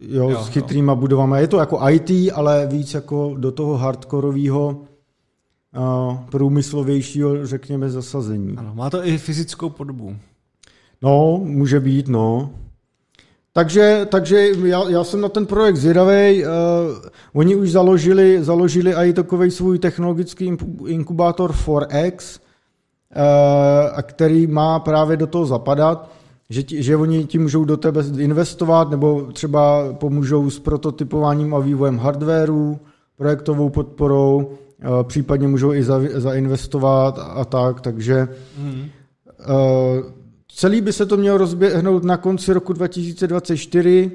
[0.00, 0.52] jo, Jo, s jo.
[0.52, 1.40] chytrýma budovami.
[1.40, 4.68] Je to jako IT, ale víc jako do toho hardkorového
[5.78, 8.56] uh, průmyslovějšího, řekněme, zasazení.
[8.56, 10.16] Ano, má to i fyzickou podobu.
[11.02, 12.50] No, může být, no.
[13.58, 16.44] Takže, takže já, já jsem na ten projekt zvědavý.
[16.44, 16.50] Uh,
[17.32, 20.56] oni už založili, založili i takový svůj technologický
[20.86, 22.40] inkubátor 4X,
[23.16, 23.22] uh,
[23.94, 26.10] a který má právě do toho zapadat,
[26.50, 31.58] že, ti, že oni ti můžou do tebe investovat nebo třeba pomůžou s prototypováním a
[31.58, 32.78] vývojem hardwareu,
[33.16, 38.28] projektovou podporou, uh, případně můžou i za, zainvestovat a, a tak, takže
[38.58, 38.84] Mm.
[39.48, 40.18] Uh,
[40.58, 44.10] celý by se to mělo rozběhnout na konci roku 2024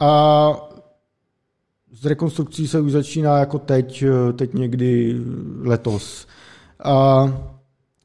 [0.00, 0.52] a
[1.92, 4.04] s rekonstrukcí se už začíná jako teď,
[4.36, 5.16] teď někdy
[5.62, 6.26] letos.
[6.84, 7.24] A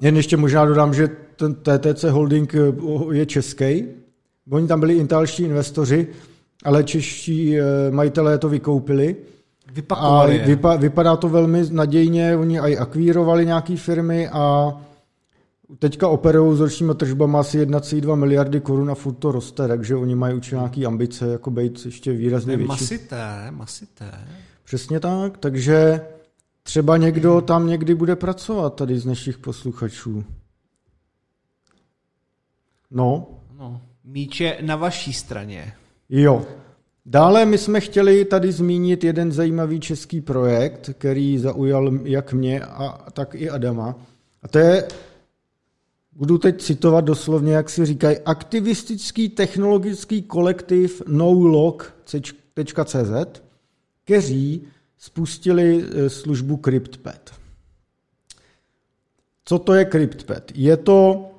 [0.02, 2.60] jen ještě možná dodám, že ten TTC Holding eh,
[3.12, 3.86] je český.
[4.52, 6.08] Oni tam byli italští investoři,
[6.64, 9.16] ale čeští eh, majitelé to vykoupili.
[9.68, 10.46] A Vypakovali je.
[10.46, 14.74] vypa, vypadá to velmi nadějně, oni i akvírovali nějaké firmy a
[15.80, 20.16] teďka operují s ročníma tržbama asi 1,2 miliardy korun a furt to roste, takže oni
[20.16, 22.68] mají určitě nějaké ambice, jako být ještě výrazně je větší.
[22.68, 24.12] masité, masité.
[24.64, 26.02] Přesně tak, takže
[26.64, 30.24] třeba někdo tam někdy bude pracovat tady z našich posluchačů.
[32.92, 33.28] No,
[33.62, 35.74] No, míč je na vaší straně.
[36.10, 36.46] Jo.
[37.06, 43.12] Dále my jsme chtěli tady zmínit jeden zajímavý český projekt, který zaujal jak mě, a
[43.12, 43.96] tak i Adama.
[44.44, 44.88] A to je,
[46.12, 52.22] budu teď citovat doslovně, jak si říkají, aktivistický technologický kolektiv nolog.cz,
[54.04, 54.68] kteří
[54.98, 57.32] spustili eh, službu CryptPad.
[59.46, 60.52] Co to je CryptPad?
[60.56, 61.30] Je to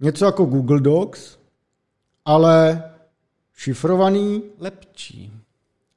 [0.00, 1.38] něco jako Google Docs,
[2.24, 2.82] ale
[3.54, 5.32] šifrovaný, Lepčí.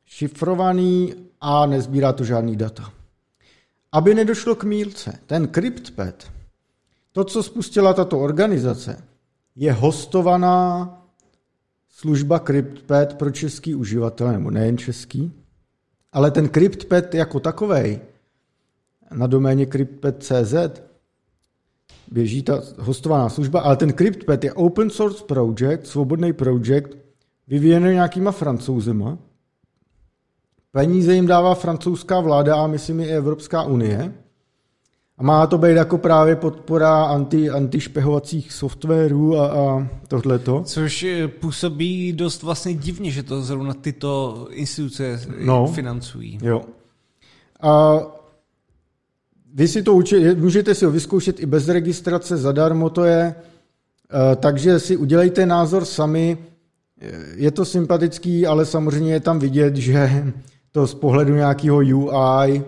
[0.05, 2.93] šifrovaný a nezbírá to žádný data.
[3.91, 6.31] Aby nedošlo k mílce, ten CryptPad,
[7.17, 9.03] to, co spustila tato organizace,
[9.55, 10.89] je hostovaná
[11.89, 15.31] služba CryptPad pro český uživatele, nebo nejen český,
[16.13, 17.99] ale ten CryptPad jako takovej
[19.11, 20.53] na doméně CryptPad.cz
[22.11, 26.97] běží ta hostovaná služba, ale ten CryptPad je open source project, svobodný project,
[27.47, 29.17] vyvíjený nějakýma francouzema.
[30.71, 34.13] Peníze jim dává francouzská vláda a myslím i Evropská unie.
[35.17, 40.63] A má to být jako právě podpora anti, antišpehovacích softwarů a, a tohleto.
[40.65, 46.39] Což eh, působí dost vlastně divně, že to zrovna tyto instituce no, financují.
[46.41, 46.61] Jo.
[47.61, 48.01] A
[49.53, 54.35] vy si to uči, můžete si ho vyzkoušet i bez registrace, zadarmo to je, eh,
[54.35, 56.37] takže si udělejte názor sami.
[57.35, 60.23] Je to sympatický, ale samozřejmě je tam vidět, že
[60.71, 62.63] to z pohledu nějakého UI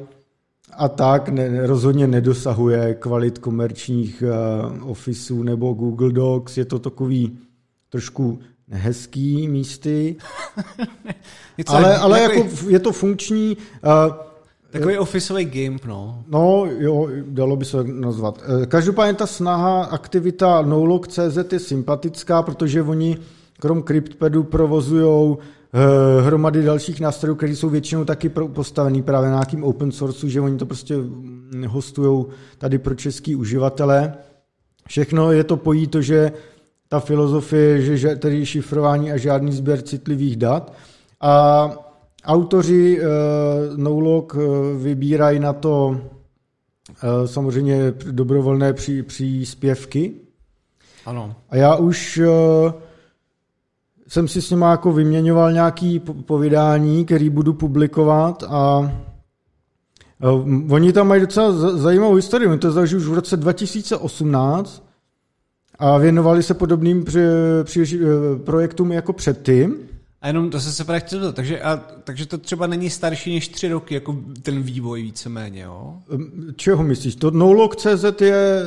[0.79, 4.23] a tak ne, rozhodně nedosahuje kvalit komerčních
[4.81, 6.57] uh, officeů nebo Google Docs.
[6.57, 7.37] Je to takový
[7.89, 10.15] trošku nehezký místy,
[11.67, 13.57] ale, ale jako je to funkční.
[13.85, 14.13] Uh,
[14.71, 16.23] Takový officeový game, no.
[16.27, 18.43] No, jo, dalo by se nazvat.
[18.63, 23.17] Eh, každopádně ta snaha, aktivita Nolog.cz je sympatická, protože oni
[23.59, 25.58] krom CryptPadu provozují Eh,
[26.21, 30.57] hromady dalších nástrojů, které jsou většinou taky postavený právě na nějakým open sourceu, že oni
[30.57, 30.95] to prostě
[31.67, 32.25] hostují
[32.57, 34.13] tady pro český uživatele.
[34.87, 36.31] Všechno je to pojí to, že
[36.87, 40.73] ta filozofie, že, tady šifrování a žádný sběr citlivých dat.
[41.21, 41.71] A
[42.25, 43.07] autoři uh,
[43.77, 44.43] Nolog uh,
[44.77, 45.99] vybírají na to uh,
[47.25, 50.13] samozřejmě dobrovolné pří, příspěvky.
[51.05, 51.35] Ano.
[51.49, 52.71] A já už uh,
[54.09, 58.91] jsem si s nimi jako vyměňoval nějaký povídání, který budu publikovat a
[60.69, 62.47] oni tam mají docela zajímavou historii.
[62.47, 64.83] Oni to zažili už v roce 2018
[65.79, 67.19] a věnovali se podobným při,
[67.63, 69.75] při, eh, projektům jako předtím.
[70.21, 73.47] A jenom to se se právě chtěl takže, a, takže to třeba není starší než
[73.47, 75.97] tři roky, jako ten vývoj víceméně, jo?
[76.55, 77.15] Čeho myslíš?
[77.15, 78.63] To Nolog.cz je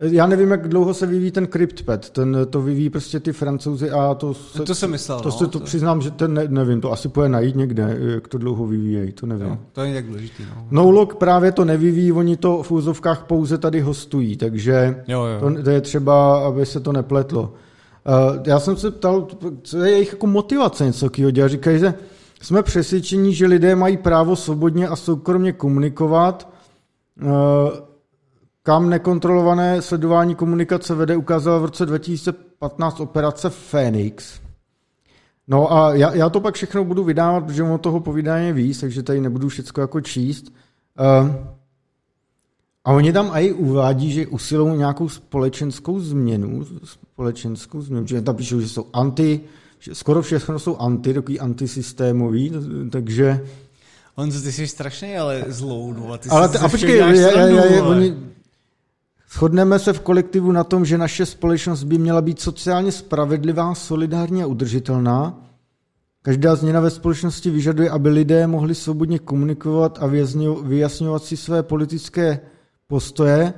[0.00, 2.10] já nevím, jak dlouho se vyvíjí ten CryptPad.
[2.10, 5.20] Ten, to vyvíjí prostě ty francouzi a to se, to jsem myslel.
[5.20, 7.98] To, no, se, to, to přiznám, že ten ne, nevím, to asi půjde najít někde,
[8.14, 9.48] jak to dlouho vyvíjejí, to nevím.
[9.48, 10.42] No, to je tak důležitý.
[10.54, 10.66] No.
[10.70, 15.40] Nolog právě to nevyvíjí, oni to v úzovkách pouze tady hostují, takže jo, jo.
[15.40, 17.42] To, to je třeba, aby se to nepletlo.
[17.42, 19.26] Uh, já jsem se ptal,
[19.62, 21.48] co je jejich jako motivace něco takového dělat.
[21.48, 21.94] Říkají, že
[22.42, 26.52] jsme přesvědčeni, že lidé mají právo svobodně a soukromně komunikovat,
[27.22, 27.30] uh,
[28.66, 34.40] kam nekontrolované sledování komunikace vede, ukázala v roce 2015 operace Phoenix.
[35.48, 39.02] No a já, já to pak všechno budu vydávat, protože o toho povídání víc, takže
[39.02, 40.52] tady nebudu všechno jako číst.
[41.00, 41.30] Uh,
[42.84, 48.60] a oni tam i uvádí, že usilují nějakou společenskou změnu, společenskou změnu, že tam píšou,
[48.60, 49.40] že jsou anti,
[49.78, 52.52] že skoro všechno jsou anti, takový antisystémový,
[52.90, 53.46] takže...
[54.14, 57.64] On, ty jsi strašný, ale zlou, no, ty ale ty, a počkej, já, já, já,
[57.64, 58.16] já, oni,
[59.34, 64.42] Shodneme se v kolektivu na tom, že naše společnost by měla být sociálně spravedlivá, solidární
[64.42, 65.46] a udržitelná.
[66.22, 70.06] Každá změna ve společnosti vyžaduje, aby lidé mohli svobodně komunikovat a
[70.62, 72.40] vyjasňovat si své politické
[72.86, 73.54] postoje,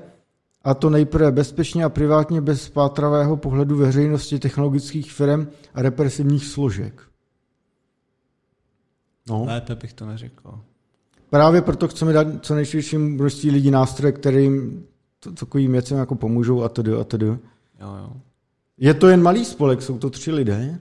[0.64, 7.02] a to nejprve bezpečně a privátně bez pátravého pohledu veřejnosti technologických firm a represivních složek.
[9.28, 9.44] No.
[9.44, 10.60] Lépe bych to neřekl.
[11.30, 14.84] Právě proto chceme dát co nejširším množství lidí nástroje, kterým
[15.38, 17.26] takovým věcem jako pomůžou a tedy a tedy.
[17.26, 17.38] Jo,
[17.80, 18.12] jo.
[18.78, 20.78] Je to jen malý spolek, jsou to tři lidé,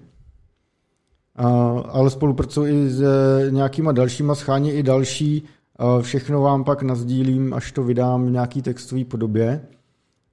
[1.36, 1.48] a,
[1.80, 3.04] ale spolupracují i s
[3.50, 5.44] nějakýma dalšíma, schání i další.
[5.76, 9.68] A všechno vám pak nazdílím, až to vydám v nějaký textové podobě.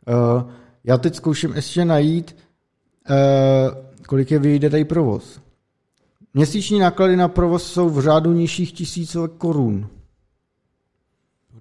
[0.06, 0.46] A,
[0.84, 2.36] já teď zkouším ještě najít,
[4.08, 5.40] kolik je vyjde tady provoz.
[6.34, 9.88] Měsíční náklady na provoz jsou v řádu nižších tisícovek korun.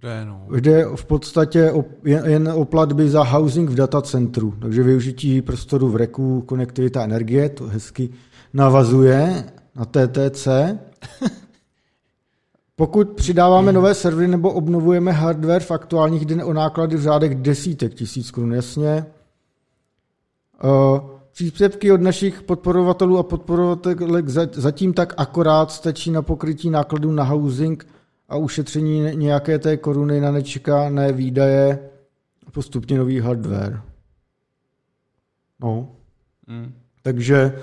[0.01, 0.47] Jde, no.
[0.55, 5.95] Jde v podstatě o, jen o platby za housing v datacentru, takže využití prostoru v
[5.95, 8.09] reku, konektivita energie, to hezky
[8.53, 9.43] navazuje
[9.75, 10.47] na TTC.
[12.75, 17.93] Pokud přidáváme nové servery nebo obnovujeme hardware v aktuálních dnech o náklady v řádech desítek
[17.93, 19.05] tisíc korun, jasně.
[21.31, 27.87] Příspěvky od našich podporovatelů a podporovatelek zatím tak akorát stačí na pokrytí nákladů na housing
[28.31, 31.79] a ušetření nějaké té koruny na nečekané výdaje
[32.51, 33.81] postupně nový hardware.
[35.59, 35.91] No.
[36.47, 36.73] Mm.
[37.01, 37.59] Takže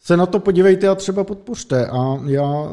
[0.00, 2.70] se na to podívejte a třeba podpořte a já,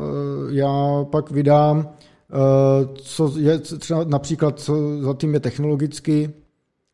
[0.49, 6.33] já pak vydám, eh, co je třeba například, co za tím je technologicky,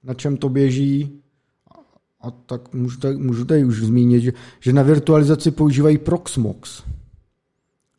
[0.04, 1.22] na čem to běží,
[2.22, 6.84] a tak můžu tady, můžu tady už zmínit, že, že na virtualizaci používají Proxmox.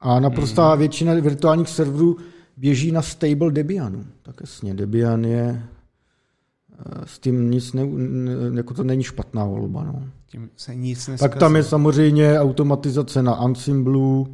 [0.01, 0.79] A naprostá hmm.
[0.79, 2.17] většina virtuálních serverů
[2.57, 4.05] běží na stable Debianu.
[4.23, 5.63] Tak jasně, Debian je
[7.05, 7.83] s tím nic ne,
[8.55, 9.85] jako to není špatná volba.
[9.85, 10.03] No.
[10.27, 11.31] Tím se nic neskazí.
[11.31, 14.25] Pak tam je samozřejmě automatizace na Ansible,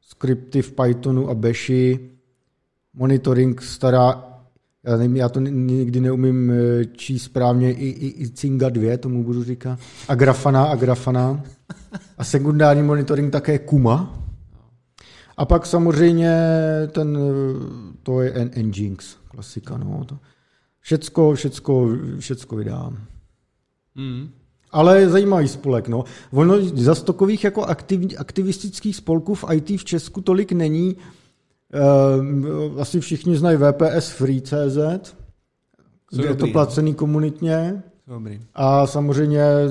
[0.00, 2.10] skripty v Pythonu a Bashi,
[2.94, 4.24] monitoring stará,
[4.84, 9.24] já, nevím, já to nikdy neumím eh, číst správně, i, i, i Cinga 2, tomu
[9.24, 9.78] budu říkat,
[10.08, 11.42] a Grafana a Grafana.
[12.18, 14.25] A sekundární monitoring také Kuma.
[15.36, 16.38] A pak samozřejmě
[16.88, 17.18] ten,
[18.02, 20.04] to je Nginx, klasika, no.
[20.04, 20.18] To.
[20.80, 21.88] Všecko, všecko,
[22.18, 22.98] všecko vydám.
[23.94, 24.28] Mm.
[24.70, 26.04] Ale zajímavý spolek, no.
[26.32, 30.96] Ono za stokových jako aktiv, aktivistických spolků v IT v Česku tolik není.
[31.72, 35.14] E, asi všichni znají VPS Free.cz,
[36.10, 37.82] kde je to placený komunitně.
[38.06, 38.40] Dobrý.
[38.54, 39.68] A samozřejmě e,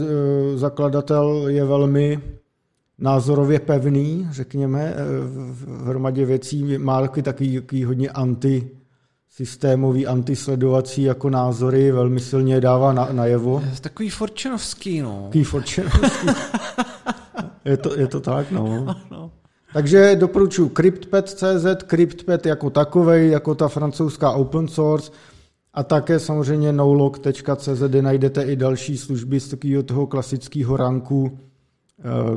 [0.57, 2.21] zakladatel je velmi
[2.99, 4.93] názorově pevný, řekněme, e,
[5.51, 6.77] v hromadě věcí.
[6.77, 8.69] Má takový, takový, takový hodně anti
[9.29, 13.63] systémový antisledovací jako názory velmi silně dává na, najevo.
[13.73, 15.21] Je takový forčenovský, no.
[15.23, 16.27] Takový forčenovský.
[17.65, 18.95] je, to, je to tak, no.
[19.73, 25.11] Takže doporučuji CryptPad.cz, CryptPad jako takovej, jako ta francouzská open source
[25.73, 31.54] a také samozřejmě nolog.cz, kde najdete i další služby z takového toho klasického ranku eh,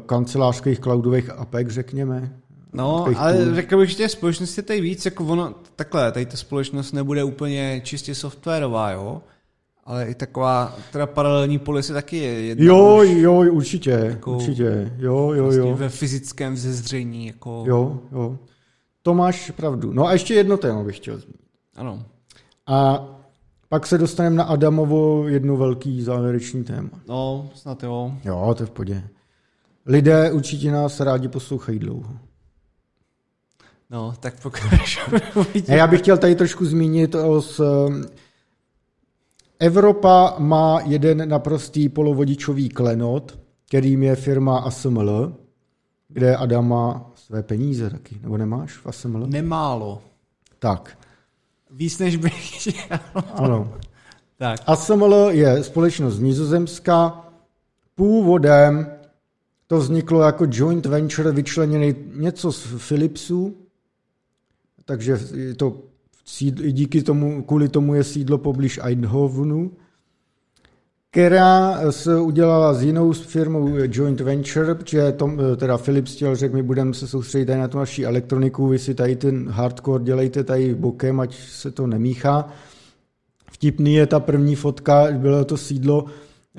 [0.06, 2.32] kancelářských cloudových APEK, řekněme.
[2.72, 6.36] No, ale řekl bych, že těch společností je tady víc, jako ono, takhle, tady ta
[6.36, 9.22] společnost nebude úplně čistě softwarová, jo?
[9.84, 14.92] Ale i taková teda paralelní polis je taky je jedna Jo, jo, určitě, jako určitě,
[14.98, 15.76] jo, jo, vlastně jo.
[15.76, 17.64] ve fyzickém vzezření, jako...
[17.66, 18.38] Jo, jo.
[19.02, 19.92] To máš pravdu.
[19.92, 21.40] No a ještě jedno téma bych chtěl zmínit.
[21.76, 22.04] Ano.
[22.66, 23.08] A
[23.68, 26.90] pak se dostaneme na Adamovo jedno velký závěrečný téma.
[27.08, 28.12] No, snad jo.
[28.24, 29.02] Jo, to je v podě.
[29.88, 32.18] Lidé určitě nás rádi poslouchají dlouho.
[33.90, 35.20] No, tak pokračujeme.
[35.68, 37.60] Já bych chtěl tady trošku zmínit o s,
[39.58, 45.32] Evropa má jeden naprostý polovodičový klenot, kterým je firma ASML,
[46.08, 49.26] kde Adam má své peníze taky, nebo nemáš v ASML?
[49.26, 50.02] Nemálo.
[50.58, 50.98] Tak.
[51.70, 52.98] Víc než bych chtěl.
[53.34, 53.74] Ano.
[54.38, 54.60] Tak.
[54.66, 57.24] ASML je společnost z Nizozemska.
[57.94, 58.97] Původem
[59.68, 63.56] to vzniklo jako joint venture vyčleněný něco z Philipsů,
[64.84, 65.18] takže
[65.56, 65.76] to
[66.50, 69.70] díky tomu, kvůli tomu je sídlo poblíž Eindhovenu,
[71.10, 76.62] která se udělala s jinou firmou joint venture, protože tom, teda Philips chtěl řekl, my
[76.62, 80.74] budeme se soustředit tady na tu naší elektroniku, vy si tady ten hardcore dělejte tady
[80.74, 82.48] bokem, ať se to nemíchá.
[83.52, 86.04] Vtipný je ta první fotka, bylo to sídlo,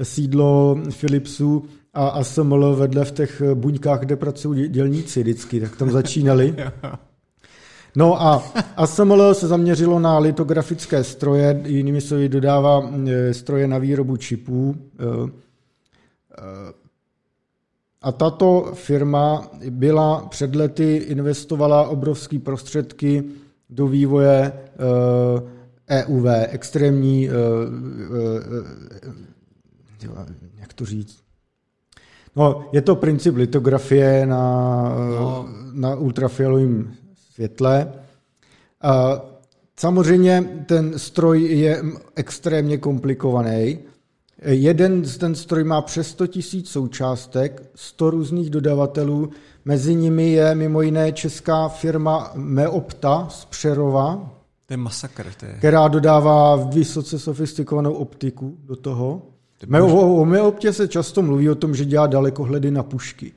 [0.04, 6.56] sídlo Philipsu a ASML vedle v těch buňkách, kde pracují dělníci vždycky, tak tam začínali.
[7.96, 8.44] No a
[8.78, 14.76] ASML se zaměřilo na litografické stroje, jinými slovy dodává e, stroje na výrobu čipů.
[14.78, 16.74] E, e,
[18.02, 23.24] a tato firma byla před lety, investovala obrovské prostředky
[23.70, 24.54] do vývoje
[25.90, 27.30] EUV, extrémní,
[30.60, 31.24] jak to říct,
[32.36, 34.84] No, je to princip litografie na,
[35.20, 35.50] no.
[35.74, 36.94] na ultrafialovém
[37.34, 37.94] světle.
[38.82, 39.22] A
[39.80, 41.84] samozřejmě ten stroj je
[42.16, 43.80] extrémně komplikovaný.
[44.42, 46.24] Jeden z ten stroj má přes 100
[46.54, 49.30] 000 součástek, 100 různých dodavatelů,
[49.66, 54.40] mezi nimi je mimo jiné česká firma Meopta z Přerova,
[54.70, 55.32] to je masakr.
[55.40, 55.54] To je...
[55.54, 59.22] Která dodává vysoce sofistikovanou optiku do toho.
[59.82, 63.32] O, o Meoptě se často mluví o tom, že dělá dalekohledy na pušky.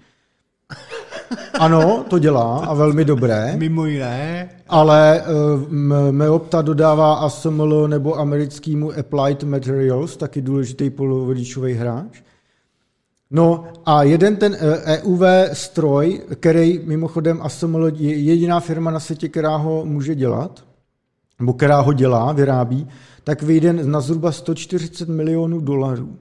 [1.59, 3.55] Ano, to dělá a velmi dobré.
[3.57, 4.51] Mimo jiné.
[4.69, 5.73] Ale uh,
[6.11, 12.23] Meopta dodává ASML nebo americkýmu Applied Materials, taky důležitý polovodičový hráč.
[13.31, 19.01] No a jeden ten EUV eh, e stroj, který mimochodem ASML je jediná firma na
[19.01, 20.65] světě, která ho může dělat,
[21.39, 22.89] nebo která ho dělá, vyrábí,
[23.25, 26.19] tak vyjde na zhruba 140 milionů dolarů.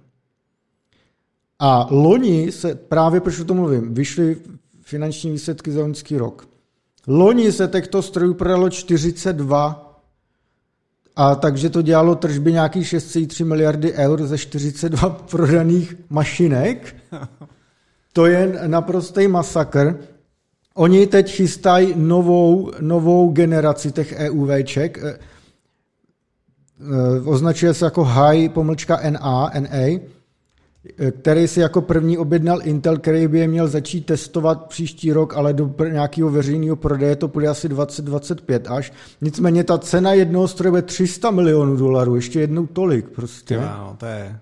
[1.60, 4.38] A loni se, právě proč o tom mluvím, vyšly
[4.82, 6.48] finanční výsledky za loňský rok.
[7.08, 9.92] Loni se těchto strojů prodalo 42
[11.16, 16.96] a takže to dělalo tržby nějakých 6,3 miliardy eur ze 42 prodaných mašinek.
[18.14, 20.00] To je naprostý masakr.
[20.74, 25.00] Oni teď chystají novou, novou generaci těch EUVček.
[26.82, 30.00] E, e, označuje se jako high pomlčka NA, NA
[31.22, 35.54] který si jako první objednal Intel, který by je měl začít testovat příští rok, ale
[35.54, 38.94] do nějakého veřejného prodeje to bude asi 2025 až.
[39.22, 43.58] Nicméně ta cena jednoho stroje bude 300 milionů dolarů, ještě jednou tolik prostě.
[43.58, 44.40] No, to je...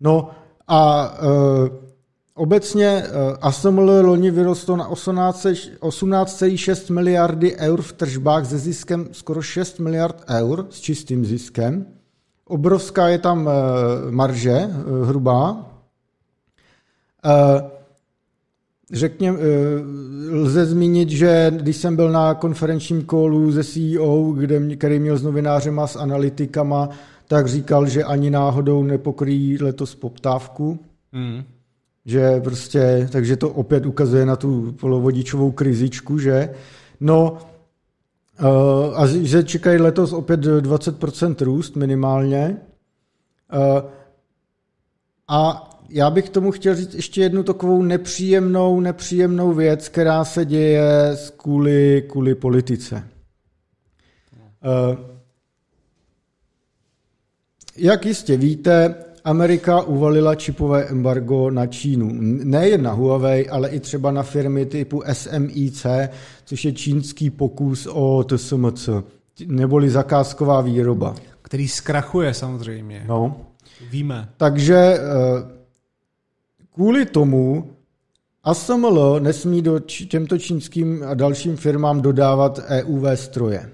[0.00, 0.30] No
[0.68, 1.68] a uh,
[2.34, 3.06] obecně uh,
[3.40, 10.66] ASML loni vyrostl na 18,6 miliardy eur v tržbách se ziskem skoro 6 miliard eur
[10.70, 11.86] s čistým ziskem.
[12.44, 13.52] Obrovská je tam uh,
[14.10, 15.70] marže, uh, hrubá.
[18.92, 19.38] Řekněme,
[20.30, 25.22] lze zmínit, že když jsem byl na konferenčním kolu ze CEO, kde, který měl s
[25.22, 26.88] novinářema, s analytikama,
[27.28, 30.78] tak říkal, že ani náhodou nepokryjí letos poptávku.
[31.12, 31.42] Mm.
[32.06, 36.54] Že prostě, takže to opět ukazuje na tu polovodičovou krizičku, že?
[37.00, 37.38] No,
[38.40, 42.56] uh, a že čekají letos opět 20% růst minimálně.
[43.54, 43.90] Uh,
[45.28, 51.16] a já bych tomu chtěl říct ještě jednu takovou nepříjemnou, nepříjemnou věc, která se děje
[51.36, 53.08] kvůli, kvůli politice.
[54.64, 55.14] Uh,
[57.76, 58.94] jak jistě víte,
[59.24, 62.08] Amerika uvalila čipové embargo na Čínu.
[62.44, 65.86] Nejen na Huawei, ale i třeba na firmy typu SMIC,
[66.44, 68.88] což je čínský pokus o TSMC,
[69.46, 71.14] neboli zakázková výroba.
[71.42, 73.04] Který zkrachuje samozřejmě.
[73.06, 73.36] No.
[73.90, 74.28] Víme.
[74.36, 75.00] Takže eh,
[76.74, 77.70] kvůli tomu
[78.44, 83.70] ASML nesmí do těmto čínským a dalším firmám dodávat EUV stroje.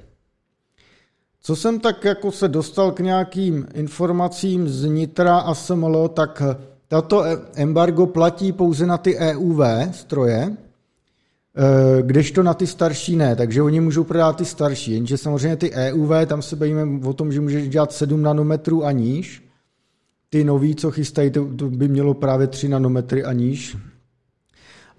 [1.43, 6.43] Co jsem tak jako se dostal k nějakým informacím z Nitra a SML, tak
[6.89, 9.61] tato embargo platí pouze na ty EUV
[9.93, 15.57] stroje, eh, kdežto na ty starší ne, takže oni můžou prodávat ty starší, jenže samozřejmě
[15.57, 19.43] ty EUV, tam se bavíme o tom, že můžeš dělat 7 nanometrů a níž,
[20.31, 23.77] ty nový, co chystají, to by mělo právě 3 nanometry a níž,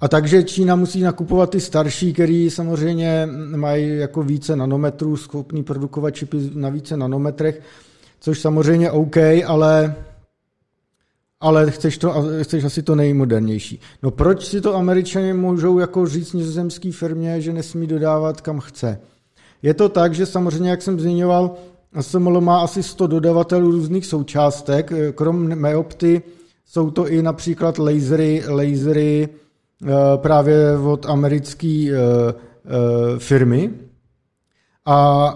[0.01, 6.15] a takže Čína musí nakupovat ty starší, který samozřejmě mají jako více nanometrů, schopný produkovat
[6.15, 7.61] čipy na více nanometrech,
[8.19, 9.95] což samozřejmě OK, ale
[11.43, 13.79] ale chceš, to, chceš asi to nejmodernější.
[14.03, 18.99] No proč si to američané můžou jako říct nizozemské firmě, že nesmí dodávat kam chce?
[19.61, 21.55] Je to tak, že samozřejmě, jak jsem zmiňoval,
[21.93, 26.21] ASML má asi 100 dodavatelů různých součástek, krom Meopty
[26.65, 29.40] jsou to i například lasery, lasery Eh,
[30.15, 33.71] právě od americké eh, eh, firmy
[34.85, 35.35] a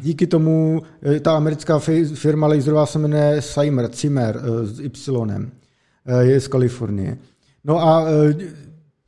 [0.00, 0.82] díky tomu
[1.20, 1.78] ta americká
[2.14, 5.50] firma laserová se jmenuje Seimer, Zimmer s Y,
[6.20, 7.18] je z Kalifornie.
[7.64, 8.06] No a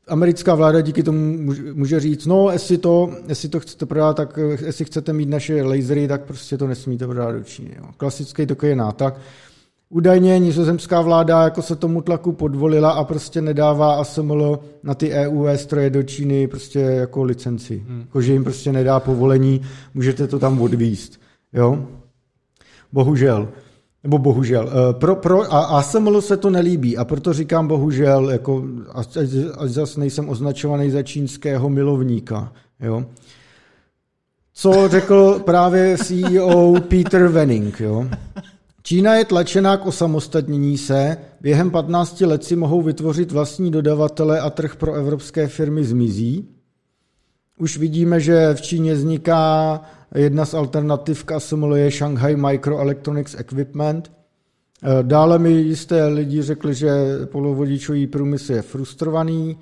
[0.08, 4.84] americká vláda díky tomu může říct, no jestli to, jestli to chcete prodat, tak jestli
[4.84, 7.76] chcete mít naše lasery, tak prostě to nesmíte prodat do Číny.
[7.96, 9.20] Klasický takový nátak.
[9.94, 15.60] Údajně nizozemská vláda jako se tomu tlaku podvolila a prostě nedává ASML na ty EUV
[15.60, 17.84] stroje do Číny prostě jako licenci.
[17.88, 18.00] Hmm.
[18.00, 19.60] Jako, že jim prostě nedá povolení,
[19.94, 21.20] můžete to tam odvíst.
[21.52, 21.86] Jo?
[22.92, 23.48] Bohužel.
[24.02, 24.68] Nebo bohužel.
[24.68, 29.16] Eh, pro, pro, a ASML se to nelíbí a proto říkám bohužel, jako, ať,
[29.58, 32.52] ať zase nejsem označovaný za čínského milovníka.
[32.80, 33.04] Jo?
[34.54, 37.80] Co řekl právě CEO Peter Wenning.
[37.80, 38.06] Jo?
[38.86, 44.50] Čína je tlačená k osamostatnění se, během 15 let si mohou vytvořit vlastní dodavatele a
[44.50, 46.48] trh pro evropské firmy zmizí.
[47.58, 49.80] Už vidíme, že v Číně vzniká
[50.14, 54.12] jedna z alternativ k ASML je Shanghai Microelectronics Equipment.
[55.02, 56.90] Dále mi jisté lidi řekli, že
[57.24, 59.58] polovodičový průmysl je frustrovaný.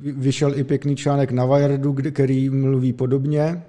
[0.00, 3.62] Vyšel i pěkný článek na Wiredu, který mluví podobně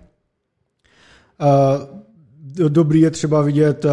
[2.67, 3.91] dobrý je třeba vidět, uh,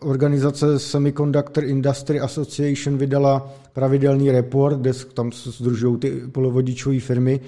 [0.00, 7.40] organizace Semiconductor Industry Association vydala pravidelný report, kde tam se združují ty polovodičové firmy,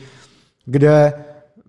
[0.67, 1.13] kde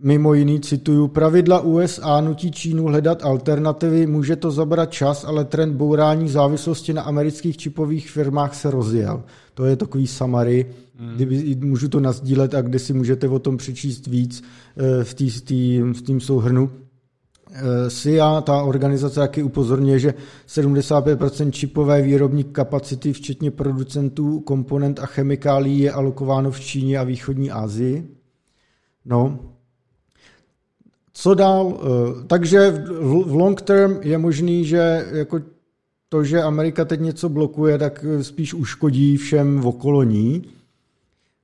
[0.02, 5.74] mimo jiný cituju, pravidla USA nutí Čínu hledat alternativy, může to zabrat čas, ale trend
[5.74, 9.24] bourání závislosti na amerických čipových firmách se rozjel.
[9.54, 10.66] To je takový summary,
[11.00, 11.16] hmm.
[11.16, 14.44] kdyby, můžu to nazdílet a kde si můžete o tom přečíst víc
[14.78, 15.04] eh,
[15.94, 16.72] v tým souhrnu.
[17.88, 20.14] SIA, ta organizace taky upozorňuje, že
[20.48, 27.52] 75% čipové výrobní kapacity, včetně producentů, komponent a chemikálií, je alokováno v Číně a východní
[27.52, 28.08] Asii.
[29.06, 29.40] No.
[31.14, 31.74] Co dál?
[31.80, 32.72] Eh, takže
[33.26, 35.40] v long term je možný, že jako
[36.10, 40.44] to, že Amerika teď něco blokuje, tak spíš uškodí všem v okoloní.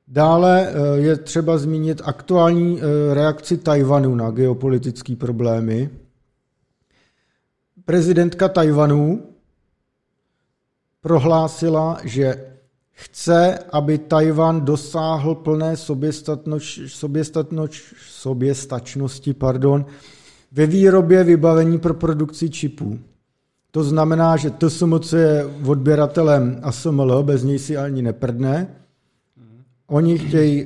[0.07, 5.89] Dále eh, je třeba zmínit aktuální eh, reakci Tajvanu na geopolitické problémy.
[7.91, 9.23] Prezidentka Tajvanu
[11.01, 12.45] prohlásila, že
[12.91, 15.75] chce, aby Tajvan dosáhl plné
[18.07, 19.85] soběstačnosti pardon,
[20.51, 22.99] ve výrobě vybavení pro produkci čipů.
[23.71, 28.75] To znamená, že TSMC je odběratelem ASML, bez něj si ani neprdne.
[29.87, 30.65] Oni chtějí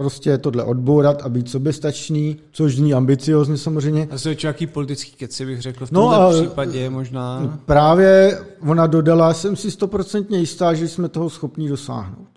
[0.00, 4.08] prostě tohle odbourat a být soběstačný, což zní ambiciozně samozřejmě.
[4.10, 7.40] A to jaký politický keci bych řekl v no tomhle no případě možná.
[7.40, 12.28] No právě ona dodala, jsem si stoprocentně jistá, že jsme toho schopni dosáhnout.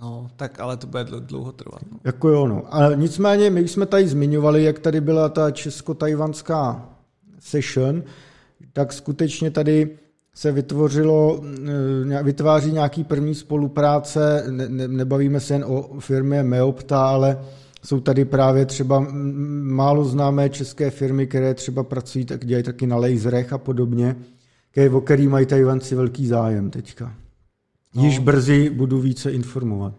[0.00, 1.82] No, tak ale to bude dlouho trvat.
[1.92, 1.98] No.
[2.04, 2.74] Jako jo, no.
[2.74, 6.88] A nicméně, my jsme tady zmiňovali, jak tady byla ta česko-tajvanská
[7.38, 8.02] session,
[8.72, 9.98] tak skutečně tady
[10.34, 11.40] se vytvořilo,
[12.10, 17.38] eh, vytváří nějaký první spolupráce, ne, ne, nebavíme se jen o firmě Meopta, ale
[17.84, 19.06] jsou tady právě třeba
[19.62, 24.16] málo známé české firmy, které třeba pracují, tak dělají taky na laserech a podobně,
[24.92, 27.14] o který mají Tajvanci velký zájem teďka.
[27.94, 28.04] No.
[28.04, 29.94] Již brzy budu více informovat.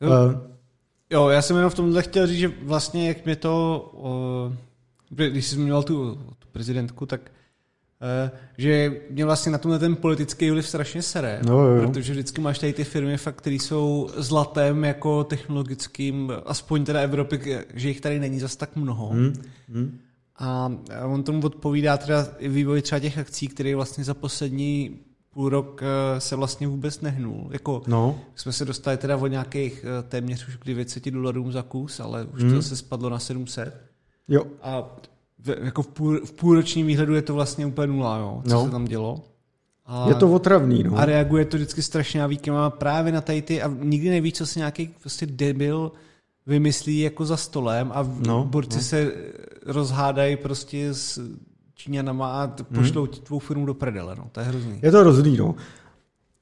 [0.00, 0.40] Jo, uh,
[1.10, 3.90] jo já jsem jenom v tomhle chtěl říct, že vlastně jak mě to,
[5.10, 7.30] uh, když jsi zmiňoval tu, tu prezidentku, tak
[8.58, 11.88] že mě vlastně na tomhle ten politický vliv strašně sere, no, jo.
[11.88, 17.58] protože vždycky máš tady ty firmy, fakt, které jsou zlatem jako technologickým, aspoň teda Evropy,
[17.74, 19.08] že jich tady není zas tak mnoho.
[19.08, 19.32] Hmm.
[19.68, 19.98] Hmm.
[20.36, 20.70] A
[21.06, 24.98] on tomu odpovídá teda vývoj třeba těch akcí, které vlastně za poslední
[25.30, 27.48] půl rok eh, se vlastně vůbec nehnul.
[27.52, 28.20] Jako, no.
[28.34, 32.42] jsme se dostali teda od nějakých eh, téměř už 900 dolarů za kus, ale už
[32.42, 32.54] hmm.
[32.54, 33.92] to se spadlo na 700.
[34.28, 34.44] Jo.
[34.62, 34.96] A
[35.44, 38.64] v, jako v, půl, v půlročním výhledu je to vlastně úplně nula, jo, co no.
[38.64, 39.20] se tam dělo.
[39.86, 40.98] A, je to otravný, no.
[40.98, 44.58] A reaguje to vždycky strašně a právě na tady ty, a nikdy neví, co si
[44.58, 45.92] nějaký prostě debil
[46.46, 48.82] vymyslí jako za stolem a no, borci no.
[48.82, 49.12] se
[49.66, 51.20] rozhádají prostě s
[51.74, 53.12] Číňanama a pošlou hmm.
[53.12, 54.28] tvou firmu do prdele, no.
[54.32, 54.78] To je hrozný.
[54.82, 55.54] Je to hrozný, no.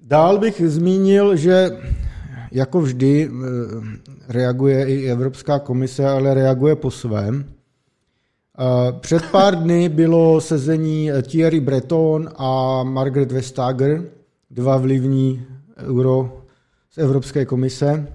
[0.01, 1.81] Dál bych zmínil, že
[2.53, 3.99] jako vždy eh,
[4.29, 7.45] reaguje i Evropská komise, ale reaguje po svém.
[9.01, 14.05] Před pár dny bylo sezení Thierry Breton a Margaret Vestager,
[14.51, 15.47] dva vlivní
[15.77, 16.43] euro
[16.91, 18.13] z Evropské komise,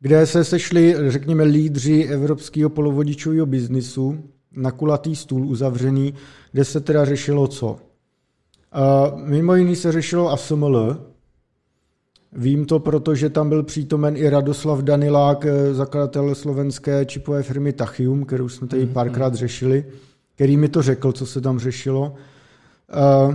[0.00, 4.18] kde se sešli, řekněme, lídři evropského polovodičového biznisu
[4.52, 6.14] na kulatý stůl uzavřený,
[6.52, 7.78] kde se teda řešilo co.
[9.14, 10.96] Mimo jiný se řešilo ASML,
[12.32, 18.24] Vím to, protože tam byl přítomen i Radoslav Danilák, eh, zakladatel slovenské čipové firmy Tachium,
[18.24, 19.36] kterou jsme tady mhm, párkrát mhm.
[19.36, 19.84] řešili,
[20.34, 22.14] který mi to řekl, co se tam řešilo.
[23.28, 23.34] Uh,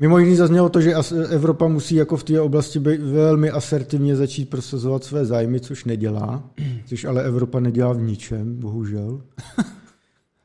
[0.00, 0.94] mimo jiný zaznělo to, že
[1.28, 6.42] Evropa musí jako v té oblasti být velmi asertivně začít prosazovat své zájmy, což nedělá,
[6.86, 9.20] což ale Evropa nedělá v ničem, bohužel.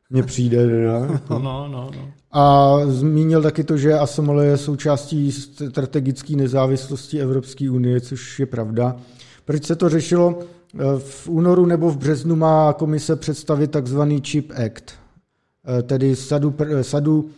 [0.09, 0.67] Mně přijde.
[0.67, 1.21] Ne?
[1.29, 2.11] No, no, no.
[2.31, 8.95] A zmínil taky to, že ASML je součástí strategické nezávislosti Evropské unie, což je pravda.
[9.45, 10.39] Proč se to řešilo?
[10.97, 14.93] V únoru nebo v březnu má komise představit takzvaný Chip Act,
[15.83, 17.29] tedy sadu, sadu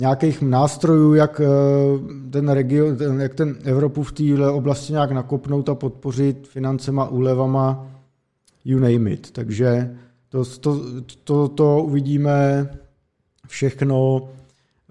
[0.00, 1.40] nějakých nástrojů, jak
[2.30, 7.86] ten region, jak ten Evropu v téhle oblasti nějak nakopnout a podpořit financema, úlevama,
[8.64, 9.30] you name it.
[9.30, 9.96] Takže
[10.28, 10.80] to, to,
[11.24, 12.68] to, to uvidíme
[13.46, 14.28] všechno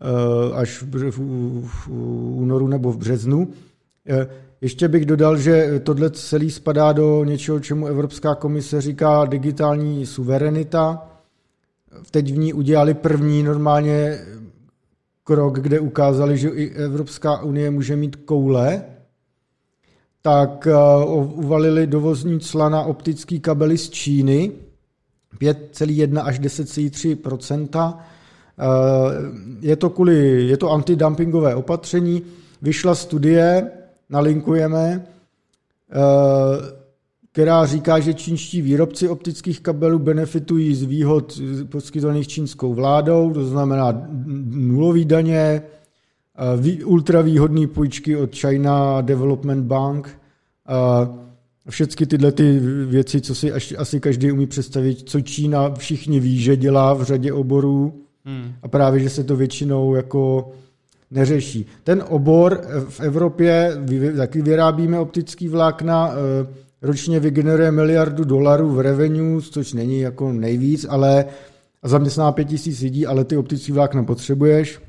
[0.02, 1.90] eh, až v,
[2.38, 3.48] únoru nebo v březnu.
[4.10, 4.28] Eh,
[4.62, 11.08] ještě bych dodal, že tohle celý spadá do něčeho, čemu Evropská komise říká digitální suverenita.
[12.12, 14.20] Teď v ní udělali první normálně
[15.24, 18.84] krok, kde ukázali, že i Evropská unie může mít koule,
[20.22, 24.52] tak eh, uvalili dovozní cla na optický kabely z Číny,
[25.42, 28.15] 5,1 až 10,3 eh,
[29.62, 32.22] Je to kvůli, je to antidumpingové opatření.
[32.62, 33.72] Vyšla studie,
[34.10, 35.06] nalinkujeme,
[35.92, 36.76] eh,
[37.32, 44.08] která říká, že čínští výrobci optických kabelů benefitují z výhod poskytovaných čínskou vládou, to znamená
[44.46, 45.62] nulový daně,
[46.72, 50.20] eh, ultravýhodné půjčky od China Development Bank,
[51.70, 56.58] všechny tyhle ty věci, co si asi každý umí představit, co Čína všichni ví, že
[56.58, 58.54] dělá v řadě oborů hmm.
[58.64, 60.52] a právě, že se to většinou jako
[61.12, 61.66] neřeší.
[61.84, 63.78] Ten obor v Evropě,
[64.18, 66.48] taky vyrábíme optický vlákna, eh,
[66.82, 71.26] ročně vygeneruje miliardu dolarů v revenue, což není jako nejvíc, ale
[71.84, 74.80] zaměstná pět tisíc lidí, ale ty optický vlákna potřebuješ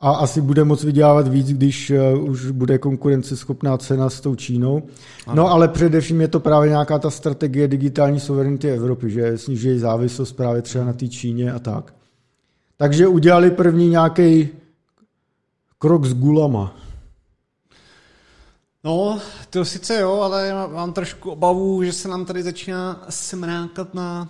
[0.00, 4.82] a asi bude moc vydělávat víc, když eh, už bude konkurenceschopná cena s tou Čínou.
[5.26, 5.36] Ano.
[5.36, 10.32] No ale především je to právě nějaká ta strategie digitální suverenity Evropy, že snižují závislost
[10.32, 11.94] právě třeba na té Číně a tak.
[12.80, 14.48] Takže udělali první nějaký
[15.78, 16.76] krok s gulama.
[18.84, 19.20] No,
[19.50, 24.28] to sice jo, ale mám trošku obavu, že se nám tady začíná smrákat na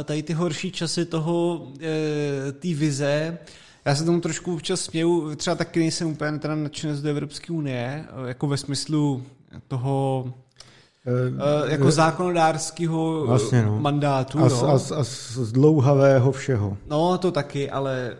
[0.00, 3.38] eh, tady ty horší časy toho, eh, té vize.
[3.84, 8.04] Já se tomu trošku občas směju, třeba taky nejsem úplně teda nadšenec do Evropské unie,
[8.08, 9.22] eh, jako ve smyslu
[9.68, 10.24] toho
[11.06, 13.80] e, jako zákonodárského vlastně, no.
[13.80, 14.38] mandátu.
[14.38, 14.68] A, no.
[14.68, 16.76] a, a z dlouhavého všeho.
[16.90, 18.16] No, to taky, ale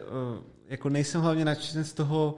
[0.68, 2.34] jako nejsem hlavně nadšenec z toho,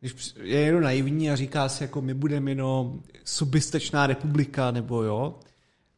[0.00, 5.34] když je jenom naivní a říká si, jako my budeme jenom subistečná republika, nebo jo,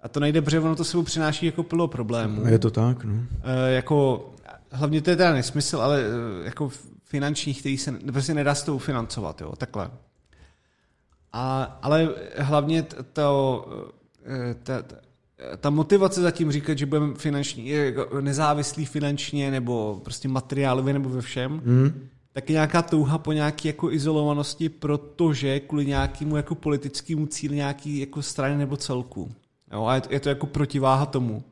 [0.01, 2.47] a to nejde, protože ono to sebou přináší jako plno problémů.
[2.47, 3.15] Je to tak, no.
[3.44, 4.31] E, jako,
[4.70, 6.02] hlavně to je teda nesmysl, ale
[6.44, 6.70] jako
[7.05, 9.90] finanční, který se prostě nedá s tou financovat, jo, takhle.
[11.33, 12.83] A, ale hlavně
[13.13, 13.69] to,
[14.27, 14.83] e, ta,
[15.61, 21.21] ta motivace zatím říkat, že budeme finanční, jako nezávislí finančně, nebo prostě materiálově, nebo ve
[21.21, 22.09] všem, mm
[22.41, 28.23] taky nějaká touha po nějaké jako izolovanosti, protože kvůli nějakému jako politickému cíli nějaký jako
[28.23, 29.33] strany nebo celku.
[29.73, 31.43] Jo, a je to, je to jako protiváha tomu.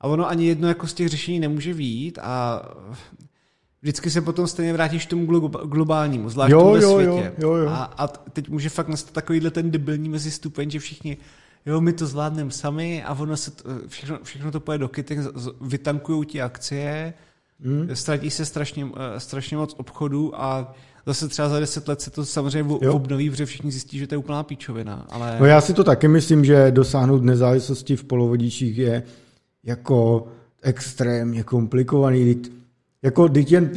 [0.00, 2.62] A ono ani jedno jako z těch řešení nemůže výjít a
[3.82, 5.26] vždycky se potom stejně vrátíš k tomu
[5.64, 7.32] globálnímu, zvlášť jo, jo, světě.
[7.38, 7.68] Jo, jo, jo.
[7.68, 11.16] A, a teď může fakt nastat takovýhle ten debilní mezi stupeň, že všichni
[11.66, 13.52] jo, my to zvládneme sami a ono se,
[13.88, 15.18] všechno, všechno to pojede do kytek,
[15.60, 17.14] vytankují ti akcie,
[17.64, 17.88] Hmm.
[17.94, 20.74] Ztratí se strašně, eh, strašně moc obchodů a
[21.06, 22.94] zase třeba za deset let se to samozřejmě jo.
[22.94, 25.06] obnoví, protože všichni zjistí, že to je úplná píčovina.
[25.10, 25.36] Ale...
[25.40, 29.02] No já si to taky myslím, že dosáhnout nezávislosti v polovodičích je
[29.64, 30.26] jako
[30.62, 32.36] extrémně komplikovaný.
[33.02, 33.70] Jako teď jen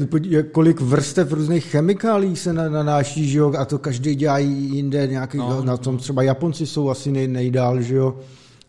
[0.51, 5.63] kolik vrstev různých chemikálí se nanáší, že jo, a to každý dělá jinde, nějaký, no.
[5.63, 8.15] na tom třeba Japonci jsou asi nej, nejdál, že jo.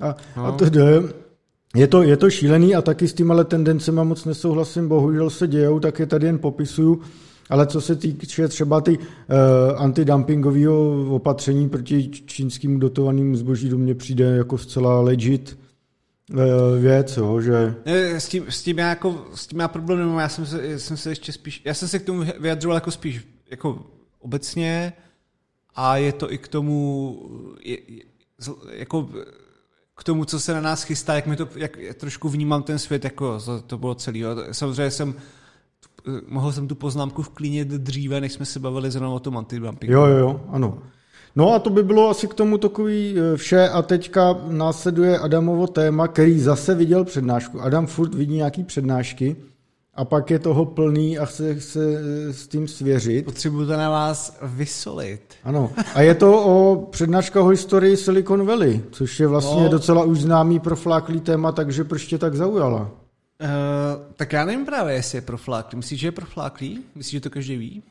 [0.01, 0.47] A, no.
[0.47, 1.03] a to jde.
[1.77, 5.81] Je to, je to šílený a taky s těma tendencemi moc nesouhlasím, bohužel se dějou,
[5.81, 7.01] tak je tady jen popisuju.
[7.51, 9.05] Ale co se týče třeba ty uh,
[9.77, 15.62] antidumpingového opatření proti čínským dotovaným zboží, do mě přijde jako zcela legit uh,
[16.79, 17.75] věc, jo, že...
[17.85, 20.97] S tím, s tím já jako, s tím já problém nemám, já jsem se, jsem
[20.97, 23.87] se ještě spíš, já jsem se k tomu vyjadřoval jako spíš jako
[24.21, 24.93] obecně
[25.75, 27.19] a je to i k tomu,
[27.65, 27.79] je,
[28.73, 29.09] jako
[29.97, 33.05] k tomu, co se na nás chystá, jak mi to, jak trošku vnímám ten svět,
[33.05, 34.25] jako to bylo celý.
[34.53, 35.15] Samozřejmě jsem
[36.29, 39.93] mohl jsem tu poznámku vklínit dříve, než jsme se bavili zrovna o tom antidumpingu.
[39.95, 40.83] Jo, jo, jo, ano.
[41.37, 45.67] No a to by bylo asi k tomu takový e, vše a teďka následuje Adamovo
[45.67, 47.61] téma, který zase viděl přednášku.
[47.61, 49.37] Adam furt vidí nějaký přednášky
[49.95, 51.81] a pak je toho plný a chce se
[52.33, 53.25] s tím svěřit.
[53.25, 55.21] Potřebuji to na vás vysolit.
[55.45, 55.73] Ano.
[55.95, 59.69] A je to o přednáška o historii Silicon Valley, což je vlastně no.
[59.69, 62.81] docela už známý profláklý téma, takže proč tě tak zaujala?
[62.81, 63.49] Uh,
[64.17, 65.77] tak já nevím právě, jestli je profláklý.
[65.77, 66.81] Myslíš, že je profláklý?
[66.95, 67.83] Myslíš, že to každý ví?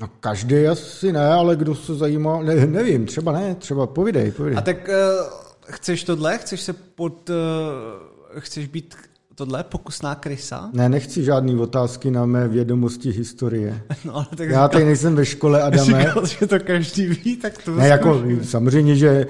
[0.00, 4.58] No každý asi ne, ale kdo se zajímá, ne, nevím, třeba ne, třeba povidej, povidej.
[4.58, 5.26] A tak uh,
[5.66, 6.38] chceš tohle?
[6.38, 7.30] Chceš se pod...
[7.30, 8.94] Uh, chceš být
[9.34, 10.70] tohle pokusná krysa?
[10.72, 13.82] Ne, nechci žádný otázky na mé vědomosti historie.
[14.04, 15.98] No, ale tak Já říkal, tady nejsem ve škole, Adame.
[16.06, 19.26] Říkal, že to každý ví, tak to Ne, jako, samozřejmě, že eh,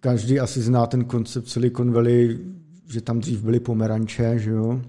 [0.00, 2.38] každý asi zná ten koncept Silicon Valley,
[2.88, 4.80] že tam dřív byly pomeranče, že jo?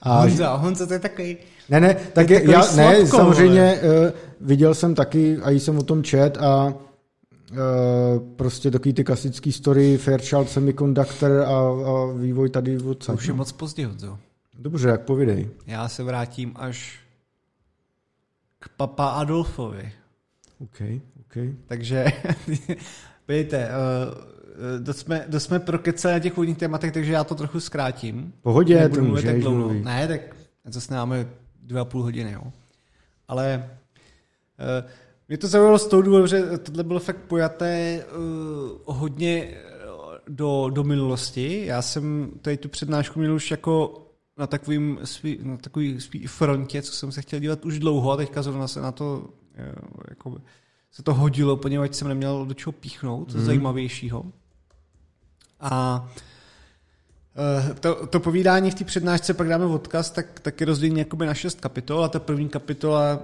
[0.00, 1.36] A, Honza, Honza, to je takový...
[1.68, 4.10] Ne, ne, tak je, já, ne, samozřejmě uh,
[4.40, 6.74] viděl jsem taky, a jsem o tom čet a
[7.50, 7.56] Uh,
[8.36, 13.52] prostě takový ty klasický story, Fairchild Semiconductor a, a vývoj tady od Už je moc
[13.52, 14.18] pozdě, Honzo.
[14.58, 15.48] Dobře, jak povidej.
[15.66, 16.98] Já se vrátím až
[18.58, 19.92] k papa Adolfovi.
[20.58, 20.80] OK,
[21.20, 21.36] OK.
[21.66, 22.06] Takže,
[23.28, 24.37] vidíte, uh,
[24.84, 28.32] to jsme, to jsme prokecali na těch vodních tématech, takže já to trochu zkrátím.
[28.42, 29.72] Pohodě, Nebudu to můžeš tak dlouho.
[29.72, 30.20] Ne, tak
[30.64, 31.26] zase máme
[31.62, 32.52] dvě a půl hodiny, jo.
[33.28, 33.70] Ale
[34.82, 34.90] uh,
[35.28, 39.58] mě to zaujalo z toho důvodu, že tohle bylo fakt pojaté uh, hodně eh,
[40.28, 41.66] do, do minulosti.
[41.66, 44.04] Já jsem tady tu přednášku měl už jako
[44.38, 48.16] na takovým svý, na takový svý frontě, co jsem se chtěl dělat už dlouho a
[48.16, 49.24] teďka zrovna se na to
[49.54, 49.74] eh,
[50.10, 50.36] jako,
[50.92, 53.44] se to hodilo, poněvadž jsem neměl do čeho píchnout, mm.
[53.44, 54.24] zajímavějšího.
[55.60, 56.06] A
[57.80, 61.60] to, to povídání v té přednášce, pak dáme odkaz, tak, tak je rozdělený na šest
[61.60, 63.20] kapitol a ta první kapitola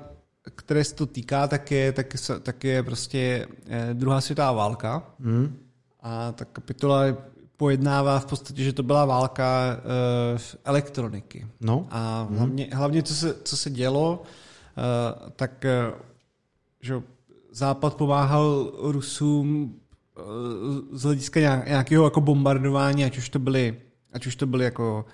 [0.56, 2.06] které se to týká, tak je, tak,
[2.42, 5.02] tak je prostě eh, druhá světová válka.
[5.18, 5.58] Mm.
[6.00, 7.04] A ta kapitola
[7.56, 11.46] pojednává v podstatě, že to byla válka uh, elektroniky.
[11.60, 11.86] No.
[11.90, 12.36] A mm.
[12.36, 15.64] hlavně, hlavně co, se, co se dělo, uh, tak
[16.80, 17.02] že
[17.52, 19.74] Západ pomáhal Rusům
[20.92, 23.76] z hlediska nějakého jako bombardování, ať už to byly,
[24.12, 25.04] ať už to byly jako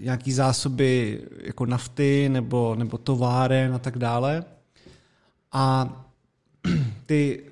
[0.00, 4.44] nějaký zásoby jako nafty nebo, nebo továren a tak dále.
[5.52, 5.92] A
[7.06, 7.44] ty,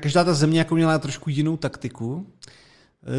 [0.00, 2.26] každá ta země jako měla trošku jinou taktiku.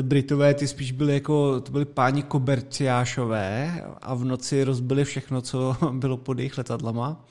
[0.01, 5.77] Britové ty spíš byly jako, to byly páni koberciášové a v noci rozbili všechno, co
[5.91, 7.25] bylo pod jejich letadlama.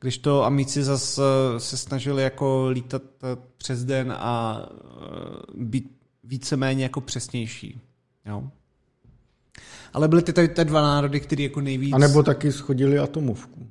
[0.00, 1.22] Když to amici zase
[1.58, 3.02] se snažili jako lítat
[3.56, 4.62] přes den a
[5.54, 7.80] být víceméně jako přesnější.
[8.26, 8.50] Jo?
[9.92, 11.92] Ale byly ty, ty dva národy, které jako nejvíc...
[11.94, 13.66] A nebo taky schodili atomovku.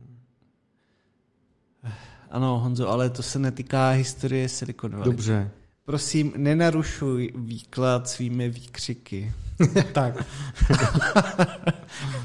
[2.31, 5.05] Ano, Honzo, ale to se netýká historie Silicon Valley.
[5.05, 5.51] Dobře.
[5.85, 9.33] Prosím, nenarušuj výklad svými výkřiky.
[9.93, 10.25] tak.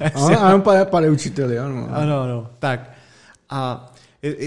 [0.15, 1.89] ano, ano, pane, pane učiteli, ano.
[1.91, 2.91] Ano, ano, tak.
[3.51, 3.93] A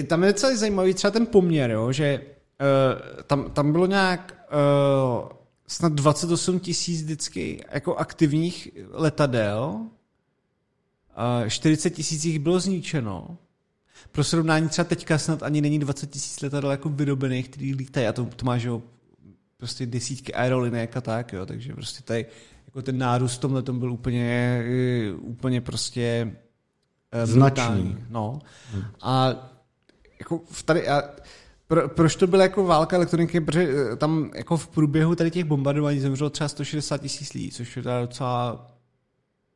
[0.08, 5.30] tam je celý zajímavý třeba ten poměr, jo, že uh, tam, tam bylo nějak uh,
[5.68, 9.80] snad 28 tisíc vždycky jako aktivních letadel,
[11.44, 13.38] uh, 40 tisíc jich bylo zničeno.
[14.12, 18.14] Pro srovnání třeba teďka snad ani není 20 tisíc letadel jako vyrobených, který lítají a
[18.14, 18.82] to, to má, že jo,
[19.58, 22.26] prostě desítky aerolinek a tak, jo, takže prostě tady
[22.66, 24.64] jako ten nárůst v tomhle byl úplně,
[25.20, 26.36] úplně prostě
[27.24, 27.98] značný.
[28.10, 28.40] No.
[29.02, 29.36] A
[30.19, 31.03] jako tady, a
[31.68, 35.45] pro, proč to byla jako válka elektroniky, protože eh, tam jako v průběhu tady těch
[35.45, 38.68] bombardování zemřelo třeba 160 tisíc lidí, což je teda docela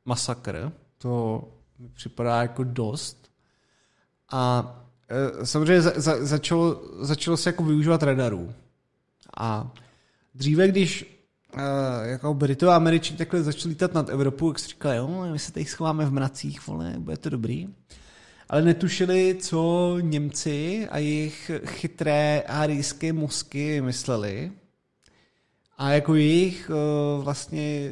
[0.06, 0.72] masakr.
[0.98, 1.44] To
[1.80, 3.32] mi připadá jako dost.
[4.32, 4.74] A
[5.10, 8.54] e, samozřejmě za, za, začalo, začalo se jako využívat radarů.
[9.38, 9.72] A
[10.36, 11.22] dříve, když
[11.58, 15.40] e, jako Britové a Američané takhle začali lítat nad Evropu, jak si říkali, jo, my
[15.40, 17.68] se tady schováme v mracích, vole, bude to dobrý
[18.52, 24.52] ale netušili, co Němci a jejich chytré árijské mozky mysleli.
[25.78, 27.92] A jako jejich eh, vlastně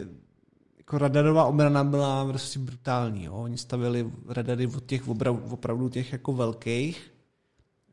[0.77, 3.23] jako radarová obrana byla prostě brutální.
[3.23, 3.34] Jo.
[3.34, 5.07] Oni stavili radary od těch
[5.49, 7.11] opravdu těch jako velkých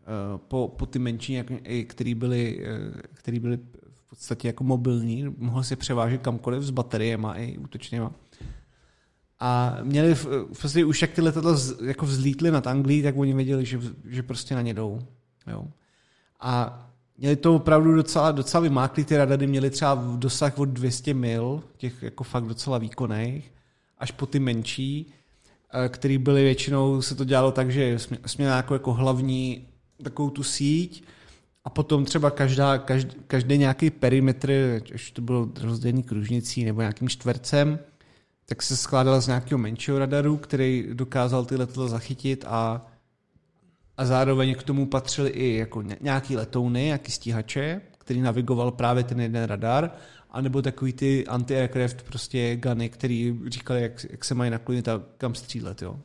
[0.00, 1.42] eh, po, po ty menší,
[1.86, 3.58] který byly, eh, který byly
[3.92, 8.12] v podstatě jako mobilní, mohl se převážet kamkoliv s bateriemi i útočnýma.
[9.40, 13.34] A měli v, v už jak ty letadla z, jako vzlítly nad Anglií, tak oni
[13.34, 15.00] věděli, že, že prostě na ně jdou.
[15.46, 15.64] Jo.
[16.40, 16.82] A
[17.18, 21.62] měli to opravdu docela, docela vymáklý, ty radary měly třeba v dosah od 200 mil,
[21.76, 23.52] těch jako fakt docela výkonných,
[23.98, 25.06] až po ty menší,
[25.72, 29.66] eh, který byly většinou, se to dělalo tak, že jsme, jsme jako, jako hlavní
[30.02, 31.04] takovou tu síť
[31.64, 37.08] a potom třeba každá, každý, každý nějaký perimetr, až to bylo rozdělený kružnicí nebo nějakým
[37.08, 37.78] čtvercem,
[38.46, 42.86] tak se skládala z nějakého menšího radaru, který dokázal ty letadla zachytit a,
[43.96, 49.20] a zároveň k tomu patřily i jako nějaký letouny, nějaký stíhače, který navigoval právě ten
[49.20, 49.90] jeden radar,
[50.30, 55.34] anebo takový ty anti-aircraft prostě guny, který říkali, jak, jak se mají naklonit a kam
[55.34, 55.96] střílet, jo.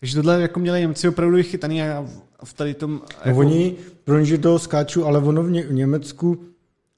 [0.00, 2.06] Takže tohle jako měli Němci opravdu vychytaný a
[2.44, 2.92] v tady tom...
[2.92, 3.38] No jako...
[3.38, 6.51] oni, pro že to skáču, ale ono v Německu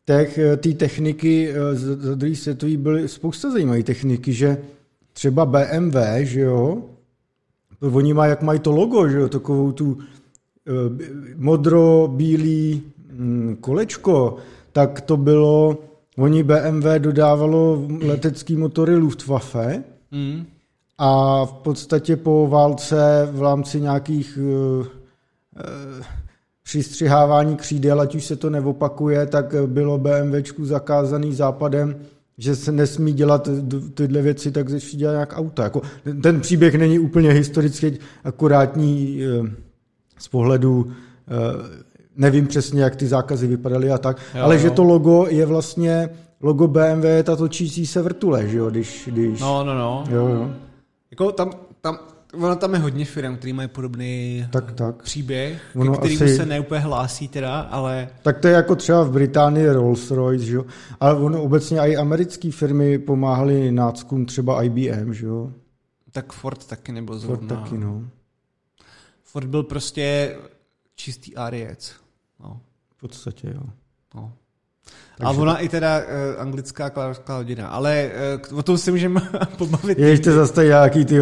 [0.04, 4.58] těch, eh, té techniky eh, za druhé světové byly spousta zajímavé techniky, že
[5.12, 6.82] třeba BMW, že jo,
[7.80, 10.72] oni mají, jak mají to logo, že jo, takovou tu eh,
[11.36, 14.36] modro-bílý hm, kolečko,
[14.72, 15.78] tak to bylo,
[16.16, 20.46] oni BMW dodávalo letecký motory Luftwaffe mm.
[20.98, 24.38] a v podstatě po válce v rámci nějakých
[26.64, 31.96] přistřihávání křídel, ať už se to neopakuje, tak bylo BMWčku zakázaný západem,
[32.38, 33.48] že se nesmí dělat
[33.94, 35.62] tyhle věci, tak se dělá nějak auta.
[35.62, 35.82] Jako,
[36.22, 39.50] ten příběh není úplně historicky akurátní eh,
[40.18, 40.92] z pohledu
[41.28, 41.84] eh,
[42.16, 44.60] nevím přesně, jak ty zákazy vypadaly a tak, jo, ale jo.
[44.60, 46.10] že to logo je vlastně,
[46.40, 49.08] logo BMW je ta točící se vrtule, že jo, když...
[49.12, 50.04] když no, no, no.
[50.10, 50.50] Jo, jo.
[51.10, 51.50] Jako tam,
[51.80, 51.98] tam,
[52.36, 55.02] Ono tam je hodně firm, který mají podobný tak, tak.
[55.02, 56.36] příběh, ono ke kterým asi...
[56.36, 58.08] se neúplně hlásí teda, ale...
[58.22, 60.64] Tak to je jako třeba v Británii Rolls-Royce, že jo?
[61.00, 65.52] Ale ono obecně i americké firmy pomáhaly náckům, třeba IBM, že jo?
[66.12, 67.48] Tak Ford taky nebyl zrovna.
[67.48, 68.02] Ford taky, no.
[69.22, 70.36] Ford byl prostě
[70.94, 71.94] čistý ariec.
[72.40, 72.60] No.
[72.96, 73.62] V podstatě, jo.
[74.14, 74.32] No.
[75.18, 75.38] Takže...
[75.38, 78.10] A ona i teda uh, anglická klářská hodina, ale
[78.50, 79.20] uh, o tom si můžeme
[79.58, 79.98] pobavit.
[79.98, 81.18] Ještě zase nějaký ty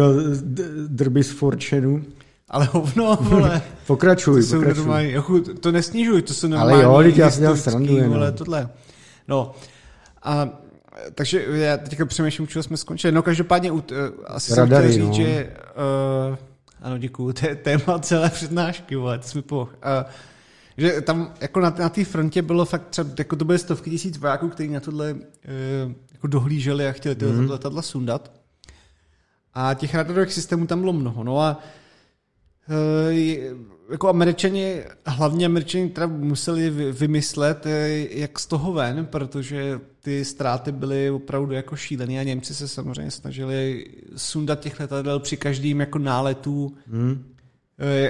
[0.87, 2.01] drby z Fortune.
[2.49, 3.61] Ale hovno, vole.
[3.87, 4.77] pokračuj, to pokračuj.
[4.77, 8.69] Normální, jako, to nesnižuj, to jsou normální Ale jo, já si dělám srandu, vole, tohle.
[9.27, 9.51] No,
[10.23, 10.49] a
[11.15, 13.11] takže já teďka přemýšlím, čeho jsme skončili.
[13.11, 13.81] No každopádně uh,
[14.25, 15.25] asi Radary, jsem chtěl říct, no.
[15.25, 15.53] že
[16.29, 16.37] uh,
[16.81, 19.61] ano, děkuju, to je téma celé přednášky, vole, to jsme po.
[19.61, 19.69] Uh,
[20.77, 24.17] Že tam jako na, na té frontě bylo fakt třeba, jako to byly stovky tisíc
[24.17, 25.15] vojáků, kteří na tohle e,
[26.13, 27.49] jako dohlíželi a chtěli tyhle mm.
[27.49, 28.31] letadla sundat.
[29.53, 31.23] A těch radarových systémů tam bylo mnoho.
[31.23, 31.59] No a
[32.69, 33.13] e,
[33.91, 37.65] jako američani, hlavně američani teda museli vymyslet,
[38.09, 43.11] jak z toho ven, protože ty ztráty byly opravdu jako šílené a Němci se samozřejmě
[43.11, 43.85] snažili
[44.15, 47.32] sundat těch letadel při každým jako náletu hmm.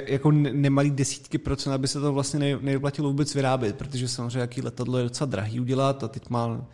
[0.07, 4.97] Jako nemalý desítky procent, aby se to vlastně nevyplatilo vůbec vyrábět, protože samozřejmě jaký letadlo
[4.97, 6.65] je docela drahý udělat a teď má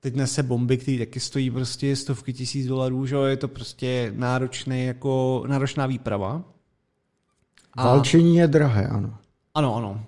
[0.00, 4.84] teď nese bomby, které taky stojí prostě stovky tisíc dolarů, že je to prostě náročný,
[4.84, 6.42] jako, náročná výprava.
[7.74, 9.18] A, Válčení je drahé, ano.
[9.54, 10.04] Ano, ano.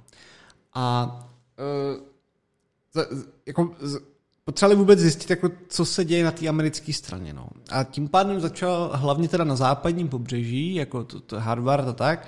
[0.74, 1.16] A
[2.94, 3.06] uh,
[3.46, 3.76] jako,
[4.48, 7.32] potřebovali vůbec zjistit, jako, co se děje na té americké straně.
[7.32, 7.48] No.
[7.70, 12.26] A tím pádem začal hlavně teda na západním pobřeží, jako to, to Harvard a tak,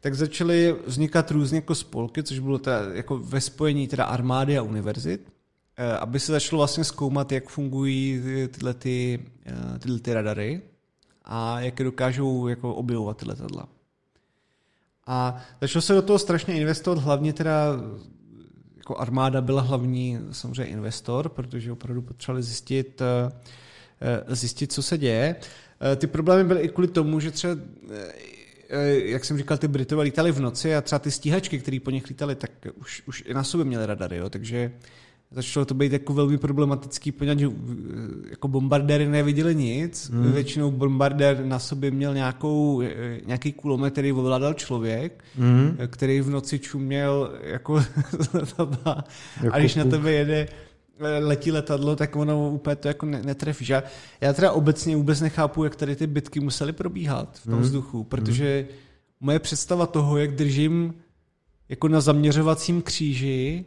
[0.00, 4.62] tak začaly vznikat různě jako spolky, což bylo teda jako ve spojení teda armády a
[4.62, 5.32] univerzit,
[5.76, 10.62] eh, aby se začalo vlastně zkoumat, jak fungují tyhle, ty, eh, tyhle ty radary
[11.24, 13.68] a jak je dokážou jako objevovat ty letadla.
[15.06, 17.76] A začalo se do toho strašně investovat, hlavně teda
[18.88, 23.32] jako armáda byla hlavní samozřejmě investor, protože opravdu potřebovali zjistit, eh,
[24.00, 25.36] eh, zjistit, co se děje.
[25.92, 27.56] Eh, ty problémy byly i kvůli tomu, že třeba
[29.04, 32.06] jak jsem říkal, ty Britové lítali v noci a třeba ty stíhačky, které po nich
[32.08, 34.72] lítali, tak už, už i na sobě měly radary, jo, takže
[35.30, 37.50] začalo to být jako velmi problematický, protože
[38.30, 40.10] jako bombardéry neviděli nic.
[40.10, 40.32] Hmm.
[40.32, 42.82] Většinou bombardér na sobě měl nějakou,
[43.26, 45.76] nějaký kulomet, který ovládal člověk, hmm.
[45.86, 47.76] který v noci čuměl jako
[49.50, 50.48] a když na tebe jede
[51.20, 53.64] letí letadlo, tak ono úplně to jako netrefí.
[53.68, 53.82] Já,
[54.20, 57.62] já teda obecně vůbec nechápu, jak tady ty bitky musely probíhat v tom hmm.
[57.62, 58.78] vzduchu, protože hmm.
[59.20, 60.94] moje představa toho, jak držím
[61.68, 63.64] jako na zaměřovacím kříži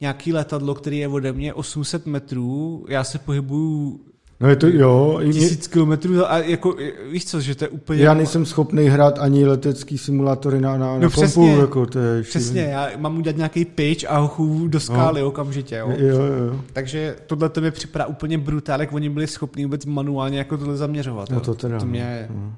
[0.00, 4.00] nějaký letadlo, který je ode mě 800 metrů, já se pohybuju
[4.40, 5.20] No je to, jo.
[5.32, 6.76] Tisíc kilometrů a jako,
[7.10, 8.02] víš co, že to je úplně...
[8.02, 11.98] Já nejsem schopný hrát ani letecký simulátory na, na, no na přesně, kompu, jako to
[11.98, 15.26] je Přesně, já mám udělat nějaký pitch a ho do skály no.
[15.26, 15.92] okamžitě, jo.
[15.98, 16.60] jo, jo.
[16.72, 20.76] Takže tohle to mi připadá úplně brutál, jak oni byli schopni vůbec manuálně jako tohle
[20.76, 21.30] zaměřovat.
[21.30, 21.40] No jo.
[21.40, 21.78] to teda.
[21.78, 22.54] To mě, no.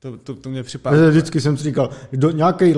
[0.00, 1.08] To, to, to mě připadá.
[1.08, 1.90] Vždycky jsem si říkal,
[2.32, 2.74] nějaký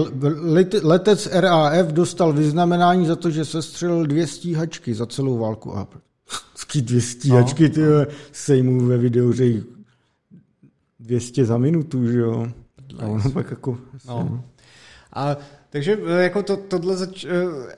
[0.83, 5.77] letec RAF dostal vyznamenání za to, že se střelil dvě stíhačky za celou válku.
[5.77, 5.89] A
[6.55, 8.07] ský dvě stíhačky, no, ty no.
[8.33, 9.45] sejmu ve videu, že
[11.01, 12.47] 200 za minutu, že jo.
[12.99, 13.79] A ono pak jako...
[14.09, 14.45] No.
[15.13, 15.37] A
[15.71, 17.29] takže eh, jako to, tohle, zač, eh,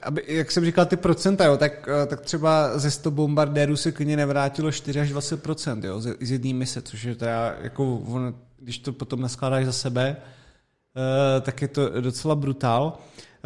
[0.03, 3.93] aby, jak jsem říkal, ty procenta, jo, tak, eh, tak třeba ze 100 bombardérů se
[3.93, 7.97] klidně nevrátilo 4 až 20 procent, jo, z, z jedné mise, což je teda, jako,
[7.97, 8.35] on,
[8.65, 10.16] když to potom naskládáš za sebe,
[11.41, 12.99] tak je to docela brutál.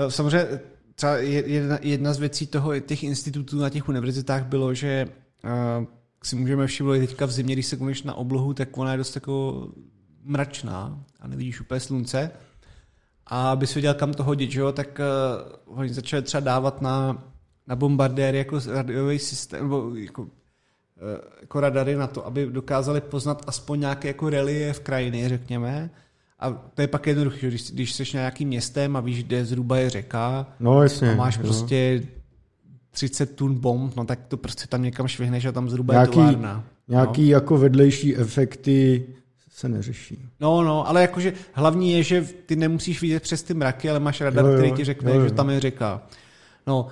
[0.08, 0.60] Samozřejmě
[0.94, 5.08] třeba jedna, jedna z věcí toho, těch institutů na těch univerzitách bylo, že
[6.22, 9.14] si můžeme všimnout teďka v zimě, když se koukneš na oblohu, tak ona je dost
[9.14, 9.68] jako
[10.22, 12.30] mračná a nevidíš úplně slunce
[13.26, 15.00] a aby si věděl, kam to hodit, že jo, tak
[15.66, 17.24] oni začali třeba dávat na,
[17.66, 20.26] na bombardéry jako radiový systém, nebo jako,
[21.40, 25.90] jako radary na to, aby dokázali poznat aspoň nějaké jako relief krajiny, řekněme.
[26.40, 29.44] A to je pak jednoduché, že když, když jsi na nějakým městem a víš, kde
[29.44, 31.42] zhruba je řeka no, jasně, a máš jo.
[31.42, 32.02] prostě
[32.90, 36.24] 30 tun bomb, no tak to prostě tam někam švihneš a tam zhruba nějaký, je
[36.24, 36.64] továrna.
[36.88, 37.30] Nějaký no.
[37.30, 39.06] jako vedlejší efekty
[39.50, 40.28] se neřeší.
[40.40, 44.20] No, no, ale jakože hlavní je, že ty nemusíš vidět přes ty mraky, ale máš
[44.20, 45.28] radar, jo, jo, který ti řekne, jo, jo.
[45.28, 46.02] že tam je řeka.
[46.66, 46.88] No,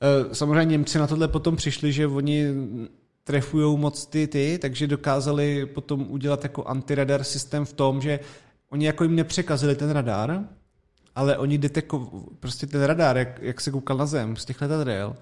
[0.00, 2.46] e, samozřejmě Němci na tohle potom přišli, že oni
[3.28, 8.20] trefují moc ty ty, takže dokázali potom udělat jako antiradar systém v tom, že
[8.70, 10.44] oni jako jim nepřekazili ten radar,
[11.14, 15.16] ale oni deteko, prostě ten radar, jak, jak se koukal na zem z těch letadel,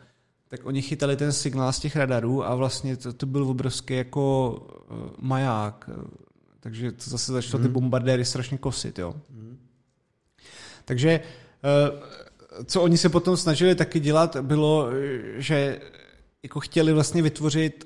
[0.49, 4.51] tak oni chytali ten signál z těch radarů a vlastně to, to byl obrovský jako
[4.91, 5.91] uh, maják
[6.61, 7.73] takže to zase začalo ty hmm.
[7.73, 9.15] bombardéry strašně kosit, jo.
[9.31, 9.59] Hmm.
[10.85, 14.91] Takže eh, co oni se potom snažili taky dělat, bylo,
[15.37, 15.81] že
[16.43, 17.86] jako chtěli vlastně vytvořit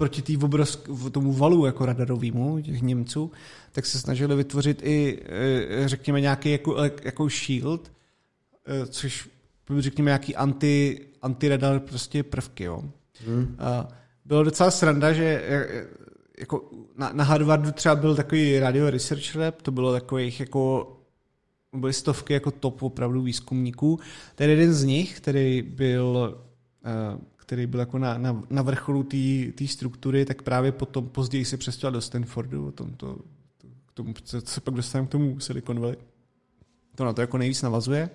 [0.00, 3.30] proti tý obrovsk- tomu valu jako radarovému těch Němců,
[3.72, 7.92] tak se snažili vytvořit i, eh, řekněme, nějaký jako, jako shield,
[8.66, 9.28] eh, což
[9.78, 12.84] řekněme nějaký anti, antiradar prostě prvky, jo.
[13.26, 13.56] Hmm.
[13.58, 13.88] A
[14.24, 15.42] bylo docela sranda, že
[16.38, 20.92] jako na, na Harvardu třeba byl takový Radio Research Lab, to bylo takových jako
[21.72, 24.00] byly stovky jako top opravdu výzkumníků.
[24.34, 26.38] Ten jeden z nich, který byl,
[26.84, 27.18] eh,
[27.50, 29.02] který byl jako na, na, na vrcholu
[29.54, 33.16] té struktury, tak právě potom později se přestěhoval do Stanfordu, o tom to,
[33.58, 35.96] to, k tomu, co se pak dostaneme k tomu Silicon Valley.
[36.94, 38.10] To na to jako nejvíc navazuje.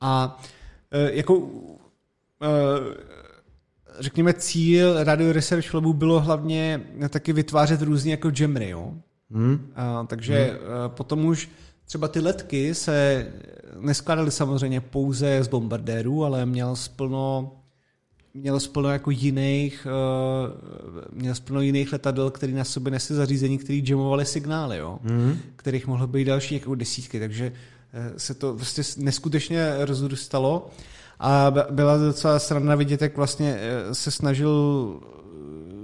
[0.00, 0.42] A
[0.90, 1.50] e, jako
[2.42, 2.48] e,
[3.98, 8.94] řekněme cíl Radio Research Labu bylo hlavně taky vytvářet různě jako jamry, jo.
[9.30, 9.72] Hmm.
[9.76, 10.60] A, takže hmm.
[10.88, 11.50] potom už
[11.84, 13.26] třeba ty letky se
[13.80, 17.54] neskládaly samozřejmě pouze z bombardérů, ale měl splno
[18.40, 23.80] měl splno jako jiných, uh, měl splno jiných letadel, který na sobě nesly zařízení, které
[23.84, 24.98] jamovaly signály, jo?
[25.02, 25.38] Mm.
[25.56, 30.70] kterých mohlo být další jako desítky, takže uh, se to vlastně neskutečně rozrůstalo
[31.20, 33.54] a byla docela sranda vidět, jak vlastně
[33.86, 34.94] uh, se snažil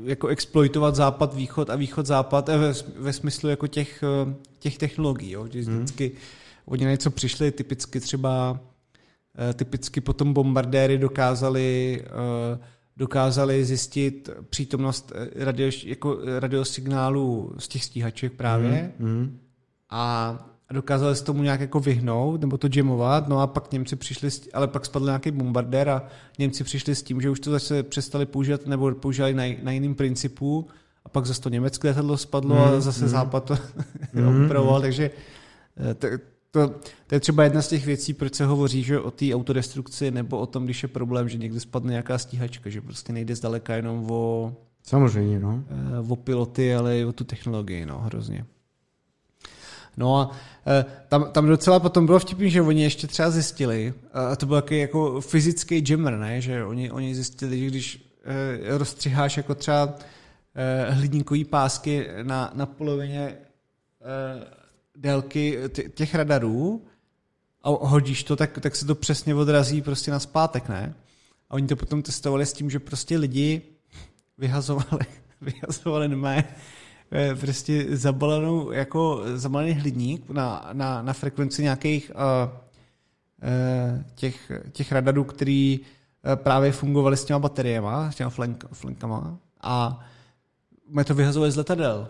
[0.05, 4.05] jako exploitovat západ, východ a východ, západ ve, ve smyslu jako těch,
[4.59, 5.49] těch technologií, jo?
[5.51, 5.77] že mhm.
[5.77, 6.19] vždycky mm.
[6.67, 8.74] oni něco přišli, typicky třeba Eh,
[9.55, 12.59] typicky potom bombardéry dokázali, eh,
[12.97, 19.39] dokázali zjistit přítomnost eh, radio, jako radiosignálu z těch stíhaček právě mm, mm.
[19.91, 20.37] a
[20.73, 24.69] dokázali se tomu nějak jako vyhnout nebo to jamovat, no a pak Němci přišli, ale
[24.69, 26.03] pak spadl nějaký bombardér a
[26.39, 29.95] Němci přišli s tím, že už to zase přestali používat nebo používali na, na jiným
[29.95, 30.67] principu
[31.05, 33.09] a pak zase to německé letadlo spadlo mm, a zase mm.
[33.09, 33.57] západ to
[34.13, 34.83] mm, opravoval, mm.
[34.83, 35.11] takže
[36.55, 36.69] to,
[37.07, 40.39] to je třeba jedna z těch věcí, proč se hovoří že o té autodestrukci nebo
[40.39, 44.11] o tom, když je problém, že někdy spadne nějaká stíhačka, že prostě nejde zdaleka jenom
[44.11, 44.53] o,
[44.83, 45.65] Samozřejmě, no.
[45.71, 48.45] Eh, o piloty, ale i o tu technologii, no, hrozně.
[49.97, 50.31] No a
[50.67, 54.57] eh, tam, tam docela potom bylo vtipný, že oni ještě třeba zjistili, a to byl
[54.57, 56.41] jaký jako fyzický jammer, ne?
[56.41, 59.95] že oni, oni zjistili, že když eh, rozstřiháš jako třeba
[60.89, 63.37] hliníkový pásky na, na polovině
[64.97, 65.59] délky
[65.95, 66.85] těch radarů
[67.63, 70.95] a hodíš to, tak, tak se to přesně odrazí prostě na zpátek, ne?
[71.51, 73.63] A oni to potom testovali s tím, že prostě lidi
[74.39, 75.07] vyhazovali,
[75.41, 76.45] vyhazovali nové
[77.13, 84.93] eh, prostě zabalenou, jako zabalený hliník na, na, na frekvenci nějakých uh, uh, těch, těch
[84.93, 90.07] radarů, který uh, právě fungovaly s těma bateriema, s těma flank, flankama a
[90.89, 92.09] my to vyhazovali z letadel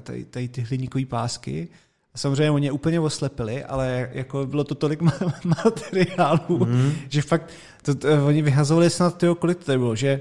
[0.00, 1.68] tady, tady ty hliníkové pásky.
[2.14, 5.00] A samozřejmě oni je úplně oslepili, ale jako bylo to tolik
[5.44, 6.92] materiálu, mm.
[7.08, 7.50] že fakt
[7.82, 10.20] to, to, oni vyhazovali snad toho, kolik to bylo, že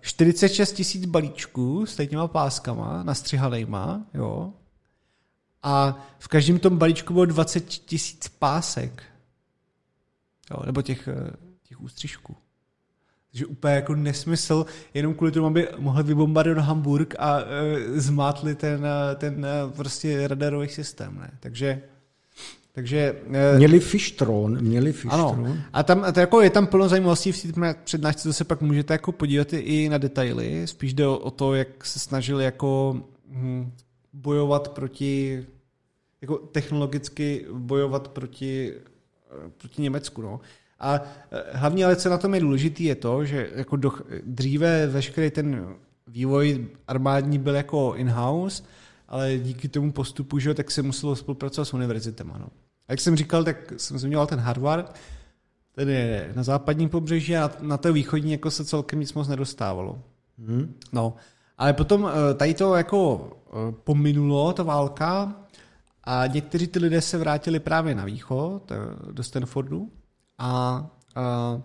[0.00, 4.52] 46 eh, tisíc balíčků s těma páskama nastřihanýma, jo,
[5.62, 9.02] a v každém tom balíčku bylo 20 tisíc pásek,
[10.50, 11.30] jo, nebo těch, eh,
[11.62, 12.36] těch ústřižků.
[13.36, 18.86] Takže úplně jako nesmysl, jenom kvůli tomu, aby mohli vybombardovat Hamburg a e, zmátli ten,
[18.86, 21.18] e, ten e, prostě radarový systém.
[21.20, 21.30] Ne?
[21.40, 21.82] Takže
[22.72, 25.46] takže, e, měli Fishtron, měli Fishtron.
[25.46, 28.60] Ano, a tam, to jako je tam plno zajímavostí v té přednášce, to se pak
[28.60, 33.00] můžete jako podívat i na detaily, spíš jde o, o to, jak se snažili jako
[33.28, 33.72] hm,
[34.12, 35.46] bojovat proti,
[36.20, 38.72] jako technologicky bojovat proti,
[39.56, 40.22] proti Německu.
[40.22, 40.40] No.
[40.78, 41.00] A
[41.30, 43.92] eh, hlavně ale co na tom je důležitý je to, že jako do,
[44.26, 45.74] dříve veškerý ten
[46.06, 48.62] vývoj armádní byl jako in-house,
[49.08, 52.38] ale díky tomu postupu, že, tak se muselo spolupracovat s univerzitama.
[52.38, 52.46] No.
[52.88, 54.96] A jak jsem říkal, tak jsem zmiňoval ten Harvard,
[55.72, 60.02] ten je na západním pobřeží a na té východní jako se celkem nic moc nedostávalo.
[60.38, 60.74] Hmm.
[60.92, 61.14] No,
[61.58, 65.36] ale potom eh, tady to jako eh, pominulo, ta válka,
[66.04, 68.72] a někteří ty lidé se vrátili právě na východ,
[69.12, 69.90] do Stanfordu,
[70.38, 71.60] a, a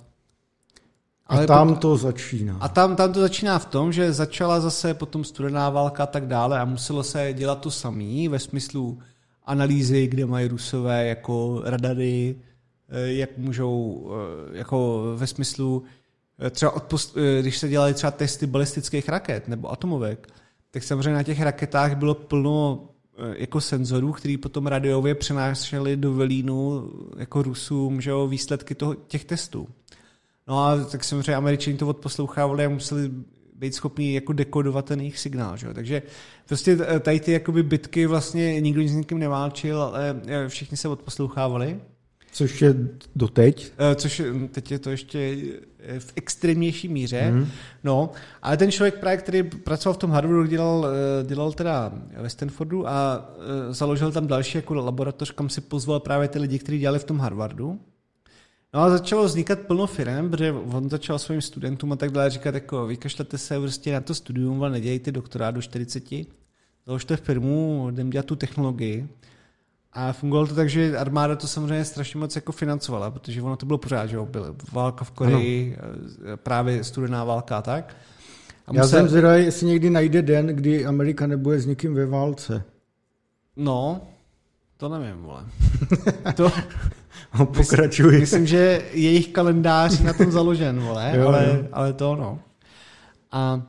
[1.31, 2.57] ale a tam to začíná.
[2.59, 6.27] A tam, tam to začíná v tom, že začala zase potom studená válka a tak
[6.27, 8.99] dále a muselo se dělat to samý ve smyslu
[9.45, 12.35] analýzy, kde mají rusové jako radary,
[12.89, 15.83] eh, jak můžou, eh, jako ve smyslu
[16.39, 20.27] eh, třeba odpost, když se dělali třeba testy balistických raket nebo atomovek,
[20.71, 22.87] tak samozřejmě na těch raketách bylo plno
[23.37, 29.25] jako senzorů, který potom radiově přenášeli do Velínu jako Rusům, že jo, výsledky toho, těch
[29.25, 29.67] testů.
[30.47, 33.11] No a tak samozřejmě američani to odposlouchávali a museli
[33.55, 35.57] být schopni jako dekodovat ten jejich signál.
[35.57, 35.73] Že jo?
[35.73, 36.01] Takže
[36.47, 41.79] prostě tady ty jakoby bitky vlastně nikdo s nikým neválčil, ale eh, všichni se odposlouchávali.
[42.31, 42.75] Což je
[43.15, 43.71] doteď.
[43.77, 45.59] Eh, což je, teď je to ještě eh,
[45.99, 47.31] v extrémnější míře.
[47.31, 47.47] Mm.
[47.83, 52.29] No, ale ten člověk právě, který pracoval v tom Harvardu, dělal, eh, dělal teda ve
[52.29, 53.29] Stanfordu a
[53.69, 57.19] založil tam další jako laboratoř, kam si pozval právě ty lidi, kteří dělali v tom
[57.19, 57.79] Harvardu.
[58.73, 62.55] No a začalo vznikat plno firm, protože on začal svým studentům a tak dále říkat,
[62.55, 66.03] jako vykašlete se prostě na to studium, ale nedějte doktorát do 40,
[66.85, 69.09] založte firmu, jdem dělat tu technologii.
[69.93, 73.65] A fungovalo to tak, že armáda to samozřejmě strašně moc jako financovala, protože ono to
[73.65, 75.93] bylo pořád, že jo, byla válka v Koreji, ano.
[76.33, 77.95] Eh, právě studená válka a tak.
[78.67, 78.99] A Já musel...
[78.99, 82.63] jsem zvědavý, jestli někdy najde den, kdy Amerika nebude s nikým ve válce.
[83.55, 84.01] No,
[84.77, 85.45] to nevím, vole.
[86.35, 86.51] to,
[87.39, 88.19] No, pokračuj.
[88.19, 91.67] Myslím, že jejich kalendář je na tom založen, vole, Jo, ale, jo.
[91.71, 92.39] ale to no.
[93.31, 93.61] A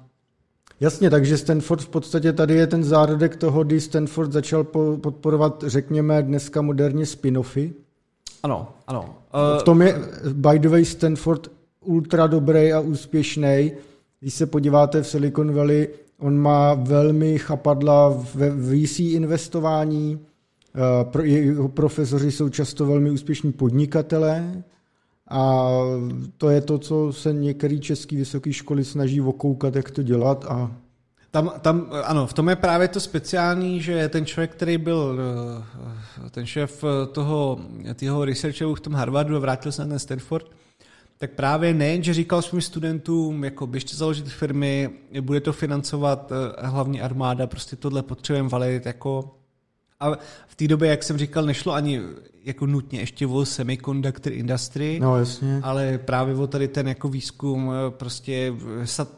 [0.83, 5.65] Jasně, takže Stanford v podstatě tady je ten zárodek toho, kdy Stanford začal po, podporovat,
[5.67, 7.73] řekněme, dneska moderně spin-offy.
[8.43, 9.15] ano, ano.
[9.33, 9.99] V Uh, tom je,
[10.33, 11.49] by the way, Stanford
[11.81, 13.73] ultra dobrý a úspěšný.
[14.21, 15.89] Když se podíváte v Silicon Valley,
[16.19, 20.21] on má velmi chapadla ve VC investování,
[21.21, 24.63] eh, jeho profesoři jsou často velmi úspěšní podnikatelé
[25.33, 25.71] a
[26.39, 30.71] to je to, co se některé české vysoké školy snaží okoukat, jak to dělat a
[31.33, 35.19] Tam, tam, ano, v tom je právě to speciální, že ten člověk, který byl
[36.27, 37.61] eh, ten šéf eh, toho,
[37.97, 40.47] toho researcheru v tom Harvardu a vrátil se na ten Stanford,
[41.19, 44.91] tak právě nejen, že říkal svým studentům, jako běžte založit firmy,
[45.21, 49.42] bude to financovat eh, hlavně armáda, prostě tohle potřebujeme valit, jako
[50.03, 52.01] a v té době, jak jsem říkal, nešlo ani
[52.45, 55.61] jako nutně ještě o semiconductor industry, no jasně.
[55.63, 59.09] ale právě o tady ten jako výzkum eh, prostě eh, sat,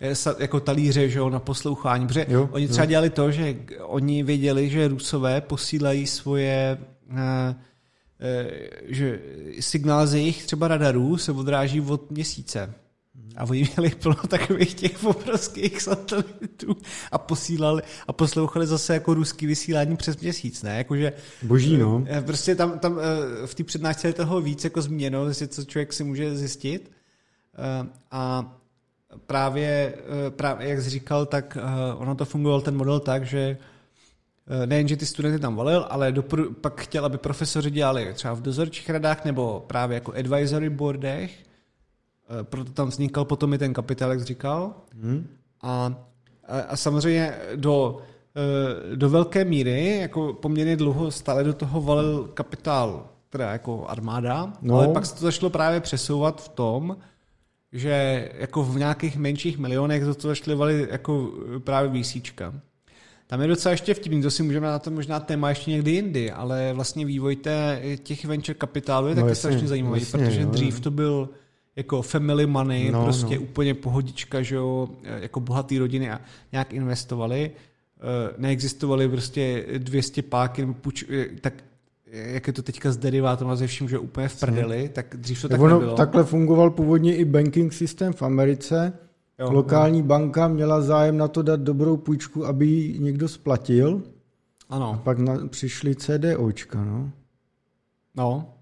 [0.00, 2.88] eh, sat, jako talíře, že jo, na poslouchání, protože Jo, oni třeba jo.
[2.88, 6.78] dělali to, že oni věděli, že Rusové posílají svoje
[8.88, 9.20] že
[9.60, 12.74] signál z jejich třeba radarů se odráží od měsíce.
[13.36, 16.76] A oni měli plno takových těch obrovských satelitů
[17.12, 20.76] a posílali a poslouchali zase jako ruský vysílání přes měsíc, ne?
[20.78, 21.12] Jakože
[21.42, 22.04] Boží, no.
[22.08, 24.82] Eh, Prostě tam, tam eh, v té přednášce je toho víc jako
[25.28, 26.90] jestli co člověk si může zjistit.
[27.54, 28.54] Eh, A
[29.26, 29.94] právě,
[30.26, 33.56] eh, právě jak jsi říkal, tak eh, ono to fungoval ten model tak, že
[34.62, 38.34] eh, nejen, že ty studenty tam volil, ale dopr- pak chtěl, aby profesoři dělali třeba
[38.34, 41.30] v dozorčích radách nebo právě jako advisory boardech.
[42.40, 44.74] Eh, Proto tam vznikal potom i ten kapitál, jak říkal.
[44.94, 45.26] Hm?
[45.62, 45.94] A,
[46.48, 47.98] a, a samozřejmě do,
[48.92, 54.44] eh, do velké míry, jako poměrně dlouho stále do toho valil kapitál, teda jako armáda,
[54.46, 54.52] No.
[54.62, 54.76] no.
[54.76, 56.96] ale pak se to začalo právě přesouvat v tom,
[57.72, 62.54] že jako v nějakých menších milionech do toho začaly valit jako eh, právě výsíčka.
[63.26, 66.30] Tam je docela ještě vtipný, to si můžeme na to možná téma ještě někdy jindy,
[66.32, 70.40] ale vlastně vývoj té, těch venture kapitálu je No taky jasně, strašně zajímavý, jasně, protože
[70.42, 70.80] jo, dřív jo.
[70.80, 71.28] to byl
[71.76, 73.42] jako family money, No, prostě no.
[73.42, 76.20] úplně pohodička, že jo, jako bohatý rodiny a
[76.52, 77.50] nějak investovali.
[78.00, 81.54] Eh, Neexistovaly prostě 200 páky, půjč, eh, tak
[82.12, 85.16] eh, jak je to teďka s derivátem a ze vším, že úplně v prdeli, tak
[85.16, 85.96] dřív to tak, ono, nebylo.
[85.96, 88.92] takhle fungoval původně i banking systém v Americe.
[89.38, 94.02] Jo, Lokální banka měla zájem na to dát dobrou půjčku, aby ji někdo splatil.
[94.68, 97.10] Ano, Pak na, přišly CDOčka, no.
[98.16, 98.54] no.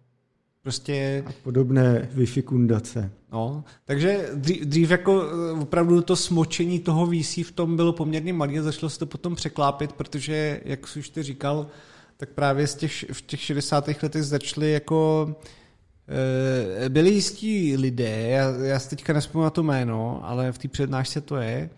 [0.62, 3.10] Prostě A podobné vyfikundace.
[3.32, 8.32] No, takže dřív, dřív jako eh, opravdu to smočení toho VC v tom bylo poměrně
[8.32, 11.66] malé a začalo se to potom překlápit, protože, jak už ty říkal,
[12.16, 13.88] tak právě z těch, v těch 60.
[14.02, 15.28] letech začaly jako
[16.84, 20.68] eh, byli jistí lidé, já, já si teďka nespomínám na to jméno, ale v té
[20.68, 21.70] přednášce to je,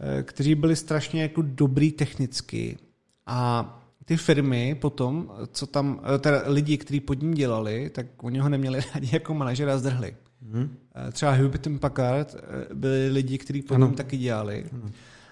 [0.00, 2.78] eh, kteří byli strašně jako dobrý technicky
[3.26, 3.74] a
[4.08, 8.48] ty firmy potom, co tam, eh, teda lidi, kteří pod ním dělali, tak oni ho
[8.48, 10.16] neměli rádi jako manažera a zdrhli.
[10.54, 13.86] Eh, Třeba Hewlett Packard eh, byli lidi, kteří pod Ano.
[13.86, 14.64] ním taky dělali.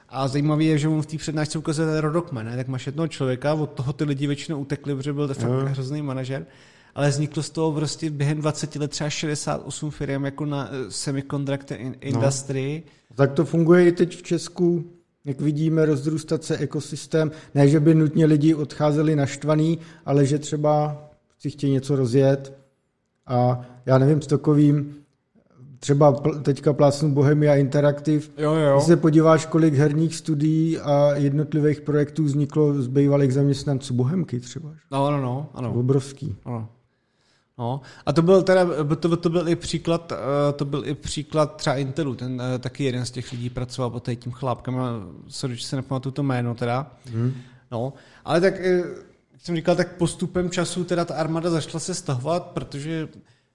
[0.09, 3.55] A zajímavé je, že on v té přednášce ukazuje ten rodokmen, tak máš jednoho člověka,
[3.55, 6.47] od toho ty lidi většinou utekli, protože byl to fakt hrozný manažer,
[6.94, 11.97] ale vzniklo z toho prostě během 20 let třeba 68 firm jako na semiconductor in-
[12.01, 12.82] industry.
[13.15, 14.85] Tak to funguje i teď v Česku,
[15.27, 17.31] jak vidíme, rozrůstat se ekosystém.
[17.55, 21.03] Ne, že by nutně lidi odcházeli naštvaný, ale že třeba
[21.39, 22.59] si chtějí něco rozjet.
[23.27, 24.94] A já nevím, s takovým,
[25.81, 26.12] třeba
[26.43, 28.77] teďka plásnu Bohemia Interactive, Jo, jo.
[28.77, 34.74] Když se podíváš, kolik herních studií a jednotlivých projektů vzniklo z bývalých zaměstnanců Bohemky třeba.
[34.93, 35.74] No, no, no, ano.
[35.74, 36.36] Obrovský.
[36.44, 36.69] Ano.
[37.59, 37.81] No.
[38.07, 38.66] A to byl teda,
[39.01, 42.85] to, to byl i příklad, eh, to byl i příklad třeba Intelu, ten eh, taky
[42.85, 44.91] jeden z těch lidí pracoval pod tím chlápkem, a
[45.28, 46.93] sorry, že se nepamatuju to jméno teda.
[47.12, 47.35] Hmm.
[47.70, 47.93] No,
[48.24, 48.77] ale tak, eh,
[49.33, 53.09] jak jsem říkal, tak postupem času teda ta armáda začala se stahovat, protože,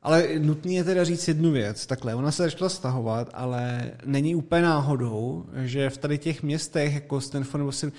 [0.03, 4.61] ale nutný je teda říct jednu věc, takhle, ona se začala stahovat, ale není úplně
[4.61, 7.93] náhodou, že v tady těch městech, jako Stanford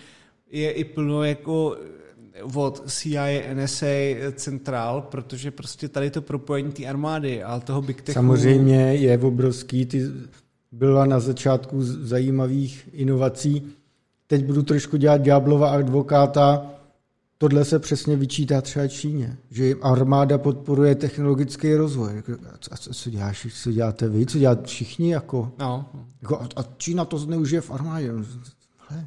[0.51, 1.77] je i plno jako
[2.55, 3.87] od CIA, NSA
[4.33, 8.15] centrál, protože prostě tady to propojení té armády a toho Big Techu.
[8.15, 10.03] Samozřejmě je obrovský, ty
[10.73, 13.63] byla na začátku zajímavých inovací.
[14.27, 16.67] Teď budu trošku dělat ďáblova advokáta.
[17.39, 22.23] Tohle se přesně vyčítá třeba Číně, že jim armáda podporuje technologický rozvoj.
[22.55, 25.13] A co, a co, co, děláš, co děláte vy, co děláte všichni?
[25.13, 25.91] Jako, No,
[26.23, 28.13] jako, a, a Čína to zneužije v armádě.
[28.89, 29.07] Hele,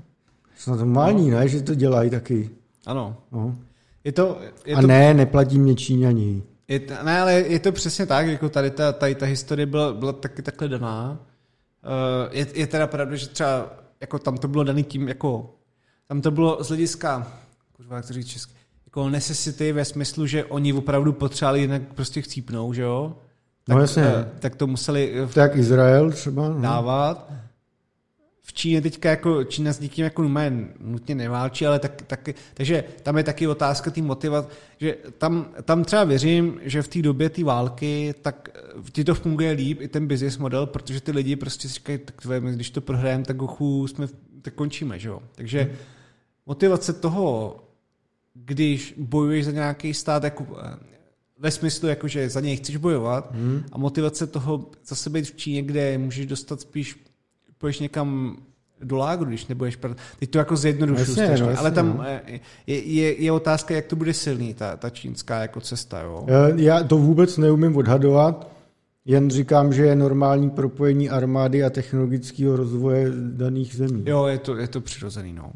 [0.58, 2.50] snad normální, ne, že to dělají taky.
[2.86, 3.18] Ano.
[3.32, 3.56] No.
[4.04, 6.44] Je to, je A to ne, neplatí mě Číňani.
[6.68, 9.94] Je, to- ne, ale je to přesně tak, jako tady ta, tady ta historie byla,
[9.94, 11.12] byla taky takhle daná.
[11.86, 13.70] Uh, je, je teda pravda, že třeba
[14.02, 15.56] jako tam to bylo daný tím, jako
[16.08, 17.28] tam to bylo z hlediska,
[17.78, 18.54] kurva, jak to říct česky,
[18.86, 23.16] jako necessity ve smyslu, že oni opravdu potřebovali jinak prostě chcípnou, že jo?
[23.70, 24.04] No jasně.
[24.04, 26.50] eh, tak to museli eh, Tak Izrael třeba.
[26.50, 26.62] No.
[26.62, 27.32] dávat.
[28.48, 32.84] V Číně teďka jako Čína s nikým jako numé nutně neválčí, ale tak, tak, takže
[33.04, 37.30] tam je taky otázka té motivace, že tam, tam třeba věřím, že v té době
[37.30, 41.36] té války, tak eh, ti to funguje líp, i ten business model, protože ty lidi
[41.36, 44.08] prostě si říkají, tak tvé, my když to prohrajeme, tak ochu jsme,
[44.42, 45.22] tak končíme, že jo.
[45.36, 45.72] Takže
[46.46, 47.56] motivace toho,
[48.34, 50.78] když bojuješ za nějaký stát, jako, eh,
[51.40, 53.64] ve smyslu, jako, že za něj chceš bojovat hmm.
[53.72, 57.05] a motivace toho zase být v Číně, kde můžeš dostat spíš,
[57.58, 58.38] půjdeš někam
[58.84, 61.98] do lágru, když nebudeš pr- Teď to jako zjednodušuju Jasně, strašně, no, jasně, ale tam
[61.98, 62.04] no.
[62.08, 66.26] eh, je, je, je, otázka, jak to bude silný, ta, ta čínská jako cesta, jo.
[66.28, 68.48] Eh, Já to vůbec neumím odhadovat,
[69.06, 74.04] jen říkám, že je normální propojení armády a technologického rozvoje daných zemí.
[74.06, 75.52] Jo, je to, je to přirozený, no.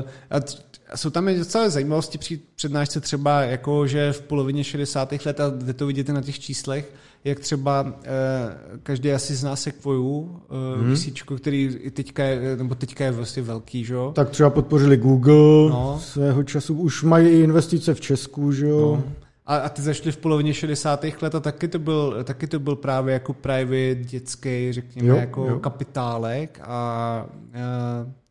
[0.00, 0.52] Eh, A t-
[0.92, 5.12] a jsou tam i docela zajímavosti při přednášce třeba, jako že v polovině 60.
[5.26, 6.92] let, a jde to vidět i na těch číslech,
[7.24, 10.94] jak třeba eh, každý asi zná Sequoiu, eh, hmm.
[10.94, 14.12] VCčko, který i teďka je, nebo teďka je vlastně velký, že jo?
[14.14, 15.98] Tak třeba podpořili Google No.
[16.00, 16.74] svého času.
[16.74, 18.96] Už mají i investice v Česku, že jo?
[19.06, 19.12] No.
[19.46, 21.04] A, a ty zašli v polovině 60.
[21.22, 25.46] let a taky to byl, taky to byl právě jako private, dětský, řekněme, jo, jako
[25.48, 25.58] jo.
[25.58, 27.26] kapitálek a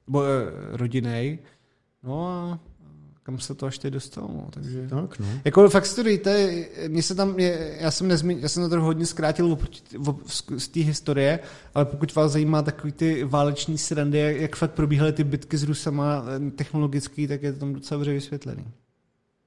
[0.07, 1.39] bo, eh, rodinej.
[2.03, 2.59] No a
[3.23, 4.87] kam se to až teď dostalo, no, takže...
[4.87, 5.25] Tak, no.
[5.45, 8.69] Jako fakt si to dejte, mě se tam, mě, já jsem nezmi, já jsem to
[8.69, 9.57] trochu hodně zkrátil
[10.57, 11.39] z, té historie,
[11.73, 15.63] ale pokud vás zajímá takový ty váleční srandy, jak, jak fakt probíhaly ty bitky s
[15.63, 18.65] Rusama eh, technologický, tak je to tam docela dobře vysvětlený.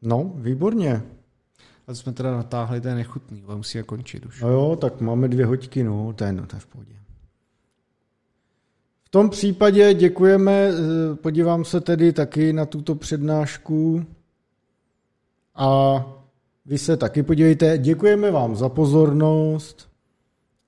[0.03, 1.03] no, výborně.
[1.87, 4.41] A to jsme teda natáhli, to je nechutný, ale musíme končit už.
[4.41, 6.96] No jo, tak máme dvě hoďky, no, to je, no, to je v pohodě.
[9.17, 14.05] V tom případě děkujeme, eh, podívám se tedy taky na tuto přednášku
[15.55, 15.97] a
[16.67, 17.79] vy se taky podívejte.
[17.79, 19.89] Děkujeme vám za pozornost,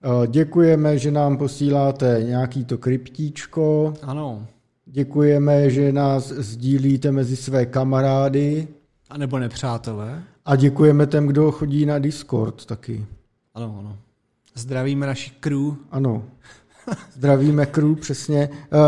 [0.02, 4.46] Eh, děkujeme, že nám posíláte nějaký to kryptíčko, Ano.
[4.86, 8.68] děkujeme, že nás sdílíte mezi své kamarády
[9.10, 10.22] A nebo nepřátelé.
[10.44, 13.06] a děkujeme těm, kdo chodí na Discord taky.
[13.54, 13.96] Ano, ano.
[14.54, 15.74] Zdravíme naši crew.
[15.90, 16.24] Ano.
[17.12, 18.48] Zdravíme crew, přesně.
[18.48, 18.78] Uh,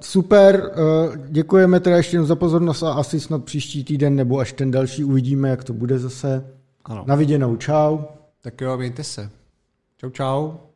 [0.00, 0.72] super,
[1.08, 4.70] uh, děkujeme teda ještě jednou za pozornost a asi snad příští týden nebo až ten
[4.70, 6.44] další uvidíme, jak to bude zase.
[6.84, 7.04] Ano.
[7.06, 7.98] Na viděnou, čau.
[8.42, 9.30] Tak jo, mějte se.
[9.96, 10.69] Čau, čau.